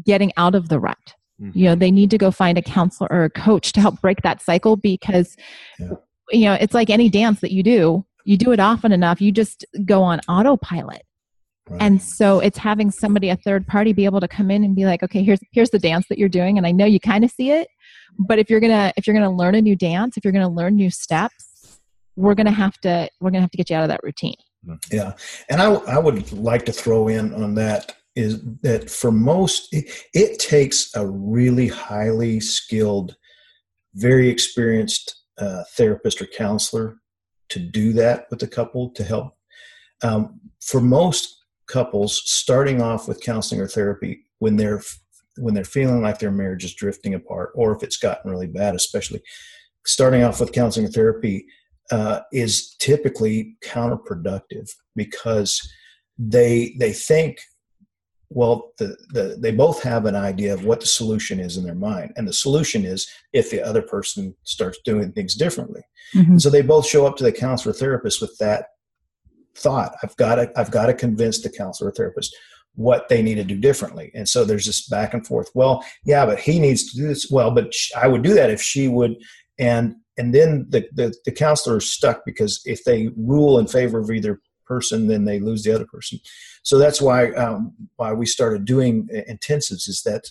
getting 0.04 0.32
out 0.36 0.54
of 0.54 0.68
the 0.68 0.78
rut. 0.78 1.14
Mm-hmm. 1.40 1.58
You 1.58 1.64
know, 1.66 1.74
they 1.74 1.90
need 1.90 2.10
to 2.10 2.18
go 2.18 2.30
find 2.30 2.56
a 2.58 2.62
counselor 2.62 3.08
or 3.10 3.24
a 3.24 3.30
coach 3.30 3.72
to 3.72 3.80
help 3.80 4.00
break 4.00 4.22
that 4.22 4.42
cycle 4.42 4.76
because, 4.76 5.36
Yeah. 5.78 5.90
you 6.30 6.44
know, 6.46 6.54
it's 6.54 6.74
like 6.74 6.90
any 6.90 7.08
dance 7.08 7.40
that 7.40 7.52
you 7.52 7.62
do, 7.62 8.04
you 8.24 8.36
do 8.36 8.52
it 8.52 8.60
often 8.60 8.92
enough, 8.92 9.20
you 9.20 9.32
just 9.32 9.64
go 9.84 10.02
on 10.02 10.20
autopilot. 10.28 11.02
Right. 11.68 11.82
And 11.82 12.02
so 12.02 12.40
it's 12.40 12.58
having 12.58 12.90
somebody, 12.90 13.28
a 13.28 13.36
third 13.36 13.66
party, 13.66 13.92
be 13.92 14.06
able 14.06 14.20
to 14.20 14.28
come 14.28 14.50
in 14.50 14.64
and 14.64 14.74
be 14.74 14.86
like, 14.86 15.02
okay, 15.02 15.22
here's 15.22 15.40
here's 15.52 15.70
the 15.70 15.78
dance 15.78 16.06
that 16.08 16.18
you're 16.18 16.28
doing, 16.28 16.56
and 16.56 16.66
I 16.66 16.70
know 16.70 16.86
you 16.86 16.98
kind 16.98 17.24
of 17.24 17.30
see 17.30 17.50
it, 17.50 17.68
but 18.18 18.38
if 18.38 18.50
you're 18.50 18.60
gonna 18.60 18.92
if 18.96 19.06
you're 19.06 19.14
gonna 19.14 19.34
learn 19.34 19.54
a 19.54 19.62
new 19.62 19.76
dance, 19.76 20.16
if 20.16 20.24
you're 20.24 20.32
gonna 20.32 20.48
learn 20.48 20.76
new 20.76 20.90
steps, 20.90 21.80
we're 22.16 22.34
gonna 22.34 22.50
have 22.50 22.78
to 22.78 23.08
we're 23.20 23.30
gonna 23.30 23.42
have 23.42 23.50
to 23.50 23.56
get 23.56 23.70
you 23.70 23.76
out 23.76 23.82
of 23.82 23.88
that 23.88 24.00
routine. 24.02 24.36
Yeah, 24.90 25.12
and 25.48 25.60
I 25.60 25.72
I 25.72 25.98
would 25.98 26.32
like 26.32 26.64
to 26.66 26.72
throw 26.72 27.08
in 27.08 27.34
on 27.34 27.54
that 27.54 27.94
is 28.16 28.42
that 28.62 28.90
for 28.90 29.12
most 29.12 29.68
it, 29.72 29.88
it 30.12 30.38
takes 30.40 30.90
a 30.96 31.06
really 31.06 31.68
highly 31.68 32.40
skilled, 32.40 33.16
very 33.94 34.28
experienced 34.28 35.22
uh, 35.38 35.62
therapist 35.76 36.20
or 36.20 36.26
counselor 36.26 36.96
to 37.50 37.60
do 37.60 37.92
that 37.92 38.26
with 38.30 38.40
the 38.40 38.48
couple 38.48 38.90
to 38.90 39.04
help. 39.04 39.34
Um, 40.02 40.40
for 40.60 40.80
most 40.80 41.44
couples, 41.68 42.20
starting 42.24 42.82
off 42.82 43.06
with 43.06 43.22
counseling 43.22 43.60
or 43.60 43.68
therapy 43.68 44.24
when 44.38 44.56
they're 44.56 44.82
when 45.38 45.54
they're 45.54 45.64
feeling 45.64 46.02
like 46.02 46.18
their 46.18 46.30
marriage 46.30 46.64
is 46.64 46.74
drifting 46.74 47.14
apart, 47.14 47.50
or 47.54 47.74
if 47.74 47.82
it's 47.82 47.96
gotten 47.96 48.30
really 48.30 48.46
bad, 48.46 48.74
especially 48.74 49.22
starting 49.86 50.22
off 50.22 50.40
with 50.40 50.52
counseling 50.52 50.86
or 50.86 50.90
therapy 50.90 51.46
uh, 51.90 52.20
is 52.32 52.74
typically 52.78 53.56
counterproductive 53.64 54.70
because 54.94 55.66
they 56.18 56.74
they 56.78 56.92
think 56.92 57.40
well 58.30 58.72
the, 58.78 58.96
the 59.12 59.38
they 59.40 59.52
both 59.52 59.82
have 59.82 60.04
an 60.04 60.16
idea 60.16 60.52
of 60.52 60.64
what 60.64 60.80
the 60.80 60.86
solution 60.86 61.40
is 61.40 61.56
in 61.56 61.64
their 61.64 61.74
mind. 61.74 62.12
And 62.16 62.28
the 62.28 62.32
solution 62.32 62.84
is 62.84 63.08
if 63.32 63.50
the 63.50 63.62
other 63.62 63.82
person 63.82 64.34
starts 64.42 64.78
doing 64.84 65.12
things 65.12 65.34
differently. 65.34 65.82
And 66.30 66.42
so 66.42 66.50
they 66.50 66.62
both 66.62 66.86
show 66.86 67.06
up 67.06 67.16
to 67.16 67.24
the 67.24 67.32
counselor 67.32 67.72
therapist 67.72 68.20
with 68.20 68.36
that 68.38 68.66
thought. 69.54 69.94
I've 70.02 70.16
got 70.16 70.36
to 70.36 70.52
i've 70.56 70.70
got 70.70 70.86
to 70.86 70.94
convince 70.94 71.40
the 71.40 71.50
counselor 71.50 71.90
therapist 71.90 72.36
what 72.86 73.08
they 73.08 73.20
need 73.22 73.34
to 73.42 73.44
do 73.52 73.58
differently. 73.68 74.06
And 74.14 74.26
so 74.32 74.38
there's 74.44 74.66
this 74.66 74.86
back 74.88 75.10
and 75.14 75.26
forth. 75.26 75.48
Well 75.54 75.84
yeah 76.04 76.24
but 76.28 76.38
he 76.38 76.54
needs 76.66 76.82
to 76.90 76.96
do 77.00 77.06
this. 77.08 77.22
Well 77.30 77.50
but 77.50 77.72
i 78.02 78.06
would 78.10 78.22
do 78.28 78.34
that 78.34 78.50
if 78.56 78.62
she 78.62 78.88
would. 78.96 79.14
And 79.58 79.84
and 80.16 80.28
then 80.36 80.50
the, 80.74 80.82
the 80.98 81.14
the 81.26 81.32
counselor 81.44 81.78
is 81.78 81.92
stuck 81.98 82.18
because 82.24 82.60
if 82.64 82.80
they 82.84 83.00
rule 83.16 83.58
in 83.58 83.66
favor 83.66 83.98
of 84.00 84.10
either 84.10 84.40
person 84.72 85.08
then 85.08 85.24
they 85.24 85.40
lose 85.40 85.62
the 85.64 85.74
other 85.74 85.86
person. 85.86 86.18
So 86.62 86.78
that's 86.78 87.00
why 87.06 87.30
um, 87.32 87.60
why 87.96 88.12
we 88.12 88.26
started 88.26 88.64
doing 88.64 89.08
intensives 89.34 89.88
is 89.88 90.02
that 90.04 90.24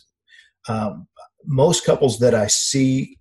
um, 0.70 1.08
most 1.46 1.86
couples 1.86 2.20
that 2.20 2.36
i 2.36 2.48
see 2.48 3.18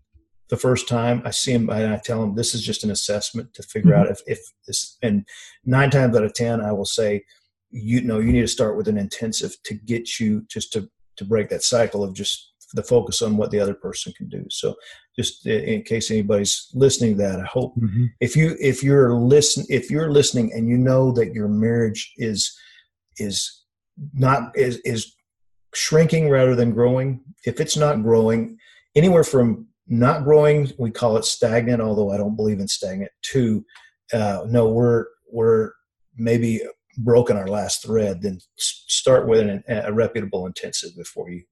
the 0.49 0.57
first 0.67 0.89
time 0.89 1.23
i 1.25 1.31
see 1.31 1.53
them 1.53 1.69
and 1.71 1.93
i 1.95 2.01
tell 2.09 2.21
them 2.21 2.35
this 2.35 2.55
is 2.55 2.63
just 2.71 2.85
an 2.85 2.91
assessment 2.91 3.53
to 3.55 3.63
figure 3.63 3.93
Mhm. 3.93 3.99
out 4.01 4.09
if, 4.15 4.21
if 4.27 4.41
this 4.67 4.97
and 5.03 5.25
nine 5.65 5.91
times 5.91 6.17
out 6.17 6.25
of 6.29 6.35
ten 6.35 6.61
i 6.61 6.73
will 6.73 6.91
say 7.01 7.23
you 7.71 8.01
know 8.01 8.19
you 8.19 8.33
need 8.33 8.43
to 8.43 8.49
start 8.49 8.77
with 8.77 8.89
an 8.89 8.99
intensive 8.99 9.55
to 9.65 9.75
get 9.75 10.19
you 10.21 10.43
just 10.49 10.73
to 10.73 10.89
to 11.17 11.25
break 11.25 11.49
that 11.49 11.63
cycle 11.65 12.05
of 12.05 12.15
just 12.15 12.53
the 12.75 12.83
focus 12.83 13.23
on 13.23 13.37
what 13.37 13.51
the 13.51 13.61
other 13.61 13.75
person 13.75 14.13
can 14.17 14.29
do 14.29 14.45
so 14.51 14.75
just 15.17 15.47
in 15.47 15.83
case 15.83 16.11
anybody's 16.11 16.69
listening 16.75 17.13
to 17.17 17.23
that 17.23 17.41
i 17.41 17.45
hope 17.45 17.75
Mhm. 17.77 18.09
if 18.21 18.35
you 18.37 18.57
if 18.61 18.83
you're 18.83 19.15
listen 19.15 19.65
if 19.69 19.91
you're 19.91 20.11
listening 20.11 20.53
and 20.53 20.69
you 20.69 20.77
know 20.77 21.13
that 21.13 21.33
your 21.33 21.49
marriage 21.49 22.13
is 22.17 22.57
is 23.19 23.63
not 24.15 24.57
is 24.57 24.79
is 24.85 25.15
shrinking 25.75 26.29
rather 26.29 26.55
than 26.57 26.73
growing 26.73 27.21
if 27.45 27.61
it's 27.61 27.77
not 27.77 28.03
growing 28.03 28.59
anywhere 28.95 29.25
from 29.25 29.67
not 29.87 30.25
growing 30.25 30.71
we 30.79 30.91
call 30.91 31.17
it 31.17 31.25
stagnant 31.25 31.81
although 31.81 32.11
i 32.11 32.17
don't 32.17 32.37
believe 32.37 32.59
in 32.61 32.67
stagnant 32.69 33.13
to 33.23 33.65
uh, 34.13 34.45
no 34.49 34.69
we're 34.69 35.07
we're 35.33 35.71
maybe 36.17 36.61
broken 36.99 37.37
our 37.37 37.47
last 37.49 37.85
thread 37.85 38.23
then 38.23 38.39
start 38.57 39.29
with 39.29 39.41
an, 39.41 39.63
a 39.69 39.93
reputable 39.93 40.47
intensive 40.47 40.91
before 40.97 41.31
you 41.31 41.43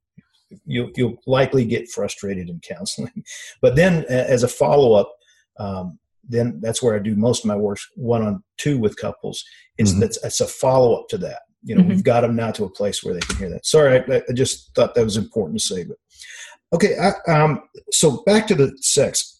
you'll, 0.67 0.91
you'll 0.97 1.17
likely 1.27 1.65
get 1.65 1.89
frustrated 1.91 2.49
in 2.49 2.61
counseling 2.61 3.25
but 3.63 3.77
then 3.77 4.05
as 4.09 4.43
a 4.43 4.49
follow-up 4.49 5.13
um, 5.59 5.99
then 6.29 6.59
that's 6.63 6.83
where 6.83 6.95
I 6.97 6.99
do 7.01 7.15
most 7.15 7.45
of 7.45 7.49
my 7.49 7.57
work 7.57 7.79
one 7.97 8.23
on 8.23 8.43
two 8.57 8.79
with 8.79 8.97
couples. 8.97 9.45
It's 9.79 9.93
Mhm. 9.93 10.01
that's 10.01 10.25
it's 10.25 10.41
a 10.41 10.47
follow 10.47 10.95
up 10.95 11.09
to 11.11 11.19
that. 11.19 11.43
You 11.63 11.75
know, 11.75 11.83
Mhm. 11.83 11.89
we've 11.89 12.05
got 12.05 12.23
them 12.23 12.35
now 12.37 12.51
to 12.53 12.65
a 12.65 12.71
place 12.71 13.03
where 13.05 13.15
they 13.15 13.21
can 13.21 13.37
hear 13.37 13.51
that. 13.51 13.67
Sorry, 13.67 13.99
I, 13.99 14.23
I 14.29 14.33
just 14.33 14.75
thought 14.75 14.95
that 14.95 15.05
was 15.05 15.17
important 15.17 15.61
to 15.61 15.65
say. 15.67 15.85
But 15.85 15.97
okay, 16.73 16.97
I, 16.99 17.31
um, 17.31 17.63
so 17.93 18.23
back 18.25 18.47
to 18.49 18.55
the 18.55 18.75
sex. 18.81 19.34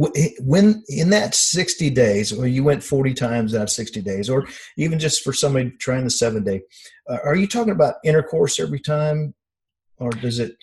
Wh- 0.00 0.10
When 0.40 0.82
in 0.88 1.10
that 1.10 1.34
sixty 1.34 1.90
days, 1.90 2.32
or 2.32 2.46
you 2.46 2.64
went 2.64 2.82
forty 2.82 3.12
times 3.14 3.54
out 3.54 3.62
of 3.62 3.70
sixty 3.70 4.00
days, 4.00 4.30
or 4.30 4.46
even 4.78 4.98
just 4.98 5.22
for 5.22 5.32
somebody 5.32 5.70
trying 5.78 6.04
the 6.04 6.10
seven 6.10 6.42
day, 6.42 6.62
uh, 7.08 7.18
are 7.24 7.36
you 7.36 7.46
talking 7.46 7.72
about 7.72 7.96
intercourse 8.04 8.58
every 8.58 8.80
time, 8.80 9.34
or 9.98 10.10
does 10.10 10.38
it? 10.38 10.56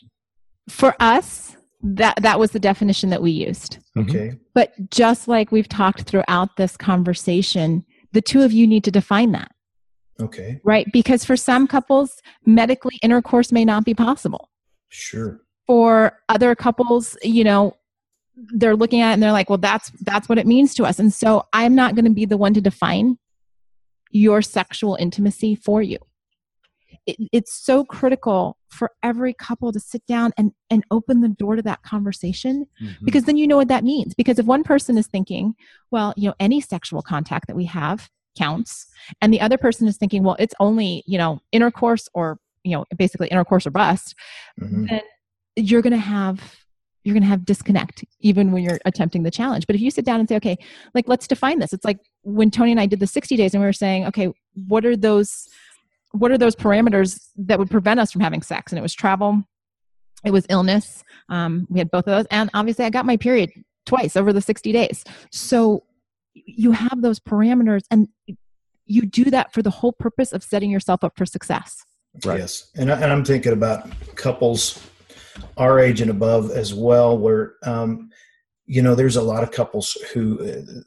For 0.70 0.96
us, 1.00 1.56
that 1.84 2.16
that 2.22 2.40
was 2.40 2.52
the 2.52 2.60
definition 2.60 3.10
that 3.12 3.22
we 3.22 3.32
used. 3.32 3.78
Mhm. 3.96 4.10
Okay, 4.10 4.40
But 4.56 4.74
just 4.90 5.28
like 5.28 5.52
we've 5.52 5.70
talked 5.70 6.02
throughout 6.04 6.56
this 6.58 6.76
conversation, 6.76 7.86
the 8.14 8.22
two 8.22 8.42
of 8.42 8.52
you 8.52 8.66
need 8.66 8.84
to 8.86 8.92
define 8.92 9.32
that, 9.34 9.52
okay, 10.20 10.60
right? 10.64 10.88
Because 10.92 11.24
for 11.26 11.38
some 11.38 11.68
couples, 11.68 12.22
medically 12.46 12.98
intercourse 13.04 13.52
may 13.52 13.66
not 13.66 13.86
be 13.86 13.94
possible. 13.94 14.50
sure, 14.90 15.42
For 15.68 16.20
other 16.28 16.54
couples, 16.56 17.16
you 17.24 17.44
know, 17.44 17.76
they're 18.36 18.76
looking 18.76 19.02
at 19.02 19.12
it 19.12 19.14
and 19.14 19.24
they're 19.24 19.32
like, 19.32 19.50
well, 19.50 19.58
that's 19.58 19.90
that's 20.02 20.28
what 20.30 20.38
it 20.38 20.48
means 20.48 20.74
to 20.76 20.84
us. 20.86 21.00
And 21.00 21.14
so 21.14 21.46
I'm 21.54 21.76
not 21.76 21.96
going 21.96 22.06
to 22.06 22.12
be 22.12 22.26
the 22.26 22.38
one 22.38 22.54
to 22.54 22.62
define 22.62 23.18
your 24.12 24.42
sexual 24.42 24.96
intimacy 25.00 25.56
for 25.56 25.82
you. 25.82 25.98
It, 27.06 27.18
it's 27.32 27.54
so 27.54 27.84
critical 27.84 28.58
for 28.70 28.92
every 29.02 29.34
couple 29.34 29.72
to 29.72 29.80
sit 29.80 30.06
down 30.06 30.32
and, 30.38 30.52
and 30.70 30.84
open 30.92 31.22
the 31.22 31.30
door 31.30 31.56
to 31.56 31.62
that 31.64 31.82
conversation 31.84 32.68
Mhm. 32.82 32.96
because 33.06 33.24
then 33.24 33.38
you 33.38 33.48
know 33.48 33.58
what 33.58 33.70
that 33.70 33.84
means 33.84 34.14
because 34.14 34.38
if 34.40 34.46
one 34.46 34.64
person 34.64 34.98
is 34.98 35.08
thinking 35.08 35.56
well 35.92 36.14
you 36.16 36.28
know 36.30 36.36
any 36.40 36.62
sexual 36.62 37.02
contact 37.02 37.48
that 37.48 37.56
we 37.56 37.66
have 37.66 38.10
counts 38.38 38.88
and 39.22 39.34
the 39.34 39.42
other 39.42 39.58
person 39.58 39.88
is 39.88 39.98
thinking 39.98 40.24
well 40.24 40.36
it's 40.40 40.54
only 40.60 41.04
you 41.08 41.18
know 41.18 41.40
intercourse 41.52 42.08
or 42.14 42.38
you 42.64 42.76
know 42.76 42.86
basically 42.98 43.28
intercourse 43.30 43.66
or 43.66 43.72
bust 43.72 44.14
Mhm. 44.62 44.88
then 44.90 45.02
you're 45.56 45.82
going 45.82 45.92
to 45.92 45.98
have 45.98 46.61
you're 47.04 47.14
going 47.14 47.24
to 47.24 47.30
have 47.30 47.46
disconnect 47.46 48.04
even 48.20 48.52
when 48.52 48.64
you're 48.64 48.80
attempting 48.86 49.24
the 49.24 49.32
challenge 49.32 49.66
but 49.68 49.76
if 49.76 49.82
you 49.82 49.92
sit 49.92 50.06
down 50.06 50.20
and 50.20 50.30
say 50.30 50.36
okay 50.36 50.58
like 50.94 51.08
let's 51.08 51.28
define 51.28 51.60
this 51.60 51.74
it's 51.74 51.86
like 51.86 52.00
when 52.24 52.52
tony 52.52 52.72
and 52.72 52.80
i 52.80 52.86
did 52.86 53.00
the 53.00 53.08
60 53.08 53.36
days 53.36 53.54
and 53.54 53.62
we 53.62 53.68
were 53.68 53.74
saying 53.74 54.06
okay 54.06 54.32
what 54.68 54.86
are 54.86 54.96
those 54.96 55.48
what 56.12 56.32
are 56.32 56.38
those 56.38 56.56
parameters 56.56 57.30
that 57.38 57.58
would 57.58 57.70
prevent 57.70 58.00
us 58.00 58.12
from 58.12 58.22
having 58.22 58.42
sex 58.42 58.72
and 58.72 58.80
it 58.80 58.82
was 58.82 58.94
travel 58.94 59.44
it 60.24 60.32
was 60.32 60.46
illness. 60.50 61.04
Um, 61.30 61.68
we 61.70 61.80
had 61.80 61.90
both 61.90 62.08
of 62.08 62.18
those, 62.18 62.26
and 62.32 62.50
obviously, 62.54 62.86
I 62.86 62.90
got 62.90 63.06
my 63.06 63.18
period 63.18 63.52
twice 63.86 64.16
over 64.16 64.32
the 64.32 64.42
60 64.42 64.72
days. 64.72 65.04
So 65.32 65.84
you 66.34 66.72
have 66.72 67.02
those 67.02 67.20
parameters, 67.20 67.82
and 67.90 68.08
you 68.86 69.06
do 69.06 69.26
that 69.26 69.54
for 69.54 69.62
the 69.62 69.70
whole 69.70 69.94
purpose 69.94 70.32
of 70.32 70.44
setting 70.44 70.70
yourself 70.70 71.04
up 71.04 71.14
for 71.18 71.26
success. 71.26 71.84
Right. 72.26 72.40
Yes, 72.40 72.72
and, 72.76 72.92
I, 72.92 72.96
and 73.02 73.12
I'm 73.12 73.24
thinking 73.24 73.54
about 73.54 73.90
couples 74.16 74.86
our 75.58 75.80
age 75.80 76.02
and 76.02 76.12
above 76.12 76.52
as 76.52 76.74
well, 76.74 77.18
where 77.18 77.56
um, 77.64 78.10
you 78.66 78.82
know 78.82 78.96
there's 78.96 79.16
a 79.16 79.22
lot 79.22 79.44
of 79.44 79.52
couples 79.52 79.98
who, 80.14 80.40
uh, 80.44 80.82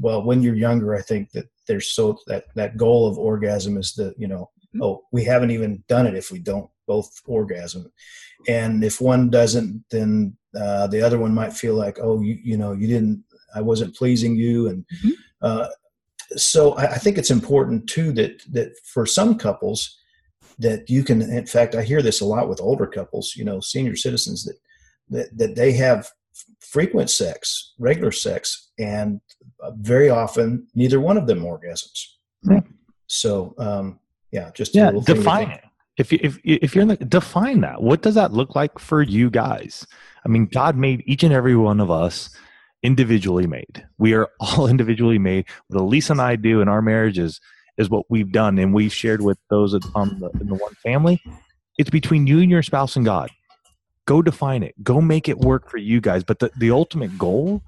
well, 0.00 0.22
when 0.22 0.42
you're 0.42 0.54
younger, 0.54 0.94
I 0.94 1.02
think 1.02 1.30
that 1.32 1.46
there's 1.66 1.92
so 1.92 2.18
that 2.26 2.44
that 2.54 2.76
goal 2.76 3.06
of 3.06 3.18
orgasm 3.18 3.76
is 3.76 3.94
the 3.94 4.14
you 4.16 4.28
know 4.28 4.50
mm-hmm. 4.60 4.82
oh 4.82 5.02
we 5.12 5.24
haven't 5.24 5.50
even 5.50 5.82
done 5.88 6.06
it 6.06 6.14
if 6.14 6.30
we 6.30 6.38
don't 6.38 6.70
both 6.86 7.10
orgasm, 7.26 7.90
and 8.48 8.84
if 8.84 9.00
one 9.00 9.30
doesn't, 9.30 9.84
then 9.90 10.36
uh, 10.58 10.86
the 10.86 11.00
other 11.00 11.18
one 11.18 11.34
might 11.34 11.52
feel 11.52 11.74
like 11.74 11.98
oh 12.00 12.20
you 12.20 12.38
you 12.42 12.56
know 12.56 12.72
you 12.72 12.86
didn't 12.86 13.22
I 13.54 13.60
wasn't 13.60 13.96
pleasing 13.96 14.36
you 14.36 14.68
and. 14.68 14.84
Mm-hmm. 14.96 15.10
Uh, 15.40 15.66
so 16.36 16.72
I, 16.74 16.84
I 16.84 16.98
think 16.98 17.18
it's 17.18 17.30
important 17.30 17.88
too 17.88 18.12
that 18.12 18.42
that 18.52 18.78
for 18.84 19.06
some 19.06 19.36
couples 19.36 19.98
that 20.58 20.88
you 20.88 21.02
can 21.02 21.22
in 21.22 21.46
fact 21.46 21.74
i 21.74 21.82
hear 21.82 22.02
this 22.02 22.20
a 22.20 22.24
lot 22.24 22.48
with 22.48 22.60
older 22.60 22.86
couples 22.86 23.34
you 23.36 23.44
know 23.44 23.60
senior 23.60 23.96
citizens 23.96 24.44
that 24.44 24.56
that, 25.08 25.36
that 25.36 25.56
they 25.56 25.72
have 25.72 26.10
frequent 26.60 27.10
sex 27.10 27.74
regular 27.78 28.12
sex 28.12 28.70
and 28.78 29.20
very 29.76 30.10
often 30.10 30.66
neither 30.74 31.00
one 31.00 31.16
of 31.16 31.26
them 31.26 31.42
orgasms. 31.42 32.06
Right. 32.44 32.64
so 33.06 33.54
um 33.58 34.00
yeah 34.32 34.50
just 34.52 34.74
yeah 34.74 34.90
define 35.04 35.50
it. 35.50 35.62
If 35.98 36.10
you 36.10 36.18
if, 36.22 36.38
if 36.42 36.74
you're 36.74 36.82
in 36.82 36.88
the 36.88 36.96
define 36.96 37.60
that. 37.60 37.82
What 37.82 38.02
does 38.02 38.14
that 38.16 38.32
look 38.32 38.56
like 38.56 38.78
for 38.78 39.02
you 39.02 39.30
guys? 39.30 39.86
I 40.24 40.28
mean 40.28 40.46
god 40.46 40.76
made 40.76 41.02
each 41.06 41.22
and 41.22 41.32
every 41.32 41.56
one 41.56 41.80
of 41.80 41.90
us 41.90 42.30
individually 42.82 43.46
made. 43.46 43.86
We 43.98 44.14
are 44.14 44.28
all 44.40 44.66
individually 44.66 45.18
made. 45.18 45.46
What 45.68 45.80
elise 45.80 46.10
and 46.10 46.20
i 46.20 46.36
do 46.36 46.60
in 46.60 46.68
our 46.68 46.82
marriages 46.82 47.32
is 47.32 47.40
what 47.88 48.04
we've 48.08 48.32
done 48.32 48.58
and 48.58 48.74
we've 48.74 48.92
shared 48.92 49.22
with 49.22 49.38
those 49.50 49.74
on 49.94 50.18
the, 50.20 50.30
in 50.40 50.48
the 50.48 50.54
one 50.54 50.74
family. 50.74 51.20
It's 51.78 51.90
between 51.90 52.26
you 52.26 52.40
and 52.40 52.50
your 52.50 52.62
spouse 52.62 52.96
and 52.96 53.04
god. 53.04 53.30
Go 54.06 54.20
define 54.20 54.62
it. 54.62 54.74
Go 54.82 55.00
make 55.00 55.28
it 55.28 55.38
work 55.38 55.70
for 55.70 55.78
you 55.78 56.00
guys. 56.00 56.24
But 56.24 56.40
the, 56.40 56.50
the 56.56 56.70
ultimate 56.70 57.16
goal 57.18 57.62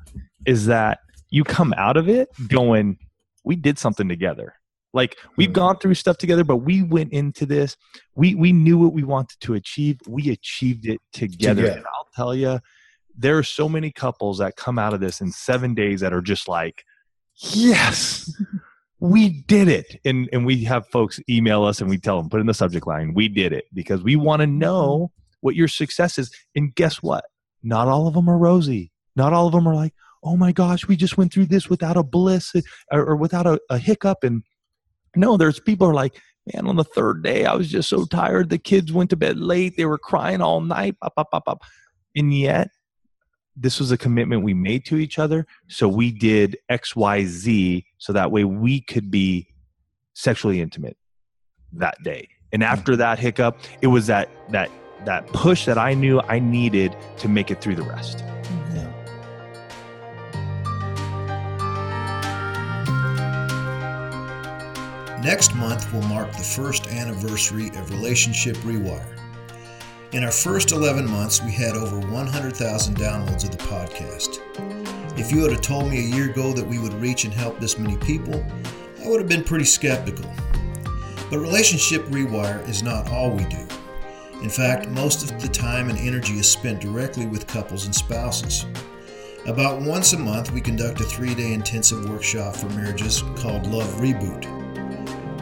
is 0.47 0.67
that 0.67 0.99
you 1.31 1.45
come 1.45 1.73
out 1.77 1.97
of 1.97 2.09
it 2.09 2.29
going 2.49 2.99
we 3.45 3.57
did 3.57 3.79
something 3.79 4.09
together. 4.09 4.55
Like 4.93 5.17
we've 5.37 5.49
mm-hmm. 5.49 5.55
gone 5.55 5.79
through 5.79 5.95
stuff 5.95 6.19
together 6.19 6.45
but 6.45 6.59
we 6.59 6.83
went 6.83 7.13
into 7.13 7.47
this. 7.47 7.77
We 8.15 8.35
we 8.35 8.53
knew 8.53 8.79
what 8.79 8.93
we 8.93 9.05
wanted 9.05 9.41
to 9.41 9.55
achieve. 9.55 10.01
We 10.07 10.31
achieved 10.31 10.87
it 10.87 11.01
together. 11.13 11.67
And 11.67 11.85
i'll 11.95 12.09
tell 12.15 12.35
you 12.35 12.61
there 13.17 13.39
are 13.39 13.45
so 13.45 13.69
many 13.69 13.93
couples 13.93 14.39
that 14.39 14.57
come 14.57 14.79
out 14.79 14.93
of 14.93 15.01
this 15.01 15.21
in 15.21 15.31
seven 15.31 15.75
days 15.75 16.01
that 16.01 16.13
are 16.13 16.21
just 16.21 16.49
like 16.49 16.85
yes 17.37 18.31
we 19.05 19.29
did 19.43 19.69
it. 19.69 20.01
And 20.05 20.31
and 20.33 20.47
we 20.47 20.65
have 20.65 20.89
folks 20.89 21.21
email 21.29 21.65
us 21.65 21.81
and 21.81 21.91
we 21.91 21.99
tell 21.99 22.17
them 22.17 22.31
put 22.31 22.41
in 22.41 22.47
the 22.47 22.55
subject 22.55 22.87
line 22.87 23.13
we 23.13 23.29
did 23.29 23.53
it 23.53 23.67
because 23.75 24.03
we 24.03 24.17
want 24.17 24.41
to 24.41 24.47
know 24.47 25.11
mm-hmm. 25.13 25.37
what 25.41 25.55
your 25.55 25.69
success 25.69 26.19
is. 26.19 26.35
And 26.57 26.75
guess 26.75 27.03
what? 27.03 27.25
Not 27.63 27.87
all 27.87 28.07
of 28.07 28.15
them 28.15 28.31
are 28.31 28.39
rosy. 28.39 28.93
Not 29.15 29.35
all 29.35 29.47
of 29.47 29.53
them 29.53 29.69
are 29.69 29.75
like 29.75 29.93
oh 30.27 30.39
my 30.39 30.53
gosh 30.53 30.89
we 30.89 30.97
just 30.97 31.19
went 31.19 31.31
through 31.31 31.45
this 31.45 31.69
without 31.69 31.99
a 31.99 32.03
bliss 32.03 32.55
uh, 32.55 32.63
or, 32.91 33.05
or 33.05 33.17
without 33.17 33.47
a, 33.47 33.61
a 33.69 33.77
hiccup. 33.77 34.25
And 34.25 34.43
no 35.15 35.37
there's 35.37 35.61
people 35.61 35.87
are 35.87 35.95
like 35.95 36.19
man 36.53 36.67
on 36.67 36.77
the 36.77 36.85
third 36.85 37.23
day 37.23 37.45
i 37.45 37.55
was 37.55 37.71
just 37.71 37.91
so 37.91 38.07
tired. 38.07 38.49
The 38.49 38.59
kids 38.59 38.91
went 38.91 39.11
to 39.11 39.17
bed 39.17 39.39
late. 39.39 39.77
They 39.77 39.85
were 39.85 39.99
crying 39.99 40.41
all 40.41 40.63
night. 40.63 40.99
Pop, 41.01 41.15
pop, 41.15 41.31
pop, 41.31 41.45
pop. 41.45 41.63
and 42.17 42.33
yet 42.33 42.71
this 43.57 43.79
was 43.79 43.93
a 43.93 43.99
commitment 43.99 44.43
we 44.43 44.55
made 44.55 44.85
to 44.87 44.97
each 44.97 45.19
other. 45.19 45.47
So 45.69 45.89
we 45.89 46.11
did 46.11 46.57
X, 46.69 46.97
Y, 46.97 47.25
Z 47.25 47.87
so 48.05 48.13
that 48.13 48.31
way 48.31 48.45
we 48.45 48.83
could 48.83 49.11
be 49.11 49.49
sexually 50.13 50.61
intimate 50.61 50.99
that 51.73 51.97
day. 52.05 52.29
And 52.53 52.63
hmm. 52.63 52.67
after 52.67 52.97
that 52.97 53.19
hiccup, 53.19 53.57
it 53.81 53.87
was 53.87 54.09
that 54.09 54.29
that 54.51 54.71
that 55.07 55.27
push 55.29 55.65
that 55.65 55.79
I 55.79 55.95
knew 55.95 56.21
I 56.21 56.39
needed 56.39 56.95
to 57.17 57.29
make 57.29 57.51
it 57.51 57.63
through 57.63 57.77
the 57.77 57.83
rest. 57.83 58.19
Yeah. 58.75 58.91
Next 65.23 65.55
month 65.55 65.91
will 65.91 66.03
mark 66.03 66.31
the 66.33 66.45
first 66.45 66.87
anniversary 66.89 67.69
of 67.69 67.91
Relationship 67.91 68.57
Rewire. 68.59 69.19
In 70.13 70.25
our 70.25 70.31
first 70.31 70.73
11 70.73 71.11
months, 71.11 71.43
we 71.43 71.53
had 71.53 71.75
over 71.75 71.99
100,000 71.99 72.97
downloads 72.97 73.45
of 73.45 73.51
the 73.51 73.65
podcast. 73.65 75.04
If 75.17 75.31
you 75.31 75.49
had 75.49 75.63
told 75.63 75.89
me 75.89 75.99
a 75.99 76.17
year 76.17 76.29
ago 76.29 76.53
that 76.53 76.67
we 76.67 76.81
would 76.81 76.95
reach 76.95 77.25
and 77.25 77.33
help 77.33 77.61
this 77.61 77.79
many 77.79 77.97
people, 77.99 78.45
I 79.01 79.09
would 79.09 79.21
have 79.21 79.29
been 79.29 79.45
pretty 79.45 79.65
skeptical. 79.65 80.29
But 81.31 81.39
Relationship 81.39 82.05
Rewire 82.07 82.69
is 82.69 82.83
not 82.83 83.09
all 83.11 83.31
we 83.31 83.45
do. 83.45 83.65
In 84.43 84.51
fact, 84.51 84.89
most 84.89 85.23
of 85.23 85.41
the 85.41 85.49
time 85.49 85.89
and 85.89 85.99
energy 86.01 86.35
is 86.35 86.51
spent 86.51 86.81
directly 86.81 87.27
with 87.27 87.47
couples 87.47 87.87
and 87.87 87.95
spouses. 87.95 88.67
About 89.47 89.81
once 89.81 90.15
a 90.15 90.19
month, 90.19 90.51
we 90.51 90.61
conduct 90.61 91.01
a 91.01 91.05
three 91.05 91.35
day 91.35 91.53
intensive 91.53 92.11
workshop 92.11 92.57
for 92.57 92.69
marriages 92.71 93.23
called 93.37 93.67
Love 93.67 93.89
Reboot. 94.01 94.47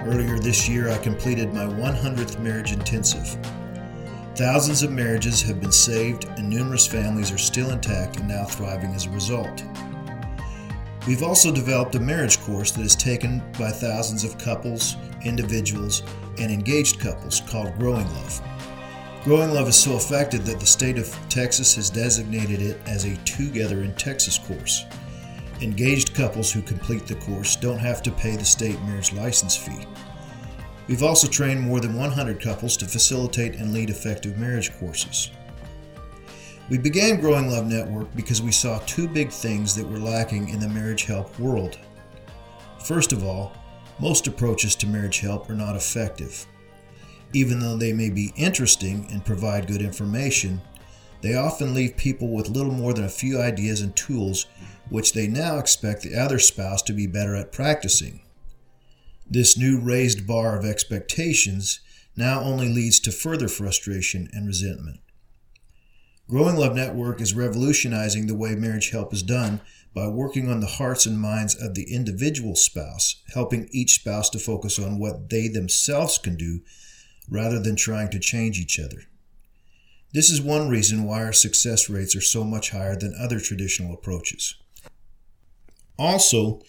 Earlier 0.06 0.38
this 0.38 0.68
year, 0.68 0.90
I 0.90 0.98
completed 0.98 1.54
my 1.54 1.64
100th 1.64 2.40
marriage 2.40 2.72
intensive. 2.72 3.38
Thousands 4.34 4.82
of 4.82 4.90
marriages 4.90 5.42
have 5.42 5.60
been 5.60 5.72
saved, 5.72 6.24
and 6.38 6.48
numerous 6.48 6.86
families 6.86 7.30
are 7.30 7.38
still 7.38 7.70
intact 7.70 8.16
and 8.16 8.28
now 8.28 8.44
thriving 8.44 8.94
as 8.94 9.04
a 9.04 9.10
result. 9.10 9.62
We've 11.06 11.22
also 11.22 11.52
developed 11.52 11.96
a 11.96 12.00
marriage 12.00 12.40
course 12.40 12.70
that 12.70 12.82
is 12.82 12.96
taken 12.96 13.42
by 13.58 13.70
thousands 13.70 14.24
of 14.24 14.38
couples, 14.38 14.96
individuals, 15.22 16.02
and 16.38 16.50
engaged 16.50 16.98
couples 16.98 17.42
called 17.42 17.76
Growing 17.78 18.06
Love. 18.14 18.40
Growing 19.22 19.50
Love 19.50 19.68
is 19.68 19.76
so 19.76 19.96
effective 19.96 20.46
that 20.46 20.60
the 20.60 20.66
state 20.66 20.96
of 20.96 21.14
Texas 21.28 21.74
has 21.74 21.90
designated 21.90 22.62
it 22.62 22.80
as 22.86 23.04
a 23.04 23.16
Together 23.18 23.82
in 23.82 23.94
Texas 23.96 24.38
course. 24.38 24.86
Engaged 25.60 26.14
couples 26.14 26.50
who 26.50 26.62
complete 26.62 27.06
the 27.06 27.16
course 27.16 27.54
don't 27.54 27.78
have 27.78 28.02
to 28.02 28.10
pay 28.10 28.34
the 28.34 28.44
state 28.44 28.80
marriage 28.82 29.12
license 29.12 29.56
fee. 29.56 29.86
We've 30.88 31.02
also 31.02 31.28
trained 31.28 31.60
more 31.60 31.80
than 31.80 31.94
100 31.94 32.40
couples 32.40 32.76
to 32.78 32.86
facilitate 32.86 33.54
and 33.54 33.72
lead 33.72 33.90
effective 33.90 34.36
marriage 34.36 34.72
courses. 34.78 35.30
We 36.68 36.78
began 36.78 37.20
Growing 37.20 37.50
Love 37.50 37.66
Network 37.66 38.14
because 38.16 38.40
we 38.40 38.52
saw 38.52 38.78
two 38.80 39.06
big 39.06 39.30
things 39.30 39.74
that 39.74 39.88
were 39.88 39.98
lacking 39.98 40.48
in 40.48 40.58
the 40.58 40.68
marriage 40.68 41.04
help 41.04 41.38
world. 41.38 41.78
First 42.84 43.12
of 43.12 43.24
all, 43.24 43.52
most 43.98 44.26
approaches 44.26 44.74
to 44.76 44.86
marriage 44.86 45.20
help 45.20 45.48
are 45.50 45.54
not 45.54 45.76
effective. 45.76 46.46
Even 47.32 47.60
though 47.60 47.76
they 47.76 47.92
may 47.92 48.10
be 48.10 48.32
interesting 48.36 49.06
and 49.10 49.24
provide 49.24 49.66
good 49.66 49.82
information, 49.82 50.60
they 51.20 51.34
often 51.36 51.72
leave 51.72 51.96
people 51.96 52.28
with 52.28 52.48
little 52.48 52.72
more 52.72 52.92
than 52.92 53.04
a 53.04 53.08
few 53.08 53.40
ideas 53.40 53.80
and 53.80 53.94
tools 53.94 54.46
which 54.88 55.12
they 55.12 55.28
now 55.28 55.58
expect 55.58 56.02
the 56.02 56.14
other 56.14 56.38
spouse 56.38 56.82
to 56.82 56.92
be 56.92 57.06
better 57.06 57.36
at 57.36 57.52
practicing. 57.52 58.20
This 59.32 59.56
new 59.56 59.80
raised 59.80 60.26
bar 60.26 60.58
of 60.58 60.66
expectations 60.66 61.80
now 62.14 62.42
only 62.42 62.68
leads 62.68 63.00
to 63.00 63.10
further 63.10 63.48
frustration 63.48 64.28
and 64.30 64.46
resentment. 64.46 65.00
Growing 66.28 66.56
Love 66.56 66.74
Network 66.74 67.18
is 67.18 67.32
revolutionizing 67.32 68.26
the 68.26 68.34
way 68.34 68.54
marriage 68.54 68.90
help 68.90 69.14
is 69.14 69.22
done 69.22 69.62
by 69.94 70.06
working 70.06 70.50
on 70.50 70.60
the 70.60 70.66
hearts 70.66 71.06
and 71.06 71.18
minds 71.18 71.54
of 71.54 71.72
the 71.72 71.94
individual 71.94 72.54
spouse, 72.54 73.22
helping 73.32 73.70
each 73.72 73.94
spouse 73.94 74.28
to 74.28 74.38
focus 74.38 74.78
on 74.78 74.98
what 74.98 75.30
they 75.30 75.48
themselves 75.48 76.18
can 76.18 76.36
do 76.36 76.60
rather 77.26 77.58
than 77.58 77.74
trying 77.74 78.10
to 78.10 78.18
change 78.18 78.58
each 78.58 78.78
other. 78.78 79.04
This 80.12 80.28
is 80.28 80.42
one 80.42 80.68
reason 80.68 81.04
why 81.04 81.24
our 81.24 81.32
success 81.32 81.88
rates 81.88 82.14
are 82.14 82.20
so 82.20 82.44
much 82.44 82.68
higher 82.68 82.96
than 82.96 83.14
other 83.18 83.40
traditional 83.40 83.94
approaches. 83.94 84.56
Also, 85.98 86.60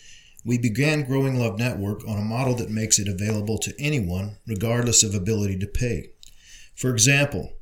we 0.45 0.57
began 0.57 1.03
Growing 1.03 1.39
Love 1.39 1.57
Network 1.57 2.05
on 2.07 2.17
a 2.17 2.23
model 2.23 2.53
that 2.55 2.69
makes 2.69 2.99
it 2.99 3.07
available 3.07 3.57
to 3.59 3.73
anyone, 3.79 4.37
regardless 4.45 5.01
of 5.01 5.15
ability 5.15 5.57
to 5.59 5.67
pay. 5.67 6.09
For 6.75 6.91
example, 6.91 7.53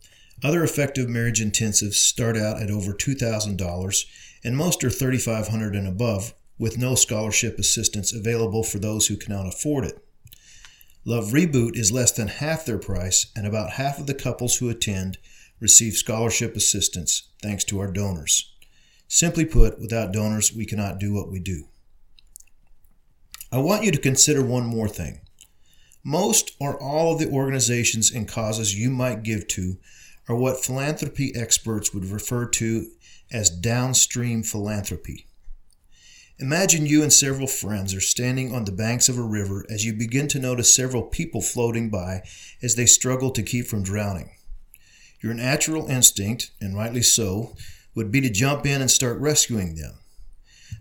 other 0.43 0.63
effective 0.63 1.07
marriage 1.07 1.39
intensives 1.39 1.95
start 1.95 2.35
out 2.35 2.61
at 2.61 2.71
over 2.71 2.93
$2,000, 2.93 4.05
and 4.43 4.57
most 4.57 4.83
are 4.83 4.89
$3,500 4.89 5.77
and 5.77 5.87
above, 5.87 6.33
with 6.57 6.77
no 6.77 6.95
scholarship 6.95 7.59
assistance 7.59 8.13
available 8.13 8.63
for 8.63 8.79
those 8.79 9.07
who 9.07 9.17
cannot 9.17 9.47
afford 9.47 9.85
it. 9.85 10.03
Love 11.05 11.25
Reboot 11.31 11.75
is 11.75 11.91
less 11.91 12.11
than 12.11 12.27
half 12.27 12.65
their 12.65 12.77
price, 12.79 13.31
and 13.35 13.45
about 13.45 13.73
half 13.73 13.99
of 13.99 14.07
the 14.07 14.13
couples 14.13 14.57
who 14.57 14.69
attend 14.69 15.17
receive 15.59 15.93
scholarship 15.93 16.55
assistance 16.55 17.29
thanks 17.41 17.63
to 17.63 17.79
our 17.79 17.91
donors. 17.91 18.53
Simply 19.07 19.45
put, 19.45 19.79
without 19.79 20.13
donors, 20.13 20.53
we 20.53 20.65
cannot 20.65 20.99
do 20.99 21.13
what 21.13 21.31
we 21.31 21.39
do. 21.39 21.65
I 23.51 23.57
want 23.57 23.83
you 23.83 23.91
to 23.91 23.99
consider 23.99 24.41
one 24.41 24.65
more 24.65 24.87
thing. 24.87 25.21
Most 26.03 26.55
or 26.59 26.81
all 26.81 27.13
of 27.13 27.19
the 27.19 27.29
organizations 27.29 28.09
and 28.09 28.27
causes 28.27 28.79
you 28.79 28.89
might 28.89 29.23
give 29.23 29.47
to 29.49 29.77
are 30.29 30.35
what 30.35 30.63
philanthropy 30.63 31.33
experts 31.35 31.93
would 31.93 32.05
refer 32.05 32.47
to 32.47 32.87
as 33.31 33.49
downstream 33.49 34.43
philanthropy. 34.43 35.27
Imagine 36.39 36.85
you 36.85 37.03
and 37.03 37.13
several 37.13 37.45
friends 37.45 37.93
are 37.93 38.01
standing 38.01 38.55
on 38.55 38.65
the 38.65 38.71
banks 38.71 39.09
of 39.09 39.17
a 39.17 39.21
river 39.21 39.65
as 39.69 39.85
you 39.85 39.93
begin 39.93 40.27
to 40.29 40.39
notice 40.39 40.73
several 40.73 41.03
people 41.03 41.41
floating 41.41 41.89
by 41.89 42.23
as 42.63 42.75
they 42.75 42.85
struggle 42.85 43.31
to 43.31 43.43
keep 43.43 43.67
from 43.67 43.83
drowning. 43.83 44.31
Your 45.21 45.35
natural 45.35 45.87
instinct, 45.87 46.51
and 46.59 46.75
rightly 46.75 47.03
so, 47.03 47.55
would 47.93 48.11
be 48.11 48.21
to 48.21 48.29
jump 48.29 48.65
in 48.65 48.81
and 48.81 48.89
start 48.89 49.19
rescuing 49.19 49.75
them. 49.75 50.00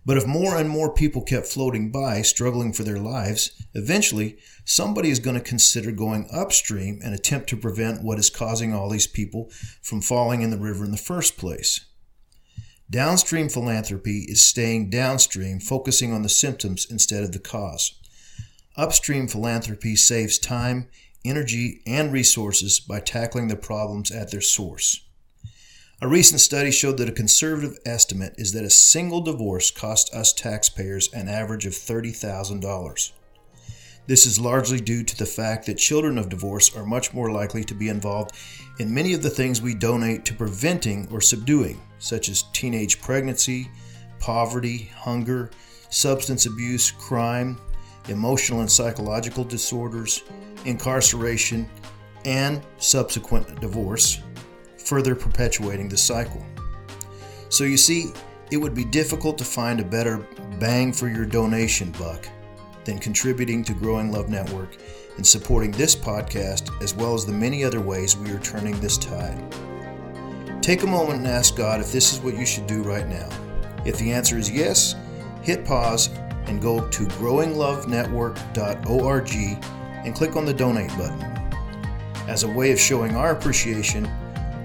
But 0.04 0.16
if 0.16 0.26
more 0.26 0.56
and 0.56 0.68
more 0.68 0.92
people 0.92 1.22
kept 1.22 1.46
floating 1.46 1.92
by, 1.92 2.22
struggling 2.22 2.72
for 2.72 2.84
their 2.84 2.98
lives, 2.98 3.50
eventually 3.74 4.38
somebody 4.64 5.10
is 5.10 5.18
going 5.18 5.36
to 5.36 5.42
consider 5.42 5.92
going 5.92 6.28
upstream 6.32 7.00
and 7.04 7.14
attempt 7.14 7.48
to 7.50 7.56
prevent 7.56 8.02
what 8.02 8.18
is 8.18 8.30
causing 8.30 8.72
all 8.72 8.88
these 8.88 9.06
people 9.06 9.50
from 9.82 10.00
falling 10.00 10.42
in 10.42 10.50
the 10.50 10.58
river 10.58 10.84
in 10.84 10.90
the 10.90 10.96
first 10.96 11.36
place. 11.36 11.84
Downstream 12.88 13.48
philanthropy 13.48 14.24
is 14.26 14.44
staying 14.44 14.90
downstream, 14.90 15.60
focusing 15.60 16.12
on 16.12 16.22
the 16.22 16.28
symptoms 16.28 16.86
instead 16.90 17.22
of 17.22 17.32
the 17.32 17.38
cause. 17.38 17.92
Upstream 18.76 19.28
philanthropy 19.28 19.94
saves 19.94 20.38
time, 20.38 20.88
energy, 21.24 21.82
and 21.86 22.12
resources 22.12 22.80
by 22.80 22.98
tackling 22.98 23.48
the 23.48 23.56
problems 23.56 24.10
at 24.10 24.30
their 24.30 24.40
source. 24.40 25.02
A 26.02 26.08
recent 26.08 26.40
study 26.40 26.70
showed 26.70 26.96
that 26.96 27.10
a 27.10 27.12
conservative 27.12 27.78
estimate 27.84 28.34
is 28.38 28.52
that 28.52 28.64
a 28.64 28.70
single 28.70 29.20
divorce 29.20 29.70
cost 29.70 30.14
us 30.14 30.32
taxpayers 30.32 31.12
an 31.12 31.28
average 31.28 31.66
of 31.66 31.74
$30,000. 31.74 33.12
This 34.06 34.24
is 34.24 34.40
largely 34.40 34.80
due 34.80 35.04
to 35.04 35.18
the 35.18 35.26
fact 35.26 35.66
that 35.66 35.76
children 35.76 36.16
of 36.16 36.30
divorce 36.30 36.74
are 36.74 36.86
much 36.86 37.12
more 37.12 37.30
likely 37.30 37.64
to 37.64 37.74
be 37.74 37.90
involved 37.90 38.30
in 38.78 38.94
many 38.94 39.12
of 39.12 39.22
the 39.22 39.28
things 39.28 39.60
we 39.60 39.74
donate 39.74 40.24
to 40.24 40.34
preventing 40.34 41.06
or 41.12 41.20
subduing, 41.20 41.78
such 41.98 42.30
as 42.30 42.44
teenage 42.54 43.02
pregnancy, 43.02 43.70
poverty, 44.20 44.90
hunger, 44.96 45.50
substance 45.90 46.46
abuse, 46.46 46.92
crime, 46.92 47.60
emotional 48.08 48.60
and 48.60 48.70
psychological 48.70 49.44
disorders, 49.44 50.22
incarceration, 50.64 51.68
and 52.24 52.62
subsequent 52.78 53.60
divorce, 53.60 54.22
further 54.90 55.14
perpetuating 55.14 55.88
the 55.88 55.96
cycle. 55.96 56.44
So 57.48 57.62
you 57.62 57.76
see, 57.76 58.12
it 58.50 58.56
would 58.56 58.74
be 58.74 58.84
difficult 58.84 59.38
to 59.38 59.44
find 59.44 59.78
a 59.78 59.84
better 59.84 60.26
bang 60.58 60.92
for 60.92 61.08
your 61.08 61.24
donation 61.24 61.92
buck 61.92 62.26
than 62.84 62.98
contributing 62.98 63.62
to 63.66 63.72
Growing 63.72 64.10
Love 64.10 64.28
Network 64.28 64.78
and 65.16 65.24
supporting 65.24 65.70
this 65.70 65.94
podcast 65.94 66.82
as 66.82 66.92
well 66.92 67.14
as 67.14 67.24
the 67.24 67.30
many 67.30 67.62
other 67.62 67.80
ways 67.80 68.16
we 68.16 68.32
are 68.32 68.40
turning 68.40 68.80
this 68.80 68.98
tide. 68.98 69.40
Take 70.60 70.82
a 70.82 70.88
moment 70.88 71.18
and 71.18 71.28
ask 71.28 71.56
God 71.56 71.80
if 71.80 71.92
this 71.92 72.12
is 72.12 72.18
what 72.18 72.36
you 72.36 72.44
should 72.44 72.66
do 72.66 72.82
right 72.82 73.06
now. 73.06 73.28
If 73.86 73.96
the 73.96 74.10
answer 74.10 74.38
is 74.38 74.50
yes, 74.50 74.96
hit 75.40 75.64
pause 75.64 76.08
and 76.46 76.60
go 76.60 76.88
to 76.88 77.04
growinglovenetwork.org 77.04 79.30
and 80.04 80.16
click 80.16 80.34
on 80.34 80.44
the 80.44 80.52
donate 80.52 80.90
button. 80.98 81.22
As 82.26 82.42
a 82.42 82.48
way 82.48 82.72
of 82.72 82.80
showing 82.80 83.14
our 83.14 83.30
appreciation, 83.30 84.10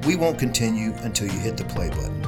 we 0.06 0.16
won't 0.16 0.38
continue 0.38 0.94
until 1.02 1.28
you 1.28 1.40
hit 1.40 1.58
the 1.58 1.64
play 1.66 1.90
button. 1.90 2.22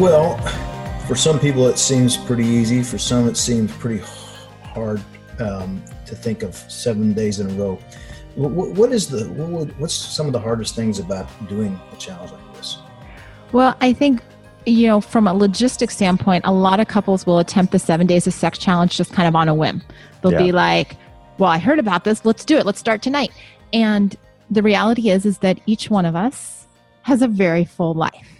Well, 0.00 0.36
for 1.06 1.14
some 1.14 1.38
people 1.38 1.68
it 1.68 1.78
seems 1.78 2.16
pretty 2.16 2.44
easy. 2.44 2.82
For 2.82 2.98
some 2.98 3.28
it 3.28 3.36
seems 3.36 3.72
pretty 3.76 4.04
hard 4.62 5.00
um, 5.38 5.82
to 6.04 6.14
think 6.14 6.42
of 6.42 6.54
seven 6.54 7.14
days 7.14 7.40
in 7.40 7.50
a 7.50 7.54
row. 7.54 7.78
what, 8.34 8.50
what 8.50 8.92
is 8.92 9.08
the 9.08 9.28
what, 9.30 9.68
what's 9.78 9.94
some 9.94 10.26
of 10.26 10.32
the 10.32 10.40
hardest 10.40 10.74
things 10.74 10.98
about 10.98 11.28
doing 11.48 11.80
a 11.92 11.96
challenge 11.96 12.32
like 12.32 12.54
this? 12.56 12.78
Well, 13.52 13.76
I 13.80 13.92
think 13.92 14.20
you 14.66 14.86
know 14.86 15.00
from 15.00 15.26
a 15.26 15.34
logistics 15.34 15.96
standpoint, 15.96 16.44
a 16.46 16.52
lot 16.52 16.80
of 16.80 16.88
couples 16.88 17.26
will 17.26 17.38
attempt 17.38 17.72
the 17.72 17.78
seven 17.78 18.06
days 18.06 18.26
of 18.26 18.34
sex 18.34 18.58
challenge 18.58 18.96
just 18.96 19.12
kind 19.12 19.28
of 19.28 19.36
on 19.36 19.48
a 19.48 19.54
whim. 19.54 19.82
They'll 20.22 20.32
yeah. 20.32 20.38
be 20.38 20.52
like, 20.52 20.96
"Well, 21.38 21.50
I 21.50 21.58
heard 21.58 21.78
about 21.78 22.04
this. 22.04 22.24
Let's 22.24 22.44
do 22.44 22.56
it. 22.56 22.66
Let's 22.66 22.78
start 22.78 23.02
tonight." 23.02 23.30
And 23.72 24.16
the 24.50 24.62
reality 24.62 25.10
is, 25.10 25.26
is 25.26 25.38
that 25.38 25.58
each 25.66 25.90
one 25.90 26.04
of 26.06 26.14
us 26.14 26.66
has 27.02 27.22
a 27.22 27.28
very 27.28 27.64
full 27.64 27.94
life 27.94 28.34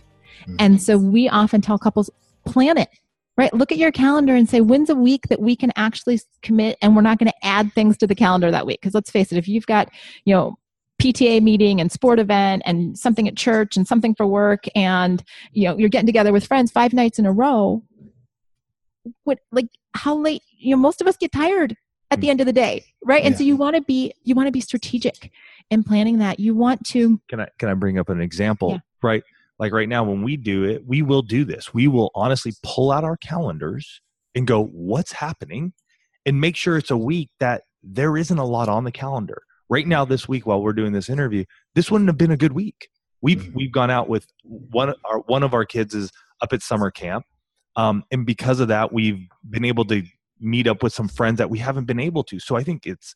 Mm-hmm. 0.46 0.56
And 0.58 0.82
so 0.82 0.98
we 0.98 1.28
often 1.28 1.60
tell 1.60 1.78
couples, 1.78 2.10
plan 2.44 2.78
it, 2.78 2.88
right? 3.36 3.52
Look 3.54 3.72
at 3.72 3.78
your 3.78 3.92
calendar 3.92 4.34
and 4.34 4.48
say, 4.48 4.60
when's 4.60 4.90
a 4.90 4.94
week 4.94 5.28
that 5.28 5.40
we 5.40 5.56
can 5.56 5.72
actually 5.76 6.20
commit 6.42 6.76
and 6.82 6.94
we're 6.94 7.02
not 7.02 7.18
going 7.18 7.30
to 7.30 7.46
add 7.46 7.72
things 7.72 7.96
to 7.98 8.06
the 8.06 8.14
calendar 8.14 8.50
that 8.50 8.66
week? 8.66 8.80
Because 8.80 8.94
let's 8.94 9.10
face 9.10 9.32
it, 9.32 9.38
if 9.38 9.48
you've 9.48 9.66
got, 9.66 9.88
you 10.24 10.34
know, 10.34 10.58
PTA 11.04 11.42
meeting 11.42 11.80
and 11.80 11.92
sport 11.92 12.18
event 12.18 12.62
and 12.64 12.98
something 12.98 13.28
at 13.28 13.36
church 13.36 13.76
and 13.76 13.86
something 13.86 14.14
for 14.14 14.26
work 14.26 14.64
and 14.74 15.22
you 15.52 15.68
know 15.68 15.76
you're 15.76 15.88
getting 15.88 16.06
together 16.06 16.32
with 16.32 16.46
friends 16.46 16.70
five 16.70 16.92
nights 16.92 17.18
in 17.18 17.26
a 17.26 17.32
row. 17.32 17.82
What 19.24 19.40
like 19.52 19.68
how 19.94 20.16
late 20.16 20.42
you 20.56 20.70
know 20.70 20.80
most 20.80 21.00
of 21.00 21.06
us 21.06 21.16
get 21.16 21.32
tired 21.32 21.76
at 22.10 22.20
the 22.20 22.28
mm. 22.28 22.30
end 22.30 22.40
of 22.40 22.46
the 22.46 22.52
day 22.52 22.84
right? 23.04 23.22
Yeah. 23.22 23.28
and 23.28 23.36
so 23.36 23.44
you 23.44 23.56
want 23.56 23.76
to 23.76 23.82
be 23.82 24.12
you 24.22 24.34
want 24.34 24.46
to 24.46 24.52
be 24.52 24.60
strategic 24.60 25.30
in 25.70 25.84
planning 25.84 26.18
that. 26.18 26.40
You 26.40 26.54
want 26.54 26.86
to 26.86 27.20
can 27.28 27.40
i 27.40 27.48
can 27.58 27.68
i 27.68 27.74
bring 27.74 27.98
up 27.98 28.08
an 28.08 28.20
example 28.20 28.70
yeah. 28.70 28.78
right? 29.02 29.22
Like 29.58 29.72
right 29.72 29.88
now 29.88 30.04
when 30.04 30.22
we 30.22 30.36
do 30.36 30.64
it 30.64 30.86
we 30.86 31.02
will 31.02 31.22
do 31.22 31.44
this. 31.44 31.74
We 31.74 31.86
will 31.86 32.10
honestly 32.14 32.52
pull 32.62 32.90
out 32.90 33.04
our 33.04 33.16
calendars 33.18 34.00
and 34.34 34.46
go 34.46 34.64
what's 34.64 35.12
happening? 35.12 35.74
and 36.26 36.40
make 36.40 36.56
sure 36.56 36.76
it's 36.76 36.90
a 36.90 36.96
week 36.96 37.30
that 37.38 37.64
there 37.82 38.16
isn't 38.16 38.38
a 38.38 38.44
lot 38.44 38.68
on 38.68 38.84
the 38.84 38.92
calendar 38.92 39.42
right 39.68 39.86
now 39.86 40.04
this 40.04 40.28
week 40.28 40.46
while 40.46 40.62
we're 40.62 40.72
doing 40.72 40.92
this 40.92 41.08
interview 41.08 41.44
this 41.74 41.90
wouldn't 41.90 42.08
have 42.08 42.18
been 42.18 42.30
a 42.30 42.36
good 42.36 42.52
week 42.52 42.88
we've 43.20 43.38
mm-hmm. 43.38 43.54
we've 43.54 43.72
gone 43.72 43.90
out 43.90 44.08
with 44.08 44.26
one 44.44 44.94
our 45.04 45.18
one 45.20 45.42
of 45.42 45.54
our 45.54 45.64
kids 45.64 45.94
is 45.94 46.10
up 46.40 46.52
at 46.52 46.62
summer 46.62 46.90
camp 46.90 47.24
um, 47.76 48.04
and 48.10 48.26
because 48.26 48.60
of 48.60 48.68
that 48.68 48.92
we've 48.92 49.26
been 49.48 49.64
able 49.64 49.84
to 49.84 50.02
meet 50.40 50.66
up 50.66 50.82
with 50.82 50.92
some 50.92 51.08
friends 51.08 51.38
that 51.38 51.50
we 51.50 51.58
haven't 51.58 51.86
been 51.86 52.00
able 52.00 52.22
to 52.22 52.38
so 52.38 52.56
i 52.56 52.62
think 52.62 52.86
it's 52.86 53.14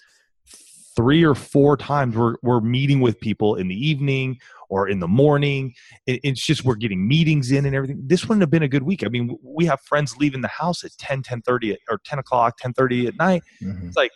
three 0.98 1.24
or 1.24 1.36
four 1.36 1.76
times 1.76 2.16
we're, 2.16 2.34
we're 2.42 2.60
meeting 2.60 3.00
with 3.00 3.20
people 3.20 3.54
in 3.54 3.68
the 3.68 3.88
evening 3.88 4.36
or 4.68 4.88
in 4.88 4.98
the 4.98 5.06
morning. 5.06 5.72
It, 6.08 6.18
it's 6.24 6.44
just 6.44 6.64
we're 6.64 6.74
getting 6.74 7.06
meetings 7.06 7.52
in 7.52 7.66
and 7.66 7.74
everything. 7.76 8.02
This 8.04 8.28
wouldn't 8.28 8.42
have 8.42 8.50
been 8.50 8.64
a 8.64 8.68
good 8.68 8.82
week. 8.82 9.04
I 9.04 9.08
mean, 9.08 9.38
we 9.40 9.64
have 9.66 9.80
friends 9.82 10.16
leaving 10.16 10.40
the 10.40 10.48
house 10.48 10.82
at 10.82 10.90
10, 10.98 11.22
10 11.22 11.42
30 11.42 11.76
or 11.88 12.00
10 12.04 12.18
o'clock, 12.18 12.58
10 12.58 12.72
30 12.72 13.06
at 13.06 13.16
night. 13.16 13.44
Mm-hmm. 13.62 13.86
It's 13.86 13.96
like 13.96 14.10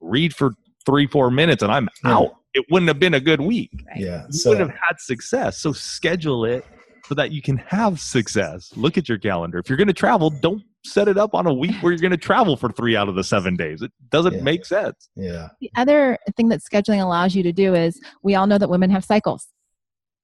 read 0.00 0.32
for 0.32 0.52
three, 0.86 1.06
four 1.06 1.30
minutes 1.30 1.62
and 1.62 1.70
I'm 1.70 1.88
yeah. 2.04 2.16
out. 2.16 2.36
It 2.54 2.64
wouldn't 2.70 2.88
have 2.88 2.98
been 2.98 3.14
a 3.14 3.20
good 3.20 3.40
week. 3.40 3.84
Yeah. 3.96 4.24
You 4.28 4.32
so, 4.32 4.50
wouldn't 4.50 4.70
have 4.70 4.80
had 4.88 4.98
success. 4.98 5.58
So 5.58 5.72
schedule 5.72 6.46
it 6.46 6.64
so 7.04 7.14
that 7.14 7.30
you 7.30 7.42
can 7.42 7.58
have 7.58 8.00
success. 8.00 8.72
Look 8.76 8.96
at 8.96 9.08
your 9.08 9.18
calendar. 9.18 9.58
If 9.58 9.68
you're 9.68 9.76
going 9.76 9.88
to 9.88 9.92
travel, 9.92 10.30
don't 10.30 10.62
set 10.84 11.08
it 11.08 11.18
up 11.18 11.34
on 11.34 11.46
a 11.46 11.52
week 11.52 11.74
where 11.82 11.92
you're 11.92 12.00
going 12.00 12.12
to 12.12 12.16
travel 12.16 12.56
for 12.56 12.70
three 12.70 12.96
out 12.96 13.08
of 13.08 13.14
the 13.14 13.24
seven 13.24 13.56
days. 13.56 13.82
It 13.82 13.92
doesn't 14.08 14.34
yeah. 14.34 14.42
make 14.42 14.64
sense. 14.64 15.08
Yeah. 15.16 15.48
The 15.60 15.70
other 15.76 16.18
thing 16.36 16.48
that 16.48 16.60
scheduling 16.60 17.02
allows 17.02 17.34
you 17.34 17.42
to 17.42 17.52
do 17.52 17.74
is 17.74 18.00
we 18.22 18.34
all 18.34 18.46
know 18.46 18.58
that 18.58 18.70
women 18.70 18.90
have 18.90 19.04
cycles. 19.04 19.48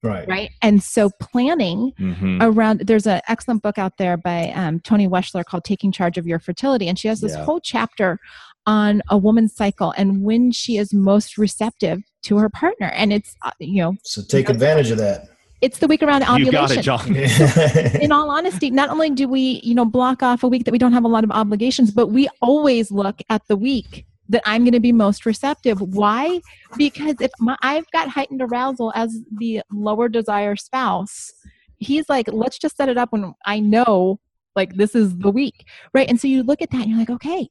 Right. 0.04 0.26
Right. 0.28 0.50
And 0.62 0.82
so 0.82 1.10
planning 1.20 1.92
mm-hmm. 2.00 2.38
around, 2.42 2.80
there's 2.80 3.06
an 3.06 3.20
excellent 3.28 3.62
book 3.62 3.78
out 3.78 3.98
there 3.98 4.16
by 4.16 4.50
um, 4.50 4.80
Toni 4.80 5.06
Weschler 5.06 5.44
called 5.44 5.62
Taking 5.62 5.92
Charge 5.92 6.18
of 6.18 6.26
Your 6.26 6.40
Fertility. 6.40 6.88
And 6.88 6.98
she 6.98 7.06
has 7.06 7.20
this 7.20 7.36
yeah. 7.36 7.44
whole 7.44 7.60
chapter 7.60 8.18
on 8.66 9.02
a 9.08 9.18
woman's 9.18 9.54
cycle 9.54 9.92
and 9.96 10.22
when 10.22 10.52
she 10.52 10.76
is 10.76 10.94
most 10.94 11.36
receptive 11.36 12.02
to 12.22 12.36
her 12.38 12.48
partner. 12.48 12.86
And 12.94 13.12
it's, 13.12 13.34
uh, 13.42 13.50
you 13.58 13.82
know, 13.82 13.96
so 14.04 14.22
take 14.22 14.48
you 14.48 14.54
know, 14.54 14.56
advantage 14.56 14.90
of 14.90 14.98
that 14.98 15.28
it's 15.62 15.78
the 15.78 15.86
week 15.86 16.02
around 16.02 16.24
ovulation. 16.24 16.44
You 16.44 16.50
got 16.50 16.72
it, 16.72 16.82
John. 16.82 18.02
In 18.02 18.10
all 18.10 18.30
honesty, 18.30 18.68
not 18.70 18.90
only 18.90 19.10
do 19.10 19.28
we, 19.28 19.60
you 19.62 19.76
know, 19.76 19.84
block 19.84 20.20
off 20.22 20.42
a 20.42 20.48
week 20.48 20.64
that 20.64 20.72
we 20.72 20.78
don't 20.78 20.92
have 20.92 21.04
a 21.04 21.08
lot 21.08 21.22
of 21.22 21.30
obligations, 21.30 21.92
but 21.92 22.08
we 22.08 22.28
always 22.42 22.90
look 22.90 23.22
at 23.30 23.46
the 23.46 23.56
week 23.56 24.04
that 24.28 24.42
I'm 24.44 24.64
going 24.64 24.72
to 24.72 24.80
be 24.80 24.90
most 24.90 25.24
receptive. 25.24 25.80
Why? 25.80 26.40
Because 26.76 27.14
if 27.20 27.30
my, 27.38 27.56
I've 27.62 27.88
got 27.92 28.08
heightened 28.08 28.42
arousal 28.42 28.92
as 28.96 29.16
the 29.38 29.62
lower 29.70 30.08
desire 30.08 30.56
spouse, 30.56 31.32
he's 31.78 32.08
like, 32.08 32.28
let's 32.32 32.58
just 32.58 32.76
set 32.76 32.88
it 32.88 32.98
up 32.98 33.12
when 33.12 33.32
I 33.46 33.60
know 33.60 34.18
like 34.56 34.74
this 34.74 34.96
is 34.96 35.16
the 35.18 35.30
week, 35.30 35.64
right? 35.94 36.08
And 36.08 36.20
so 36.20 36.26
you 36.26 36.42
look 36.42 36.60
at 36.60 36.70
that 36.72 36.80
and 36.80 36.90
you're 36.90 36.98
like, 36.98 37.10
okay, 37.10 37.48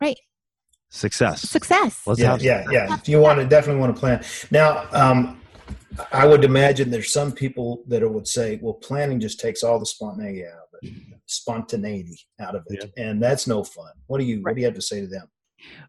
right. 0.00 0.18
Success. 0.90 1.42
Success. 1.42 2.02
Let's 2.06 2.20
yeah, 2.20 2.38
yeah, 2.40 2.64
yeah. 2.70 2.94
If 2.94 3.08
you 3.08 3.20
want 3.20 3.38
to 3.40 3.46
definitely 3.46 3.80
want 3.80 3.94
to 3.94 4.00
plan. 4.00 4.24
Now, 4.50 4.86
um, 4.92 5.40
I 6.12 6.26
would 6.26 6.44
imagine 6.44 6.90
there's 6.90 7.12
some 7.12 7.32
people 7.32 7.82
that 7.88 8.08
would 8.08 8.26
say, 8.26 8.58
well, 8.62 8.74
planning 8.74 9.20
just 9.20 9.40
takes 9.40 9.62
all 9.62 9.78
the 9.78 9.86
spontaneity 9.86 10.46
out 10.46 10.52
of 10.52 10.78
it, 10.82 10.94
spontaneity 11.26 12.18
out 12.40 12.54
of 12.54 12.64
it, 12.68 12.90
yeah. 12.96 13.04
and 13.04 13.22
that's 13.22 13.46
no 13.46 13.64
fun. 13.64 13.90
What 14.06 14.18
do 14.18 14.24
you 14.24 14.40
What 14.42 14.54
do 14.54 14.60
you 14.60 14.66
have 14.66 14.74
to 14.76 14.82
say 14.82 15.00
to 15.00 15.06
them? 15.06 15.28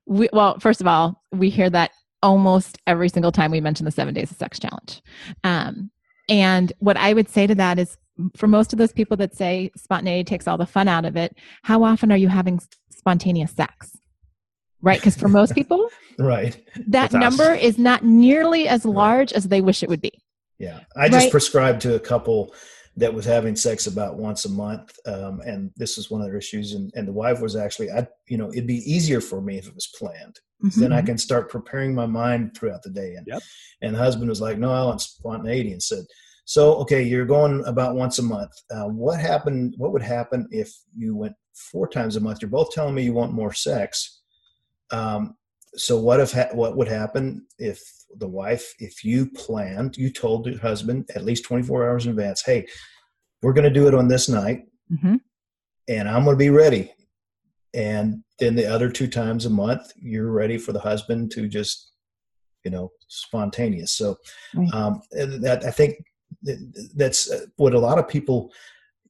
We, 0.06 0.30
well, 0.34 0.60
first 0.60 0.82
of 0.82 0.88
all, 0.88 1.24
we 1.32 1.50
hear 1.50 1.70
that 1.70 1.92
almost 2.22 2.78
every 2.88 3.08
single 3.08 3.32
time 3.32 3.52
we 3.52 3.62
mention 3.62 3.86
the 3.86 3.92
seven 3.92 4.14
days 4.14 4.32
of 4.32 4.38
sex 4.38 4.60
challenge. 4.60 5.02
Um, 5.44 5.92
and 6.28 6.74
what 6.80 6.98
I 6.98 7.14
would 7.14 7.30
say 7.30 7.48
to 7.48 7.56
that 7.56 7.80
is 7.80 7.98
for 8.36 8.48
most 8.48 8.74
of 8.74 8.80
those 8.80 8.92
people 8.92 9.16
that 9.18 9.36
say 9.36 9.72
spontaneity 9.78 10.24
takes 10.26 10.48
all 10.48 10.58
the 10.58 10.66
fun 10.66 10.88
out 10.88 11.06
of 11.06 11.16
it, 11.16 11.36
how 11.64 11.84
often 11.84 12.12
are 12.12 12.18
you 12.18 12.28
having 12.28 12.60
spontaneous 12.90 13.52
sex? 13.52 13.99
Right? 14.82 15.00
Because 15.00 15.16
for 15.16 15.28
most 15.28 15.54
people, 15.54 15.90
right, 16.20 16.56
that 16.76 17.12
That's 17.12 17.16
us. 17.16 17.20
number 17.20 17.54
is 17.54 17.78
not 17.78 18.04
nearly 18.04 18.68
as 18.68 18.86
large 18.86 19.34
as 19.34 19.48
they 19.48 19.62
wish 19.62 19.84
it 19.84 19.90
would 19.90 20.02
be. 20.02 20.12
Yeah, 20.58 20.82
I 20.96 21.10
just 21.10 21.26
Right. 21.26 21.32
prescribed 21.32 21.82
to 21.82 21.96
a 21.96 22.00
couple 22.00 22.54
that 22.98 23.14
was 23.14 23.26
having 23.26 23.56
sex 23.56 23.88
about 23.88 24.18
once 24.18 24.44
a 24.46 24.50
month, 24.50 24.98
um, 25.06 25.42
and 25.46 25.72
this 25.78 25.96
was 25.96 26.10
one 26.12 26.22
of 26.22 26.28
their 26.28 26.38
issues. 26.38 26.74
And, 26.74 26.92
and 26.96 27.08
the 27.08 27.14
wife 27.14 27.40
was 27.40 27.56
actually, 27.56 27.92
I, 27.92 28.08
you 28.28 28.38
know, 28.38 28.50
it'd 28.52 28.68
be 28.68 28.84
easier 28.92 29.22
for 29.22 29.42
me 29.42 29.58
if 29.58 29.68
it 29.68 29.76
was 29.76 29.88
planned. 29.98 30.40
Then 30.76 30.92
I 30.92 31.02
can 31.02 31.18
start 31.18 31.50
preparing 31.50 31.96
my 31.96 32.06
mind 32.06 32.58
throughout 32.58 32.84
the 32.84 32.90
day. 32.90 33.16
And 33.16 33.26
Yep. 33.28 33.42
and 33.82 33.96
the 33.96 34.00
husband 34.00 34.28
was 34.28 34.42
like, 34.42 34.58
"No, 34.58 34.72
I 34.72 34.84
want 34.84 35.00
spontaneity," 35.00 35.72
and 35.72 35.82
said, 35.82 36.04
"So 36.44 36.76
okay, 36.80 37.02
you're 37.02 37.26
going 37.26 37.64
about 37.66 37.96
once 37.96 38.20
a 38.20 38.24
month. 38.24 38.52
Uh, 38.70 38.90
what 38.90 39.22
happened? 39.22 39.76
What 39.78 39.94
would 39.94 40.02
happen 40.02 40.50
if 40.52 40.70
you 40.98 41.16
went 41.16 41.36
four 41.54 41.88
times 41.88 42.18
a 42.18 42.20
month? 42.20 42.42
You're 42.42 42.50
both 42.52 42.72
telling 42.72 42.94
me 42.94 43.04
you 43.04 43.14
want 43.14 43.32
more 43.32 43.54
sex. 43.54 44.19
Um, 44.92 45.36
so 45.76 46.00
what 46.00 46.20
if 46.20 46.32
ha- 46.34 46.50
what 46.54 46.76
would 46.78 46.88
happen 46.88 47.46
if 47.58 47.82
the 48.18 48.28
wife, 48.28 48.74
if 48.80 49.04
you 49.04 49.30
planned, 49.32 49.98
you 49.98 50.12
told 50.12 50.48
your 50.48 50.60
husband 50.60 51.10
at 51.16 51.24
least 51.24 51.46
24 51.46 51.88
hours 51.88 52.06
in 52.06 52.12
advance, 52.12 52.42
hey, 52.44 52.68
we're 53.42 53.54
going 53.54 53.72
to 53.72 53.80
do 53.80 53.88
it 53.88 53.94
on 53.94 54.08
this 54.08 54.28
night, 54.28 54.64
hmm 55.02 55.16
and 55.88 56.08
I'm 56.10 56.24
going 56.24 56.36
to 56.36 56.38
be 56.40 56.50
ready. 56.50 56.94
And 57.74 58.24
then 58.40 58.56
the 58.56 58.66
other 58.66 58.90
two 58.90 59.08
times 59.08 59.46
a 59.46 59.50
month, 59.50 59.92
you're 59.96 60.32
ready 60.32 60.58
for 60.58 60.72
the 60.72 60.80
husband 60.80 61.32
to 61.32 61.48
just, 61.48 61.92
you 62.64 62.72
know, 62.72 62.92
spontaneous. 63.08 63.92
So 63.94 64.18
Right. 64.56 64.74
um, 64.74 65.02
that 65.12 65.64
I 65.66 65.72
think 65.72 65.96
that's 66.96 67.32
what 67.58 67.74
a 67.74 67.80
lot 67.80 68.00
of 68.00 68.08
people, 68.08 68.52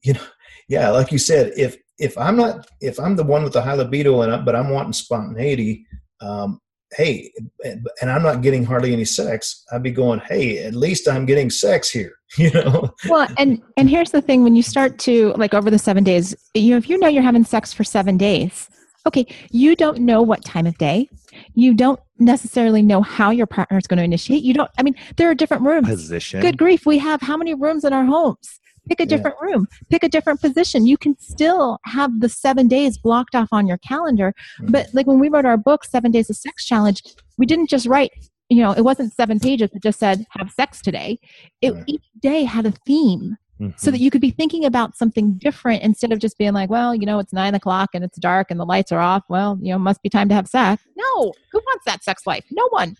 you 0.02 0.14
know, 0.14 0.24
yeah, 0.68 0.90
like 0.90 1.12
you 1.12 1.18
said, 1.18 1.52
if 1.56 1.76
if 1.98 2.16
I'm 2.16 2.36
not 2.36 2.68
if 2.80 2.98
I'm 2.98 3.16
the 3.16 3.24
one 3.24 3.44
with 3.44 3.52
the 3.52 3.62
high 3.62 3.74
libido 3.74 4.22
and 4.22 4.32
I, 4.32 4.38
but 4.38 4.56
I'm 4.56 4.70
wanting 4.70 4.92
spontaneity, 4.92 5.86
um, 6.20 6.60
hey, 6.96 7.32
and 7.64 7.86
and 8.00 8.10
I'm 8.10 8.22
not 8.22 8.42
getting 8.42 8.64
hardly 8.64 8.92
any 8.92 9.04
sex, 9.04 9.64
I'd 9.72 9.82
be 9.82 9.90
going, 9.90 10.20
hey, 10.20 10.64
at 10.64 10.74
least 10.74 11.08
I'm 11.08 11.26
getting 11.26 11.50
sex 11.50 11.90
here, 11.90 12.14
you 12.36 12.50
know. 12.50 12.94
well 13.08 13.28
and 13.38 13.60
and 13.76 13.90
here's 13.90 14.10
the 14.10 14.22
thing 14.22 14.44
when 14.44 14.54
you 14.54 14.62
start 14.62 14.98
to 15.00 15.32
like 15.36 15.54
over 15.54 15.70
the 15.70 15.78
seven 15.78 16.04
days 16.04 16.34
you 16.54 16.70
know 16.70 16.76
if 16.76 16.88
you 16.88 16.98
know 16.98 17.08
you're 17.08 17.22
having 17.22 17.44
sex 17.44 17.72
for 17.72 17.84
seven 17.84 18.16
days 18.16 18.68
okay 19.06 19.26
you 19.50 19.74
don't 19.74 19.98
know 19.98 20.22
what 20.22 20.44
time 20.44 20.66
of 20.66 20.76
day 20.78 21.08
you 21.54 21.74
don't 21.74 21.98
necessarily 22.18 22.82
know 22.82 23.02
how 23.02 23.30
your 23.30 23.46
partner 23.46 23.78
is 23.78 23.86
going 23.86 23.98
to 23.98 24.04
initiate 24.04 24.42
you 24.42 24.54
don't 24.54 24.70
i 24.78 24.82
mean 24.82 24.94
there 25.16 25.28
are 25.30 25.34
different 25.34 25.62
rooms 25.62 25.88
Position. 25.88 26.40
good 26.40 26.58
grief 26.58 26.86
we 26.86 26.98
have 26.98 27.20
how 27.20 27.36
many 27.36 27.54
rooms 27.54 27.84
in 27.84 27.92
our 27.92 28.04
homes 28.04 28.59
pick 28.90 29.00
a 29.00 29.04
Yeah. 29.04 29.16
different 29.16 29.36
room 29.40 29.66
pick 29.88 30.02
a 30.02 30.08
different 30.08 30.40
position 30.40 30.84
you 30.86 30.98
can 30.98 31.16
still 31.18 31.78
have 31.84 32.10
the 32.20 32.28
seven 32.28 32.66
days 32.68 32.98
blocked 32.98 33.34
off 33.34 33.48
on 33.52 33.66
your 33.66 33.78
calendar 33.78 34.34
but 34.68 34.88
like 34.92 35.06
when 35.06 35.18
we 35.20 35.28
wrote 35.28 35.44
our 35.46 35.56
book 35.56 35.84
seven 35.84 36.10
days 36.10 36.28
of 36.28 36.36
sex 36.36 36.66
challenge 36.66 37.02
we 37.38 37.46
didn't 37.46 37.70
just 37.70 37.86
write 37.86 38.10
you 38.48 38.60
know 38.62 38.72
it 38.72 38.82
wasn't 38.82 39.12
seven 39.12 39.38
pages 39.38 39.70
it 39.72 39.82
just 39.82 39.98
said 40.00 40.26
have 40.30 40.50
sex 40.50 40.82
today 40.82 41.18
it 41.62 41.72
Right. 41.74 41.84
each 41.86 42.04
day 42.20 42.44
had 42.44 42.66
a 42.66 42.72
theme 42.86 43.36
Mhm. 43.60 43.78
so 43.78 43.90
that 43.90 44.00
you 44.00 44.10
could 44.10 44.22
be 44.22 44.30
thinking 44.30 44.64
about 44.64 44.96
something 44.96 45.34
different 45.34 45.82
instead 45.82 46.12
of 46.12 46.18
just 46.18 46.36
being 46.38 46.52
like 46.54 46.70
well 46.70 46.94
you 46.94 47.06
know 47.06 47.18
it's 47.20 47.32
nine 47.32 47.54
o'clock 47.54 47.90
and 47.94 48.02
it's 48.02 48.18
dark 48.18 48.50
and 48.50 48.58
the 48.58 48.64
lights 48.66 48.90
are 48.90 49.00
off 49.00 49.22
well 49.28 49.58
you 49.62 49.70
know 49.72 49.78
must 49.78 50.02
be 50.02 50.08
time 50.08 50.28
to 50.30 50.34
have 50.34 50.48
sex 50.48 50.82
no 50.96 51.32
who 51.52 51.58
wants 51.68 51.84
that 51.86 52.02
sex 52.02 52.26
life 52.26 52.44
no 52.50 52.66
one 52.70 52.96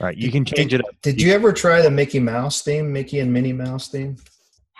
right. 0.00 0.16
You 0.16 0.30
can 0.30 0.44
change 0.44 0.72
it 0.72 0.80
up. 0.80 0.94
Did 1.02 1.20
you 1.20 1.32
ever 1.32 1.52
try 1.52 1.82
the 1.82 1.90
Mickey 1.90 2.20
Mouse 2.20 2.62
theme, 2.62 2.92
Mickey 2.92 3.18
and 3.18 3.30
Minnie 3.32 3.52
Mouse 3.52 3.88
theme? 3.88 4.16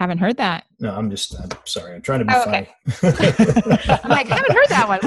Haven't 0.01 0.18
heard 0.18 0.36
that 0.38 0.64
No, 0.80 0.94
I'm 0.96 1.11
just. 1.11 1.38
I'm 1.38 1.51
sorry. 1.66 1.94
I'm 1.94 2.03
trying 2.03 2.20
to 2.20 2.24
be 2.24 2.32
Oh, 2.34 2.42
okay. 2.42 2.68
funny. 2.86 3.16
i'm 4.03 4.11
like 4.11 4.26
haven't 4.28 4.53
heard 4.53 4.68
that 4.70 4.88
one 4.88 5.01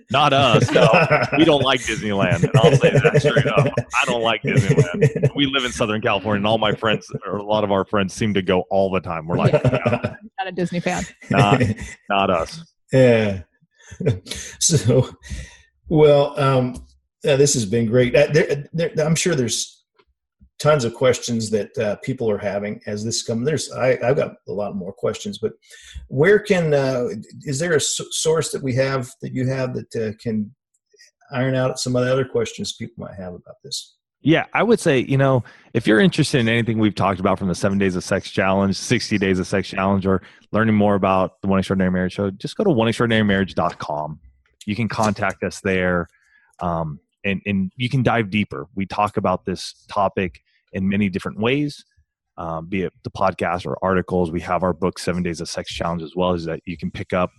Not 0.10 0.32
us. 0.32 0.70
No, 0.70 0.88
we 1.36 1.44
don't 1.44 1.62
like 1.62 1.80
Disneyland. 1.80 2.44
And 2.44 2.52
I'll 2.56 2.76
say 2.76 2.90
that 2.90 3.20
straight 3.20 3.46
up. 3.46 3.66
I 3.76 4.04
don't 4.06 4.22
like 4.22 4.42
Disneyland. 4.42 5.34
We 5.34 5.46
live 5.46 5.64
in 5.64 5.72
Southern 5.72 6.00
California, 6.00 6.36
and 6.38 6.46
all 6.46 6.58
my 6.58 6.72
friends, 6.72 7.10
or 7.26 7.36
a 7.38 7.42
lot 7.42 7.64
of 7.64 7.72
our 7.72 7.84
friends, 7.84 8.14
seem 8.14 8.32
to 8.34 8.42
go 8.42 8.62
all 8.70 8.90
the 8.92 9.00
time. 9.00 9.26
We're 9.26 9.36
like, 9.36 9.52
not 9.64 10.16
a 10.46 10.52
disney 10.52 10.78
fan 10.80 11.02
Not- 11.30 11.60
not 12.08 12.30
us. 12.30 12.62
yeah. 12.92 13.40
So, 14.60 15.10
well, 15.88 16.38
um, 16.40 16.86
yeah, 17.22 17.36
this 17.36 17.54
has 17.54 17.66
been 17.66 17.86
great. 17.86 18.14
Uh, 18.14 18.28
there, 18.32 18.68
there, 18.72 18.92
I'm 19.06 19.14
sure 19.16 19.34
there's 19.34 19.83
tons 20.58 20.84
of 20.84 20.94
questions 20.94 21.50
that 21.50 21.76
uh, 21.78 21.96
people 21.96 22.30
are 22.30 22.38
having 22.38 22.80
as 22.86 23.04
this 23.04 23.22
comes. 23.22 23.44
There's, 23.44 23.70
I, 23.72 23.98
I've 24.04 24.16
got 24.16 24.34
a 24.48 24.52
lot 24.52 24.76
more 24.76 24.92
questions, 24.92 25.38
but 25.38 25.52
where 26.08 26.38
can 26.38 26.72
uh, 26.72 27.08
is 27.42 27.58
there 27.58 27.74
a 27.74 27.80
source 27.80 28.52
that 28.52 28.62
we 28.62 28.74
have 28.74 29.10
that 29.22 29.32
you 29.32 29.46
have 29.48 29.74
that 29.74 29.96
uh, 29.96 30.12
can 30.20 30.54
iron 31.32 31.54
out 31.54 31.78
some 31.78 31.96
of 31.96 32.04
the 32.04 32.12
other 32.12 32.24
questions 32.24 32.74
people 32.74 33.04
might 33.04 33.16
have 33.16 33.34
about 33.34 33.56
this? 33.64 33.96
Yeah, 34.26 34.46
I 34.54 34.62
would 34.62 34.80
say, 34.80 35.00
you 35.00 35.18
know, 35.18 35.44
if 35.74 35.86
you're 35.86 36.00
interested 36.00 36.40
in 36.40 36.48
anything 36.48 36.78
we've 36.78 36.94
talked 36.94 37.20
about 37.20 37.38
from 37.38 37.48
the 37.48 37.54
seven 37.54 37.76
days 37.76 37.94
of 37.94 38.02
sex 38.02 38.30
challenge, 38.30 38.74
60 38.74 39.18
days 39.18 39.38
of 39.38 39.46
sex 39.46 39.68
challenge, 39.68 40.06
or 40.06 40.22
learning 40.50 40.74
more 40.74 40.94
about 40.94 41.42
the 41.42 41.48
One 41.48 41.58
Extraordinary 41.58 41.90
Marriage 41.90 42.14
Show, 42.14 42.30
just 42.30 42.56
go 42.56 42.64
to 42.64 42.70
oneextraordinarymarriage.com. 42.70 44.18
You 44.64 44.74
can 44.74 44.88
contact 44.88 45.42
us 45.42 45.60
there 45.60 46.08
um, 46.60 47.00
and, 47.24 47.40
and 47.46 47.72
you 47.76 47.88
can 47.88 48.02
dive 48.02 48.30
deeper. 48.30 48.66
We 48.74 48.86
talk 48.86 49.16
about 49.16 49.44
this 49.44 49.84
topic 49.88 50.40
in 50.72 50.88
many 50.88 51.08
different 51.08 51.38
ways, 51.38 51.84
um, 52.36 52.68
be 52.68 52.82
it 52.82 52.92
the 53.04 53.10
podcast 53.10 53.66
or 53.66 53.78
articles. 53.82 54.30
We 54.30 54.40
have 54.40 54.62
our 54.62 54.72
book, 54.72 54.98
Seven 54.98 55.22
Days 55.22 55.40
of 55.40 55.48
Sex 55.48 55.72
Challenge, 55.72 56.02
as 56.02 56.14
well 56.16 56.32
as 56.32 56.44
that 56.44 56.60
you 56.64 56.76
can 56.76 56.90
pick 56.90 57.12
up 57.12 57.30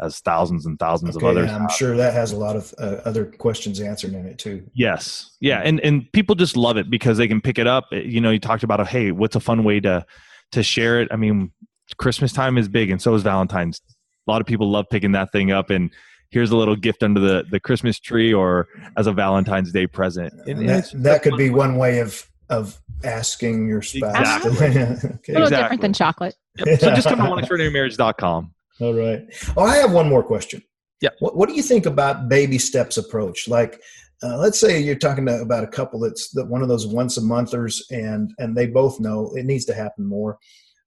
as 0.00 0.18
thousands 0.20 0.66
and 0.66 0.78
thousands 0.78 1.16
Okay, 1.16 1.26
of 1.26 1.36
others. 1.36 1.50
I'm 1.50 1.68
sure 1.68 1.96
that 1.96 2.14
has 2.14 2.32
a 2.32 2.36
lot 2.36 2.56
of 2.56 2.74
uh, 2.78 3.00
other 3.04 3.26
questions 3.26 3.80
answered 3.80 4.12
in 4.12 4.26
it 4.26 4.38
too. 4.38 4.68
Yes. 4.74 5.36
Yeah. 5.40 5.60
And 5.60 5.80
and 5.80 6.10
people 6.12 6.34
just 6.34 6.56
love 6.56 6.76
it 6.76 6.90
because 6.90 7.16
they 7.16 7.28
can 7.28 7.40
pick 7.40 7.58
it 7.58 7.66
up. 7.66 7.86
You 7.92 8.20
know, 8.20 8.30
you 8.30 8.40
talked 8.40 8.64
about 8.64 8.86
hey, 8.88 9.12
what's 9.12 9.36
a 9.36 9.40
fun 9.40 9.62
way 9.62 9.80
to 9.80 10.04
to 10.52 10.62
share 10.62 11.00
it? 11.00 11.08
I 11.12 11.16
mean, 11.16 11.52
Christmas 11.96 12.32
time 12.32 12.58
is 12.58 12.68
big 12.68 12.90
and 12.90 13.00
so 13.00 13.14
is 13.14 13.22
Valentine's. 13.22 13.80
A 14.26 14.30
lot 14.30 14.40
of 14.40 14.46
people 14.46 14.70
love 14.70 14.86
picking 14.90 15.12
that 15.12 15.30
thing 15.32 15.52
up 15.52 15.70
and 15.70 15.92
here's 16.34 16.50
a 16.50 16.56
little 16.56 16.76
gift 16.76 17.02
under 17.02 17.20
the, 17.20 17.44
the 17.50 17.60
Christmas 17.60 17.98
tree 17.98 18.34
or 18.34 18.68
as 18.98 19.06
a 19.06 19.12
Valentine's 19.12 19.72
Day 19.72 19.86
present. 19.86 20.32
And 20.46 20.58
And 20.60 20.68
that, 20.68 20.90
that 20.96 21.22
could 21.22 21.36
be 21.36 21.48
one 21.50 21.76
way 21.76 22.00
of 22.00 22.26
of 22.50 22.78
asking 23.04 23.66
your 23.68 23.80
spouse. 23.80 24.12
to- 24.12 24.48
Exactly. 24.50 24.50
a 24.50 24.68
little. 24.68 24.92
Exactly. 24.92 25.48
different 25.50 25.80
than 25.80 25.92
chocolate 25.94 26.34
Yep. 26.58 26.80
So 26.80 26.94
just 26.94 27.08
come 27.08 27.18
to 27.18 27.24
oneextraordinarymarriage.com. 27.24 28.54
All 28.80 28.94
right. 28.94 29.22
Oh, 29.56 29.62
I 29.64 29.76
have 29.76 29.92
one 29.92 30.08
more 30.08 30.22
question. 30.22 30.62
Yeah. 31.00 31.10
What, 31.20 31.36
what 31.36 31.48
do 31.48 31.54
you 31.54 31.62
think 31.62 31.86
about 31.86 32.28
baby 32.28 32.58
steps 32.58 32.96
approach? 32.96 33.48
Like, 33.48 33.80
uh, 34.22 34.36
let's 34.38 34.58
say 34.60 34.80
you're 34.80 34.94
talking 34.94 35.26
to, 35.26 35.40
about 35.40 35.64
a 35.64 35.66
couple 35.68 36.00
that's 36.00 36.30
that 36.32 36.46
one 36.46 36.62
of 36.62 36.68
those 36.68 36.86
once 36.86 37.16
a 37.16 37.20
monthers, 37.20 37.84
and 37.90 38.30
and 38.38 38.56
they 38.56 38.66
both 38.66 39.00
know 39.00 39.32
it 39.34 39.44
needs 39.46 39.64
to 39.66 39.74
happen 39.74 40.06
more. 40.06 40.38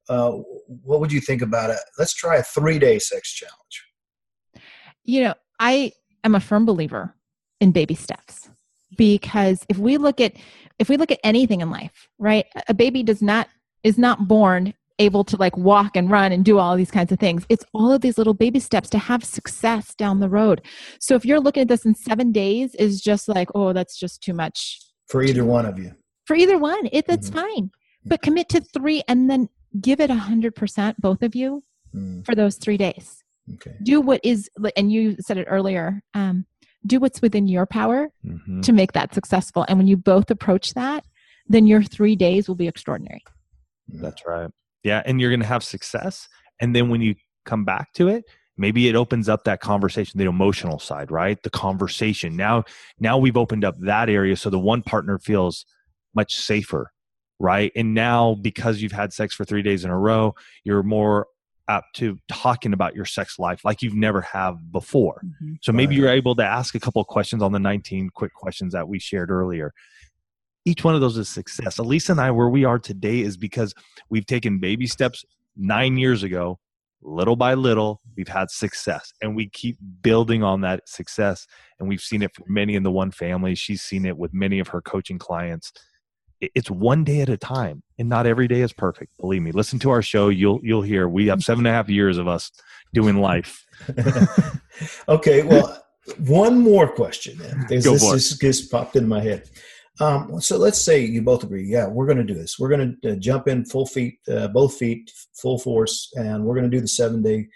Uh, 0.09 0.31
what 0.83 0.99
would 1.01 1.11
you 1.11 1.19
think 1.21 1.41
about 1.41 1.69
it? 1.69 1.79
Let's 1.99 2.13
try 2.13 2.37
a 2.37 2.43
three 2.43 2.79
day 2.79 2.97
sex 2.99 3.31
challenge. 3.33 3.86
You 5.07 5.21
know 5.21 5.33
i 5.59 5.91
am 6.23 6.35
a 6.35 6.39
firm 6.39 6.65
believer 6.65 7.15
in 7.59 7.71
baby 7.71 7.95
steps 7.95 8.49
because 8.97 9.59
if 9.69 9.77
we 9.77 9.97
look 9.97 10.21
at 10.21 10.33
if 10.79 10.89
we 10.89 10.97
look 10.97 11.11
at 11.11 11.19
anything 11.23 11.61
in 11.61 11.69
life 11.71 12.07
right 12.19 12.45
a 12.67 12.73
baby 12.73 13.01
does 13.03 13.21
not 13.21 13.47
is 13.83 13.97
not 13.97 14.27
born 14.27 14.73
able 14.99 15.23
to 15.23 15.37
like 15.37 15.55
walk 15.55 15.95
and 15.95 16.09
run 16.09 16.31
and 16.31 16.43
do 16.43 16.57
all 16.57 16.75
these 16.75 16.89
kinds 16.89 17.11
of 17.11 17.19
things. 17.19 17.45
It's 17.49 17.63
all 17.71 17.91
of 17.91 18.01
these 18.01 18.17
little 18.17 18.33
baby 18.33 18.59
steps 18.59 18.89
to 18.89 18.97
have 18.97 19.23
success 19.23 19.93
down 19.93 20.21
the 20.21 20.27
road. 20.27 20.65
So 20.99 21.13
if 21.13 21.23
you're 21.23 21.39
looking 21.39 21.61
at 21.61 21.67
this 21.67 21.85
in 21.85 21.93
seven 21.93 22.31
days 22.31 22.73
is 22.75 22.99
just 22.99 23.27
like 23.27 23.47
oh 23.53 23.73
that's 23.73 23.95
just 23.99 24.23
too 24.23 24.33
much. 24.33 24.79
For 25.07 25.21
either 25.21 25.45
one 25.45 25.67
of 25.67 25.77
you. 25.77 25.91
for 26.25 26.35
either 26.35 26.57
one 26.57 26.89
it 26.91 27.05
that's 27.05 27.29
Mhm. 27.29 27.33
fine. 27.33 27.69
But 28.05 28.21
commit 28.23 28.49
to 28.49 28.61
three 28.61 29.03
and 29.07 29.29
then 29.29 29.49
give 29.79 29.99
it 29.99 30.09
a 30.09 30.15
hundred 30.15 30.55
percent 30.55 30.99
both 30.99 31.21
of 31.21 31.35
you 31.35 31.61
Mm, 31.95 32.25
for 32.25 32.33
those 32.35 32.57
three 32.57 32.75
days 32.77 33.23
okay. 33.55 33.75
do 33.83 34.01
what 34.01 34.19
is 34.23 34.49
and 34.75 34.91
you 34.91 35.15
said 35.19 35.37
it 35.37 35.45
earlier 35.49 36.01
um, 36.13 36.45
do 36.85 36.99
what's 36.99 37.21
within 37.21 37.47
your 37.47 37.65
power 37.65 38.09
Mhm. 38.25 38.61
to 38.63 38.71
make 38.73 38.93
that 38.93 39.13
successful 39.13 39.65
and 39.67 39.77
when 39.77 39.87
you 39.87 39.97
both 39.97 40.29
approach 40.31 40.73
that 40.73 41.03
then 41.47 41.65
your 41.67 41.81
three 41.83 42.15
days 42.15 42.47
will 42.47 42.55
be 42.55 42.67
extraordinary 42.67 43.23
That's 43.87 44.25
right. 44.25 44.49
Yeah, 44.83 45.01
and 45.05 45.19
you're 45.19 45.29
going 45.31 45.41
to 45.41 45.45
have 45.47 45.63
success, 45.63 46.27
and 46.61 46.75
then 46.75 46.89
when 46.89 47.01
you 47.01 47.15
come 47.45 47.65
back 47.65 47.93
to 47.93 48.07
it, 48.09 48.23
maybe 48.57 48.87
it 48.89 48.95
opens 48.95 49.27
up 49.29 49.43
that 49.45 49.59
conversation, 49.61 50.17
the 50.19 50.25
emotional 50.25 50.79
side, 50.79 51.09
right? 51.11 51.41
The 51.43 51.49
conversation. 51.49 52.35
Now, 52.35 52.63
now 52.99 53.17
we've 53.17 53.37
opened 53.37 53.63
up 53.65 53.75
that 53.79 54.09
area, 54.09 54.35
so 54.35 54.49
the 54.49 54.59
one 54.59 54.81
partner 54.83 55.19
feels 55.19 55.65
much 56.15 56.35
safer, 56.35 56.91
right? 57.39 57.71
And 57.75 57.93
now 57.93 58.35
because 58.35 58.81
you've 58.81 58.91
had 58.91 59.13
sex 59.13 59.33
for 59.35 59.45
three 59.45 59.61
days 59.61 59.83
in 59.85 59.89
a 59.91 59.97
row, 59.97 60.35
you're 60.63 60.83
more 60.83 61.27
apt 61.69 61.95
to 61.95 62.17
talking 62.29 62.73
about 62.73 62.95
your 62.95 63.05
sex 63.05 63.37
life 63.39 63.63
like 63.65 63.81
you've 63.81 63.95
never 63.95 64.21
have 64.21 64.71
before. 64.71 65.21
Mm-hmm. 65.25 65.53
So 65.61 65.71
maybe 65.71 65.95
Right. 65.95 65.99
you're 65.99 66.11
able 66.11 66.35
to 66.35 66.43
ask 66.43 66.75
a 66.75 66.79
couple 66.79 67.01
of 67.01 67.07
questions 67.07 67.43
on 67.43 67.51
the 67.51 67.59
19 67.59 68.09
quick 68.13 68.33
questions 68.33 68.73
that 68.73 68.87
we 68.87 68.99
shared 68.99 69.29
earlier. 69.29 69.73
Each 70.65 70.83
one 70.83 70.95
of 70.95 71.01
those 71.01 71.17
is 71.17 71.29
success. 71.29 71.77
Alisa 71.77 72.09
and 72.09 72.21
I, 72.21 72.31
where 72.31 72.49
we 72.49 72.65
are 72.65 72.79
today, 72.79 73.21
is 73.21 73.37
because 73.37 73.73
we've 74.09 74.25
taken 74.25 74.59
baby 74.59 74.87
steps 74.87 75.23
nine 75.55 75.97
years 75.97 76.23
ago, 76.23 76.59
little 77.01 77.35
by 77.35 77.53
little, 77.53 78.01
we've 78.15 78.27
had 78.27 78.49
success 78.49 79.13
and 79.21 79.35
we 79.35 79.47
keep 79.49 79.77
building 80.01 80.43
on 80.43 80.61
that 80.61 80.87
success. 80.87 81.47
And 81.79 81.87
we've 81.87 82.01
seen 82.01 82.21
it 82.21 82.33
for 82.35 82.43
many 82.47 82.75
in 82.75 82.83
the 82.83 82.91
one 82.91 83.11
family. 83.11 83.55
She's 83.55 83.81
seen 83.81 84.05
it 84.05 84.17
with 84.17 84.33
many 84.33 84.59
of 84.59 84.67
her 84.69 84.81
coaching 84.81 85.19
clients. 85.19 85.71
It's 86.39 86.69
one 86.69 87.03
day 87.03 87.21
at 87.21 87.29
a 87.29 87.37
time, 87.37 87.81
and 87.97 88.09
not 88.09 88.27
every 88.27 88.47
day 88.47 88.61
is 88.61 88.73
perfect. 88.73 89.11
Believe 89.19 89.41
me. 89.41 89.51
Listen 89.51 89.79
to 89.79 89.89
our 89.89 90.01
show; 90.01 90.29
you'll 90.29 90.59
you'll 90.63 90.81
hear 90.81 91.07
we 91.07 91.27
have 91.27 91.41
seven 91.41 91.65
and 91.65 91.73
a 91.73 91.75
half 91.75 91.89
years 91.89 92.17
of 92.17 92.27
us 92.27 92.51
doing 92.93 93.17
life. 93.17 93.65
okay, 95.09 95.43
well, 95.43 95.83
one 96.19 96.59
more 96.59 96.87
question 96.87 97.37
then. 97.37 97.65
This, 97.69 97.85
Go 97.85 97.93
this, 97.93 98.11
this 98.11 98.37
just 98.37 98.71
popped 98.71 98.95
in 98.95 99.07
my 99.07 99.21
head. 99.21 99.49
Um, 99.99 100.39
so 100.39 100.57
let's 100.57 100.79
say 100.79 101.03
you 101.03 101.21
both 101.21 101.43
agree, 101.43 101.65
yeah, 101.65 101.87
we're 101.87 102.05
going 102.05 102.19
to 102.19 102.23
do 102.23 102.35
this. 102.35 102.59
We're 102.59 102.69
going 102.69 102.97
to 103.01 103.13
uh, 103.13 103.15
jump 103.15 103.47
in 103.47 103.65
full 103.65 103.87
feet, 103.87 104.19
uh, 104.31 104.47
both 104.49 104.77
feet, 104.77 105.11
full 105.33 105.57
force, 105.57 106.11
and 106.15 106.43
we're 106.43 106.53
going 106.53 106.69
to 106.69 106.75
do 106.75 106.81
the 106.81 106.87
seven 106.87 107.23
day. 107.23 107.47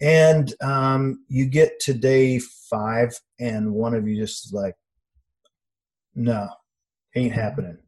And 0.00 0.52
um, 0.60 1.24
you 1.28 1.46
get 1.46 1.80
to 1.80 1.94
day 1.94 2.38
five, 2.68 3.18
and 3.40 3.72
one 3.72 3.94
of 3.94 4.06
you 4.06 4.16
just 4.16 4.46
is 4.46 4.52
like, 4.52 4.74
no, 6.14 6.48
ain't 7.14 7.32
happening, 7.32 7.78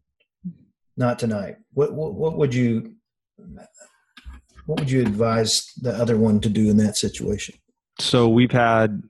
not 0.98 1.18
tonight. 1.18 1.56
What, 1.72 1.94
what 1.94 2.14
what 2.14 2.36
would 2.36 2.54
you 2.54 2.94
what 4.66 4.80
would 4.80 4.90
you 4.90 5.00
advise 5.00 5.72
the 5.80 5.92
other 5.92 6.18
one 6.18 6.40
to 6.40 6.48
do 6.48 6.68
in 6.68 6.76
that 6.78 6.96
situation? 6.96 7.54
So 8.00 8.28
we've 8.28 8.52
had 8.52 9.02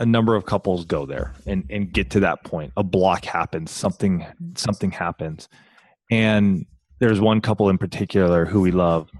a 0.00 0.06
number 0.06 0.34
of 0.34 0.46
couples 0.46 0.84
go 0.84 1.06
there 1.06 1.34
and 1.46 1.64
and 1.70 1.92
get 1.92 2.10
to 2.10 2.20
that 2.20 2.42
point. 2.44 2.72
A 2.76 2.82
block 2.82 3.24
happens, 3.24 3.70
something 3.70 4.26
something 4.56 4.90
happens, 4.90 5.48
and 6.10 6.66
there's 6.98 7.20
one 7.20 7.40
couple 7.40 7.68
in 7.68 7.78
particular 7.78 8.46
who 8.46 8.60
we 8.60 8.72
love, 8.72 9.10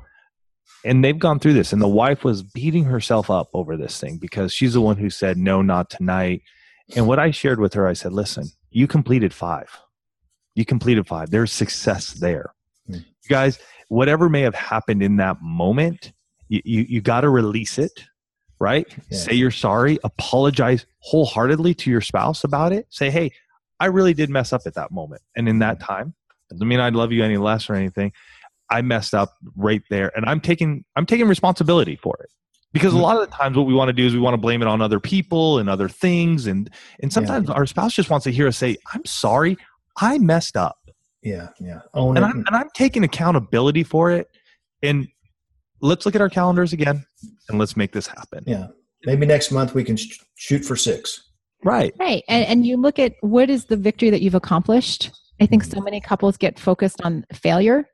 and 0.84 1.04
they've 1.04 1.18
gone 1.18 1.38
through 1.38 1.54
this, 1.54 1.72
and 1.72 1.82
the 1.82 1.88
wife 1.88 2.24
was 2.24 2.42
beating 2.42 2.84
herself 2.84 3.30
up 3.30 3.50
over 3.52 3.76
this 3.76 4.00
thing 4.00 4.18
because 4.18 4.52
she's 4.52 4.74
the 4.74 4.80
one 4.80 4.96
who 4.96 5.10
said 5.10 5.36
no, 5.36 5.62
not 5.62 5.90
tonight. 5.90 6.42
And 6.96 7.06
what 7.06 7.18
I 7.18 7.30
shared 7.30 7.60
with 7.60 7.72
her, 7.74 7.86
I 7.86 7.94
said, 7.94 8.12
listen, 8.12 8.44
you 8.70 8.86
completed 8.86 9.32
five. 9.32 9.70
You 10.54 10.64
completed 10.64 11.06
five. 11.06 11.30
There's 11.30 11.52
success 11.52 12.12
there. 12.12 12.52
Hmm. 12.86 12.94
You 12.94 13.28
guys, 13.28 13.58
whatever 13.88 14.28
may 14.28 14.42
have 14.42 14.54
happened 14.54 15.02
in 15.02 15.16
that 15.16 15.38
moment, 15.42 16.12
you, 16.48 16.60
you, 16.64 16.86
you 16.88 17.00
got 17.00 17.22
to 17.22 17.28
release 17.30 17.78
it, 17.78 18.04
right? 18.60 18.86
Yeah. 19.10 19.18
Say 19.18 19.32
you're 19.34 19.50
sorry, 19.50 19.98
apologize 20.04 20.86
wholeheartedly 21.00 21.74
to 21.74 21.90
your 21.90 22.00
spouse 22.00 22.44
about 22.44 22.72
it. 22.72 22.86
Say, 22.90 23.10
hey, 23.10 23.32
I 23.80 23.86
really 23.86 24.14
did 24.14 24.30
mess 24.30 24.52
up 24.52 24.62
at 24.66 24.74
that 24.74 24.92
moment. 24.92 25.22
And 25.36 25.48
in 25.48 25.58
that 25.60 25.80
time, 25.80 26.14
doesn't 26.50 26.68
mean 26.68 26.80
I 26.80 26.90
love 26.90 27.10
you 27.10 27.24
any 27.24 27.36
less 27.36 27.68
or 27.68 27.74
anything. 27.74 28.12
I 28.70 28.82
messed 28.82 29.14
up 29.14 29.34
right 29.56 29.82
there. 29.90 30.12
And 30.16 30.24
I'm 30.26 30.40
taking 30.40 30.84
I'm 30.96 31.06
taking 31.06 31.26
responsibility 31.26 31.96
for 31.96 32.16
it. 32.20 32.30
Because 32.72 32.92
a 32.92 32.96
Mhm. 32.96 33.02
lot 33.02 33.16
of 33.16 33.30
the 33.30 33.36
times 33.36 33.56
what 33.56 33.66
we 33.66 33.74
want 33.74 33.88
to 33.88 33.92
do 33.92 34.04
is 34.06 34.14
we 34.14 34.20
want 34.20 34.34
to 34.34 34.38
blame 34.38 34.60
it 34.60 34.66
on 34.68 34.80
other 34.82 34.98
people 35.00 35.58
and 35.58 35.68
other 35.68 35.88
things. 35.88 36.46
And 36.46 36.70
and 37.00 37.12
sometimes 37.12 37.50
our 37.50 37.66
spouse 37.66 37.94
just 37.94 38.10
wants 38.10 38.24
to 38.24 38.30
hear 38.32 38.46
us 38.48 38.56
say, 38.56 38.76
I'm 38.92 39.04
sorry, 39.04 39.56
I 40.00 40.18
messed 40.18 40.56
up 40.56 40.76
Yeah, 41.22 41.48
yeah. 41.60 41.80
Own 41.94 42.16
and 42.16 42.24
it. 42.24 42.28
I'm, 42.28 42.36
and 42.46 42.56
I'm 42.56 42.68
taking 42.74 43.04
accountability 43.04 43.82
for 43.84 44.10
it. 44.10 44.28
And 44.82 45.08
let's 45.80 46.04
look 46.06 46.14
at 46.14 46.20
our 46.20 46.28
calendars 46.28 46.72
again 46.72 47.04
and 47.48 47.58
let's 47.58 47.76
make 47.76 47.92
this 47.92 48.06
happen. 48.06 48.44
yeah. 48.46 48.68
Maybe 49.06 49.26
next 49.26 49.50
month 49.52 49.74
we 49.74 49.84
can 49.84 49.96
sh- 49.96 50.18
shoot 50.34 50.64
for 50.64 50.76
six. 50.76 51.30
Right. 51.62 51.94
Right. 51.98 52.22
And, 52.28 52.46
and 52.46 52.66
you 52.66 52.76
look 52.78 52.98
at 52.98 53.14
what 53.20 53.50
is 53.50 53.66
the 53.66 53.76
victory 53.76 54.10
that 54.10 54.22
you've 54.22 54.34
accomplished. 54.34 55.10
I 55.40 55.46
think 55.46 55.64
so 55.64 55.76
mm-hmm. 55.76 55.84
many 55.84 56.00
couples 56.00 56.36
get 56.36 56.58
focused 56.58 57.00
on 57.02 57.24
failure 57.32 57.88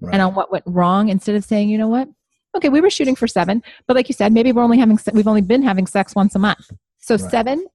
Right. 0.00 0.12
and 0.14 0.22
on 0.22 0.34
what 0.34 0.50
went 0.50 0.64
wrong 0.66 1.08
instead 1.08 1.36
of 1.36 1.44
saying, 1.44 1.68
you 1.68 1.78
know 1.78 1.88
what? 1.88 2.08
Okay, 2.56 2.68
we 2.68 2.80
were 2.80 2.90
shooting 2.90 3.14
for 3.14 3.26
seven, 3.26 3.62
but 3.86 3.94
like 3.96 4.08
you 4.08 4.12
said, 4.14 4.32
maybe 4.32 4.52
we're 4.52 4.62
only 4.62 4.78
having 4.78 4.98
se- 4.98 5.12
we've 5.14 5.26
only 5.28 5.40
been 5.40 5.62
having 5.62 5.86
sex 5.86 6.14
once 6.14 6.34
a 6.34 6.38
month. 6.38 6.70
So 6.98 7.14
Right. 7.16 7.30
seven, 7.30 7.66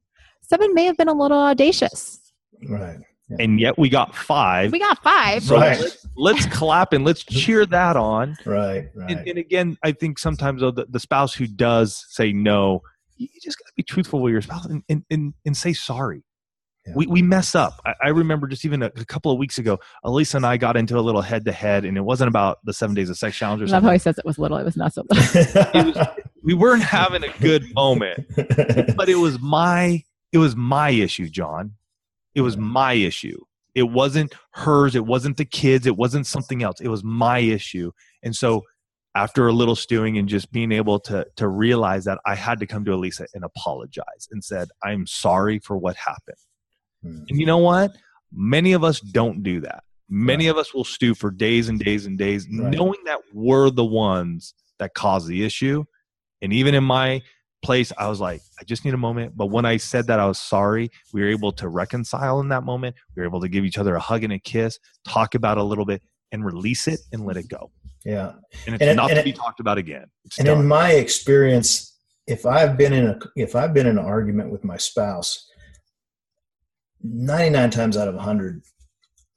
seven 0.41 0.73
may 0.73 0.85
have 0.85 0.97
been 0.97 1.07
a 1.09 1.13
little 1.13 1.37
audacious. 1.39 2.19
right. 2.67 2.97
And 3.37 3.59
yet 3.59 3.77
we 3.77 3.89
got 3.89 4.15
five. 4.15 4.71
We 4.71 4.79
got 4.79 5.01
five. 5.03 5.43
So 5.43 5.57
Right. 5.57 5.79
let's, 5.79 6.07
let's 6.15 6.45
clap 6.47 6.93
and 6.93 7.05
let's 7.05 7.23
cheer 7.23 7.65
that 7.67 7.95
on. 7.95 8.35
Right. 8.45 8.87
Right. 8.95 9.11
And, 9.11 9.27
and 9.27 9.37
again, 9.37 9.77
I 9.83 9.91
think 9.91 10.17
sometimes 10.19 10.61
though, 10.61 10.71
the, 10.71 10.85
the 10.89 10.99
spouse 10.99 11.33
who 11.33 11.45
does 11.47 12.05
say 12.09 12.31
no, 12.33 12.81
you 13.17 13.27
you 13.33 13.39
just 13.41 13.59
got 13.59 13.67
to 13.67 13.73
be 13.75 13.83
truthful 13.83 14.21
with 14.21 14.31
your 14.31 14.41
spouse 14.41 14.65
and, 14.65 14.83
and, 14.89 15.03
and, 15.11 15.33
and 15.45 15.55
say 15.55 15.73
sorry. 15.73 16.23
Yeah. 16.87 16.93
We, 16.95 17.07
we 17.07 17.21
mess 17.21 17.55
up. 17.55 17.79
I, 17.85 17.93
I 18.05 18.07
remember 18.09 18.47
just 18.47 18.63
even 18.65 18.81
a, 18.81 18.87
a 18.95 19.05
couple 19.05 19.31
of 19.31 19.37
weeks 19.37 19.57
ago, 19.57 19.79
Alisa 20.05 20.35
and 20.35 20.45
I 20.45 20.57
got 20.57 20.75
into 20.77 20.97
a 20.97 21.01
little 21.01 21.21
head 21.21 21.43
to 21.45 21.51
head, 21.51 21.83
and 21.85 21.97
it 21.97 22.01
wasn't 22.01 22.29
about 22.29 22.59
the 22.63 22.73
seven 22.73 22.95
days 22.95 23.09
of 23.09 23.17
sex 23.17 23.35
challenge 23.35 23.61
or 23.61 23.65
I 23.65 23.71
love 23.71 23.83
how 23.83 23.91
he 23.91 23.99
says 23.99 24.17
it 24.17 24.25
was 24.25 24.39
little. 24.39 24.57
It 24.57 24.63
was 24.63 24.77
not 24.77 24.93
so 24.93 25.03
little. 25.11 25.61
It 25.73 25.95
was, 25.95 26.07
we 26.41 26.53
weren't 26.53 26.83
having 26.83 27.23
a 27.23 27.31
good 27.39 27.65
moment, 27.75 28.25
but 28.95 29.09
it 29.09 29.17
was 29.17 29.39
my 29.39 30.03
it 30.31 30.37
was 30.37 30.55
my 30.55 30.89
issue, 30.89 31.27
John. 31.27 31.73
It 32.35 32.41
was 32.41 32.57
my 32.57 32.93
issue. 32.93 33.39
It 33.75 33.83
wasn't 33.83 34.35
hers. 34.51 34.95
It 34.95 35.05
wasn't 35.05 35.37
the 35.37 35.45
kids. 35.45 35.85
It 35.85 35.95
wasn't 35.97 36.27
something 36.27 36.63
else. 36.63 36.81
It 36.81 36.87
was 36.87 37.03
my 37.03 37.39
issue. 37.39 37.91
And 38.23 38.35
so, 38.35 38.63
after 39.15 39.47
a 39.47 39.53
little 39.53 39.75
stewing 39.75 40.17
and 40.17 40.29
just 40.29 40.51
being 40.51 40.71
able 40.71 40.99
to 41.01 41.25
to 41.35 41.47
realize 41.47 42.05
that 42.05 42.19
I 42.25 42.35
had 42.35 42.59
to 42.59 42.67
come 42.67 42.85
to 42.85 42.91
Alisa 42.91 43.25
and 43.33 43.43
apologize 43.43 44.27
and 44.31 44.43
said, 44.43 44.69
"I'm 44.83 45.07
sorry 45.07 45.59
for 45.59 45.77
what 45.77 45.95
happened." 45.95 46.37
Hmm. 47.03 47.23
And 47.29 47.39
you 47.39 47.45
know 47.45 47.57
what? 47.57 47.91
Many 48.31 48.73
of 48.73 48.83
us 48.83 48.99
don't 48.99 49.41
do 49.43 49.61
that. 49.61 49.83
Many 50.09 50.47
of 50.47 50.57
us 50.57 50.73
will 50.73 50.83
stew 50.83 51.13
for 51.13 51.29
days 51.31 51.69
and 51.69 51.79
days 51.79 52.05
and 52.05 52.17
days, 52.17 52.47
Right. 52.47 52.71
knowing 52.71 52.99
that 53.05 53.19
we're 53.33 53.69
the 53.69 53.85
ones 53.85 54.53
that 54.79 54.93
caused 54.95 55.27
the 55.27 55.43
issue. 55.43 55.83
And 56.41 56.51
even 56.53 56.73
in 56.73 56.83
my 56.83 57.21
place, 57.61 57.91
I 57.97 58.07
was 58.07 58.19
like, 58.19 58.41
I 58.59 58.63
just 58.63 58.85
need 58.85 58.93
a 58.93 58.97
moment. 58.97 59.35
But 59.35 59.47
when 59.47 59.65
I 59.65 59.77
said 59.77 60.07
that 60.07 60.19
I 60.19 60.25
was 60.25 60.39
sorry, 60.39 60.89
we 61.13 61.21
were 61.21 61.27
able 61.27 61.51
to 61.53 61.67
reconcile 61.69 62.39
in 62.39 62.49
that 62.49 62.63
moment. 62.63 62.95
We 63.15 63.21
were 63.21 63.27
able 63.27 63.41
to 63.41 63.49
give 63.49 63.65
each 63.65 63.77
other 63.77 63.95
a 63.95 63.99
hug 63.99 64.23
and 64.23 64.33
a 64.33 64.39
kiss, 64.39 64.79
talk 65.07 65.35
about 65.35 65.57
it 65.57 65.61
a 65.61 65.63
little 65.63 65.85
bit, 65.85 66.01
and 66.31 66.45
release 66.45 66.87
it 66.87 66.99
and 67.11 67.25
let 67.25 67.37
it 67.37 67.47
go. 67.49 67.71
yeah. 68.05 68.33
And 68.65 68.75
it's 68.75 68.81
And 68.83 68.95
not 68.95 69.09
and 69.11 69.17
to 69.17 69.21
it- 69.21 69.25
be 69.25 69.33
talked 69.33 69.59
about 69.59 69.77
again. 69.77 70.05
It's 70.25 70.37
And 70.37 70.45
done. 70.47 70.59
in 70.59 70.67
my 70.67 70.91
experience, 70.93 71.97
if 72.27 72.45
I've 72.45 72.77
been 72.77 72.93
in 72.93 73.07
a 73.07 73.19
if 73.35 73.55
I've 73.55 73.73
been 73.73 73.87
in 73.87 73.97
an 73.97 74.05
argument 74.05 74.51
with 74.51 74.63
my 74.63 74.77
spouse, 74.77 75.47
ninety 77.01 77.49
nine 77.49 77.71
times 77.71 77.97
out 77.97 78.07
of 78.07 78.15
hundred, 78.15 78.61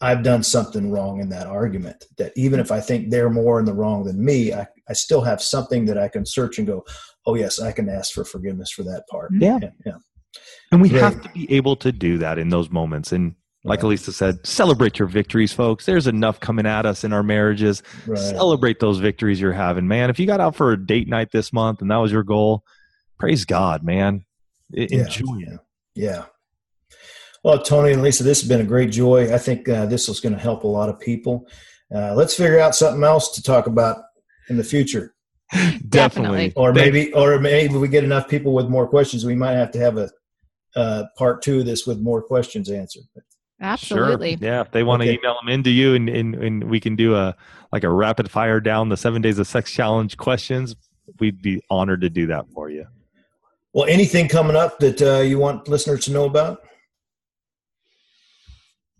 I've 0.02 0.22
done 0.22 0.42
something 0.42 0.90
wrong 0.90 1.20
in 1.20 1.28
that 1.30 1.46
argument. 1.46 2.04
That 2.18 2.32
even 2.36 2.60
if 2.60 2.70
I 2.72 2.80
think 2.80 3.10
they're 3.10 3.30
more 3.30 3.58
in 3.60 3.64
the 3.64 3.74
wrong 3.74 4.04
than 4.04 4.22
me, 4.24 4.52
I, 4.52 4.66
I 4.88 4.92
still 4.92 5.20
have 5.22 5.40
something 5.40 5.84
that 5.86 5.96
I 5.96 6.08
can 6.08 6.26
search 6.26 6.58
and 6.58 6.66
go, 6.66 6.84
oh 7.26 7.34
yes, 7.36 7.60
I 7.60 7.72
can 7.72 7.88
ask 7.88 8.12
for 8.12 8.24
forgiveness 8.24 8.70
for 8.72 8.82
that 8.82 9.04
part. 9.10 9.32
Mm-hmm. 9.32 9.42
Yeah. 9.42 9.58
yeah, 9.62 9.70
yeah. 9.86 9.92
And 10.72 10.82
we 10.82 10.90
Right. 10.90 11.00
have 11.02 11.22
to 11.22 11.28
be 11.30 11.50
able 11.52 11.76
to 11.76 11.92
do 11.92 12.18
that 12.18 12.38
in 12.38 12.48
those 12.48 12.68
moments. 12.70 13.12
And 13.12 13.34
like 13.64 13.82
Right. 13.84 13.92
Alisa 13.96 14.12
said, 14.12 14.44
celebrate 14.44 14.98
your 14.98 15.06
victories, 15.06 15.52
folks. 15.52 15.86
There's 15.86 16.08
enough 16.08 16.40
coming 16.40 16.66
at 16.66 16.84
us 16.84 17.04
in 17.04 17.12
our 17.12 17.22
marriages. 17.22 17.82
right. 18.06 18.18
Celebrate 18.18 18.80
those 18.80 18.98
victories 18.98 19.40
you're 19.40 19.52
having, 19.52 19.86
man. 19.86 20.10
If 20.10 20.18
you 20.18 20.26
got 20.26 20.40
out 20.40 20.56
for 20.56 20.72
a 20.72 20.86
date 20.86 21.06
night 21.08 21.28
this 21.32 21.52
month 21.52 21.80
and 21.80 21.90
that 21.92 21.98
was 21.98 22.10
your 22.10 22.24
goal, 22.24 22.64
praise 23.20 23.44
God, 23.44 23.84
man. 23.84 24.24
Yeah, 24.70 24.86
Enjoy 25.04 25.38
it. 25.42 25.60
yeah. 25.94 26.24
Yeah. 27.44 27.50
Well, 27.50 27.62
Tony 27.62 27.92
and 27.92 28.02
Lisa, 28.02 28.22
this 28.22 28.40
has 28.40 28.48
been 28.48 28.60
a 28.60 28.64
great 28.64 28.90
joy. 28.90 29.32
I 29.32 29.38
think 29.38 29.68
uh, 29.68 29.86
this 29.86 30.08
is 30.08 30.20
going 30.20 30.34
to 30.34 30.40
help 30.40 30.64
a 30.64 30.68
lot 30.68 30.88
of 30.88 30.98
people. 30.98 31.46
Uh, 31.94 32.14
let's 32.14 32.34
figure 32.34 32.58
out 32.58 32.74
something 32.74 33.02
else 33.02 33.32
to 33.32 33.42
talk 33.42 33.66
about 33.66 34.02
in 34.48 34.56
the 34.56 34.64
future, 34.64 35.14
Definitely. 35.88 36.52
or 36.56 36.72
maybe, 36.72 37.12
or 37.12 37.38
maybe 37.38 37.74
we 37.74 37.88
get 37.88 38.04
enough 38.04 38.28
people 38.28 38.54
with 38.54 38.68
more 38.68 38.88
questions. 38.88 39.26
We 39.26 39.34
might 39.34 39.52
have 39.52 39.70
to 39.72 39.78
have 39.78 39.98
a 39.98 40.10
uh, 40.74 41.04
part 41.18 41.42
two 41.42 41.60
of 41.60 41.66
this 41.66 41.86
with 41.86 42.00
more 42.00 42.22
questions 42.22 42.70
answered. 42.70 43.02
Absolutely. 43.60 44.36
Sure. 44.36 44.48
Yeah. 44.48 44.60
If 44.62 44.72
they 44.72 44.82
want 44.82 45.02
to 45.02 45.08
email 45.08 45.36
them 45.40 45.48
into 45.48 45.70
you 45.70 45.94
and, 45.94 46.08
and, 46.08 46.34
and 46.34 46.64
we 46.64 46.80
can 46.80 46.96
do 46.96 47.14
a 47.14 47.36
like 47.72 47.84
a 47.84 47.90
rapid 47.90 48.30
fire 48.30 48.60
down 48.60 48.88
the 48.88 48.96
seven 48.96 49.22
days 49.22 49.38
of 49.38 49.46
sex 49.46 49.70
challenge 49.70 50.16
questions, 50.16 50.74
we'd 51.20 51.40
be 51.40 51.62
honored 51.70 52.00
to 52.00 52.10
do 52.10 52.26
that 52.26 52.46
for 52.52 52.70
you. 52.70 52.86
Well, 53.72 53.86
anything 53.86 54.28
coming 54.28 54.56
up 54.56 54.78
that 54.80 55.00
uh, 55.00 55.20
you 55.20 55.38
want 55.38 55.68
listeners 55.68 56.04
to 56.06 56.12
know 56.12 56.24
about? 56.24 56.64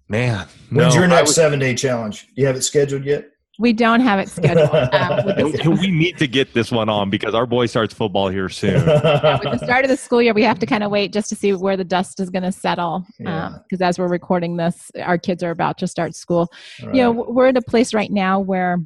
Man. 0.09 0.47
When's 0.71 0.95
no, 0.95 1.01
your 1.01 1.09
next 1.09 1.31
would- 1.31 1.35
seven 1.35 1.59
day 1.59 1.75
challenge? 1.75 2.27
Do 2.35 2.41
you 2.41 2.47
have 2.47 2.57
it 2.57 2.63
scheduled 2.63 3.05
yet? 3.05 3.29
We 3.59 3.73
don't 3.73 4.01
have 4.01 4.19
it 4.19 4.29
scheduled. 4.29 4.71
Um, 4.93 5.25
with, 5.27 5.67
we 5.67 5.91
need 5.91 6.19
to 6.19 6.27
get 6.27 6.55
this 6.55 6.71
one 6.71 6.89
on 6.89 7.11
because 7.11 7.35
our 7.35 7.47
boy 7.47 7.67
starts 7.67 7.93
football 7.93 8.29
here 8.29 8.49
soon. 8.49 8.75
with 8.87 9.03
the 9.03 9.61
start 9.63 9.85
of 9.85 9.91
the 9.91 9.97
school 9.97 10.23
year, 10.23 10.33
we 10.33 10.43
have 10.43 10.59
to 10.61 10.67
kind 10.67 10.83
of 10.83 10.91
wait 10.91 11.13
just 11.13 11.29
to 11.29 11.37
see 11.37 11.53
where 11.53 11.77
the 11.77 11.85
dust 11.85 12.19
is 12.21 12.31
going 12.31 12.43
to 12.43 12.53
settle. 12.53 13.05
Yeah. 13.19 13.59
Because 13.63 13.83
as 13.83 13.99
we're 13.99 14.09
recording 14.09 14.57
this, 14.57 14.91
our 15.01 15.19
kids 15.19 15.43
are 15.43 15.51
about 15.51 15.79
to 15.79 15.87
start 15.87 16.15
school. 16.15 16.51
Right. 16.83 16.95
You 16.95 17.03
know, 17.03 17.13
we're 17.13 17.49
in 17.49 17.57
a 17.57 17.63
place 17.63 17.95
right 17.95 18.11
now 18.11 18.41
where 18.41 18.79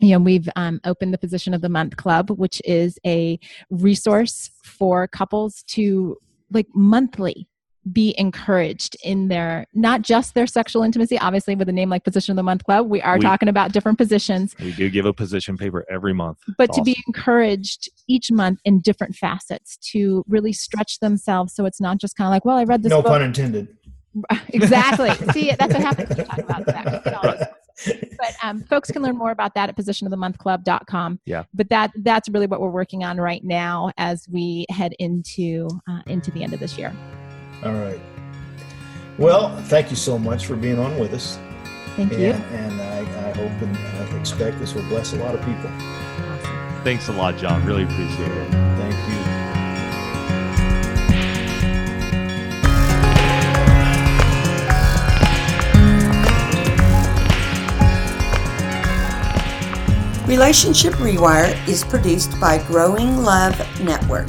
you 0.00 0.10
know 0.10 0.18
we've 0.18 0.48
um, 0.56 0.80
opened 0.84 1.12
the 1.14 1.18
position 1.18 1.54
of 1.54 1.60
the 1.60 1.68
month 1.68 1.96
club 1.96 2.28
which 2.30 2.60
is 2.64 2.98
a 3.06 3.38
resource 3.70 4.50
for 4.64 5.06
couples 5.06 5.62
to 5.68 6.16
like 6.50 6.66
monthly 6.74 7.48
be 7.92 8.14
encouraged 8.18 8.96
in 9.04 9.28
their 9.28 9.66
not 9.74 10.02
just 10.02 10.34
their 10.34 10.46
sexual 10.46 10.82
intimacy 10.82 11.18
obviously 11.18 11.54
with 11.54 11.68
a 11.68 11.72
name 11.72 11.90
like 11.90 12.02
position 12.04 12.32
of 12.32 12.36
the 12.36 12.42
month 12.42 12.64
club 12.64 12.88
we 12.88 13.02
are 13.02 13.16
We- 13.16 13.20
talking 13.22 13.48
about 13.48 13.72
different 13.72 13.98
positions. 13.98 14.54
We 14.58 14.72
do 14.72 14.88
give 14.88 15.04
a 15.04 15.12
position 15.12 15.56
paper 15.58 15.84
every 15.90 16.14
month. 16.14 16.38
but 16.56 16.70
It's 16.70 16.78
to 16.78 16.82
be 16.82 16.96
encouraged 17.06 17.90
each 18.08 18.30
month 18.32 18.60
in 18.64 18.80
different 18.80 19.16
facets 19.16 19.76
to 19.92 20.24
really 20.28 20.52
stretch 20.52 21.00
themselves 21.00 21.54
so 21.54 21.66
it's 21.66 21.80
not 21.80 21.98
just 21.98 22.16
kind 22.16 22.26
of 22.26 22.30
like 22.32 22.44
well 22.44 22.56
i 22.56 22.64
read 22.64 22.82
this 22.82 22.90
no 22.90 23.02
book. 23.02 23.12
pun 23.12 23.22
intended. 23.22 23.68
exactly. 24.50 25.10
See 25.32 25.50
that's 25.58 25.74
what 25.74 25.82
happens 25.82 26.08
when 26.10 26.18
you 26.18 26.24
talk 26.24 26.38
about 26.38 26.64
sex. 26.66 27.50
But 28.16 28.34
um, 28.44 28.60
folks 28.62 28.92
can 28.92 29.02
learn 29.02 29.16
more 29.18 29.32
about 29.32 29.54
that 29.56 29.68
at 29.68 29.76
positionofthemonthclub.com 29.76 31.18
Yeah. 31.26 31.42
but 31.52 31.68
that 31.70 31.90
that's 31.96 32.28
really 32.28 32.46
what 32.46 32.60
we're 32.60 32.70
working 32.70 33.02
on 33.02 33.18
right 33.18 33.42
now 33.42 33.90
as 33.98 34.28
we 34.30 34.66
head 34.70 34.94
into 35.00 35.68
uh, 35.88 36.02
into 36.06 36.30
the 36.30 36.44
end 36.44 36.54
of 36.54 36.60
this 36.60 36.78
year 36.78 36.92
All 37.64 37.72
right. 37.72 38.00
Well, 39.16 39.56
thank 39.64 39.88
you 39.88 39.96
so 39.96 40.18
much 40.18 40.44
for 40.44 40.54
being 40.54 40.78
on 40.78 40.98
with 40.98 41.14
us. 41.14 41.38
thank 41.96 42.12
And, 42.12 42.20
you 42.20 42.32
and 42.32 42.80
I, 42.80 42.98
I 43.28 43.32
hope 43.32 43.52
and 43.62 43.76
I 43.76 44.18
expect 44.18 44.58
this 44.58 44.74
will 44.74 44.86
bless 44.88 45.14
a 45.14 45.16
lot 45.16 45.34
of 45.34 45.40
people. 45.46 45.70
Thanks 46.84 47.08
a 47.08 47.12
lot, 47.12 47.38
John. 47.38 47.64
Really 47.64 47.84
appreciate 47.84 48.30
it. 48.30 48.50
Thank 48.50 48.94
you. 49.08 49.24
Relationship 60.26 60.94
Rewire 60.94 61.56
is 61.66 61.82
produced 61.84 62.38
by 62.38 62.58
Growing 62.66 63.18
Love 63.18 63.56
Network. 63.80 64.26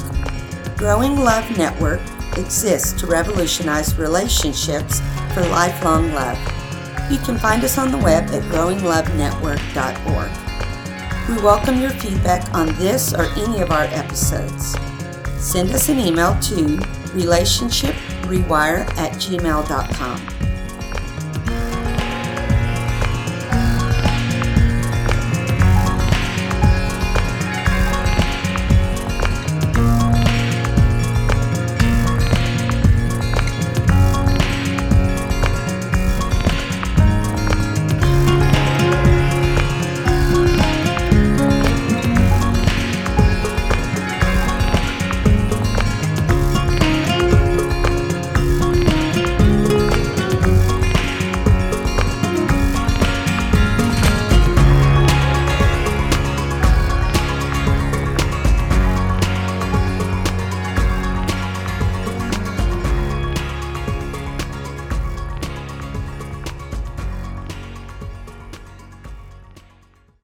Growing 0.76 1.16
Love 1.16 1.44
Network 1.58 2.00
exists 2.36 2.92
to 3.00 3.06
revolutionize 3.06 3.96
relationships 3.98 5.00
for 5.32 5.42
lifelong 5.48 6.12
love. 6.12 6.38
You 7.10 7.18
can 7.18 7.38
find 7.38 7.62
us 7.64 7.78
on 7.78 7.90
the 7.92 7.98
web 7.98 8.24
at 8.30 8.42
growinglovenetwork.org. 8.44 10.30
We 11.28 11.42
welcome 11.42 11.80
your 11.80 11.90
feedback 11.90 12.52
on 12.54 12.66
this 12.76 13.12
or 13.12 13.24
any 13.36 13.60
of 13.60 13.70
our 13.70 13.84
episodes. 13.84 14.76
Send 15.38 15.70
us 15.72 15.88
an 15.88 15.98
email 15.98 16.38
to 16.40 16.78
relationshiprewire 17.14 18.86
at 18.96 19.12
gmail.com. 19.12 20.45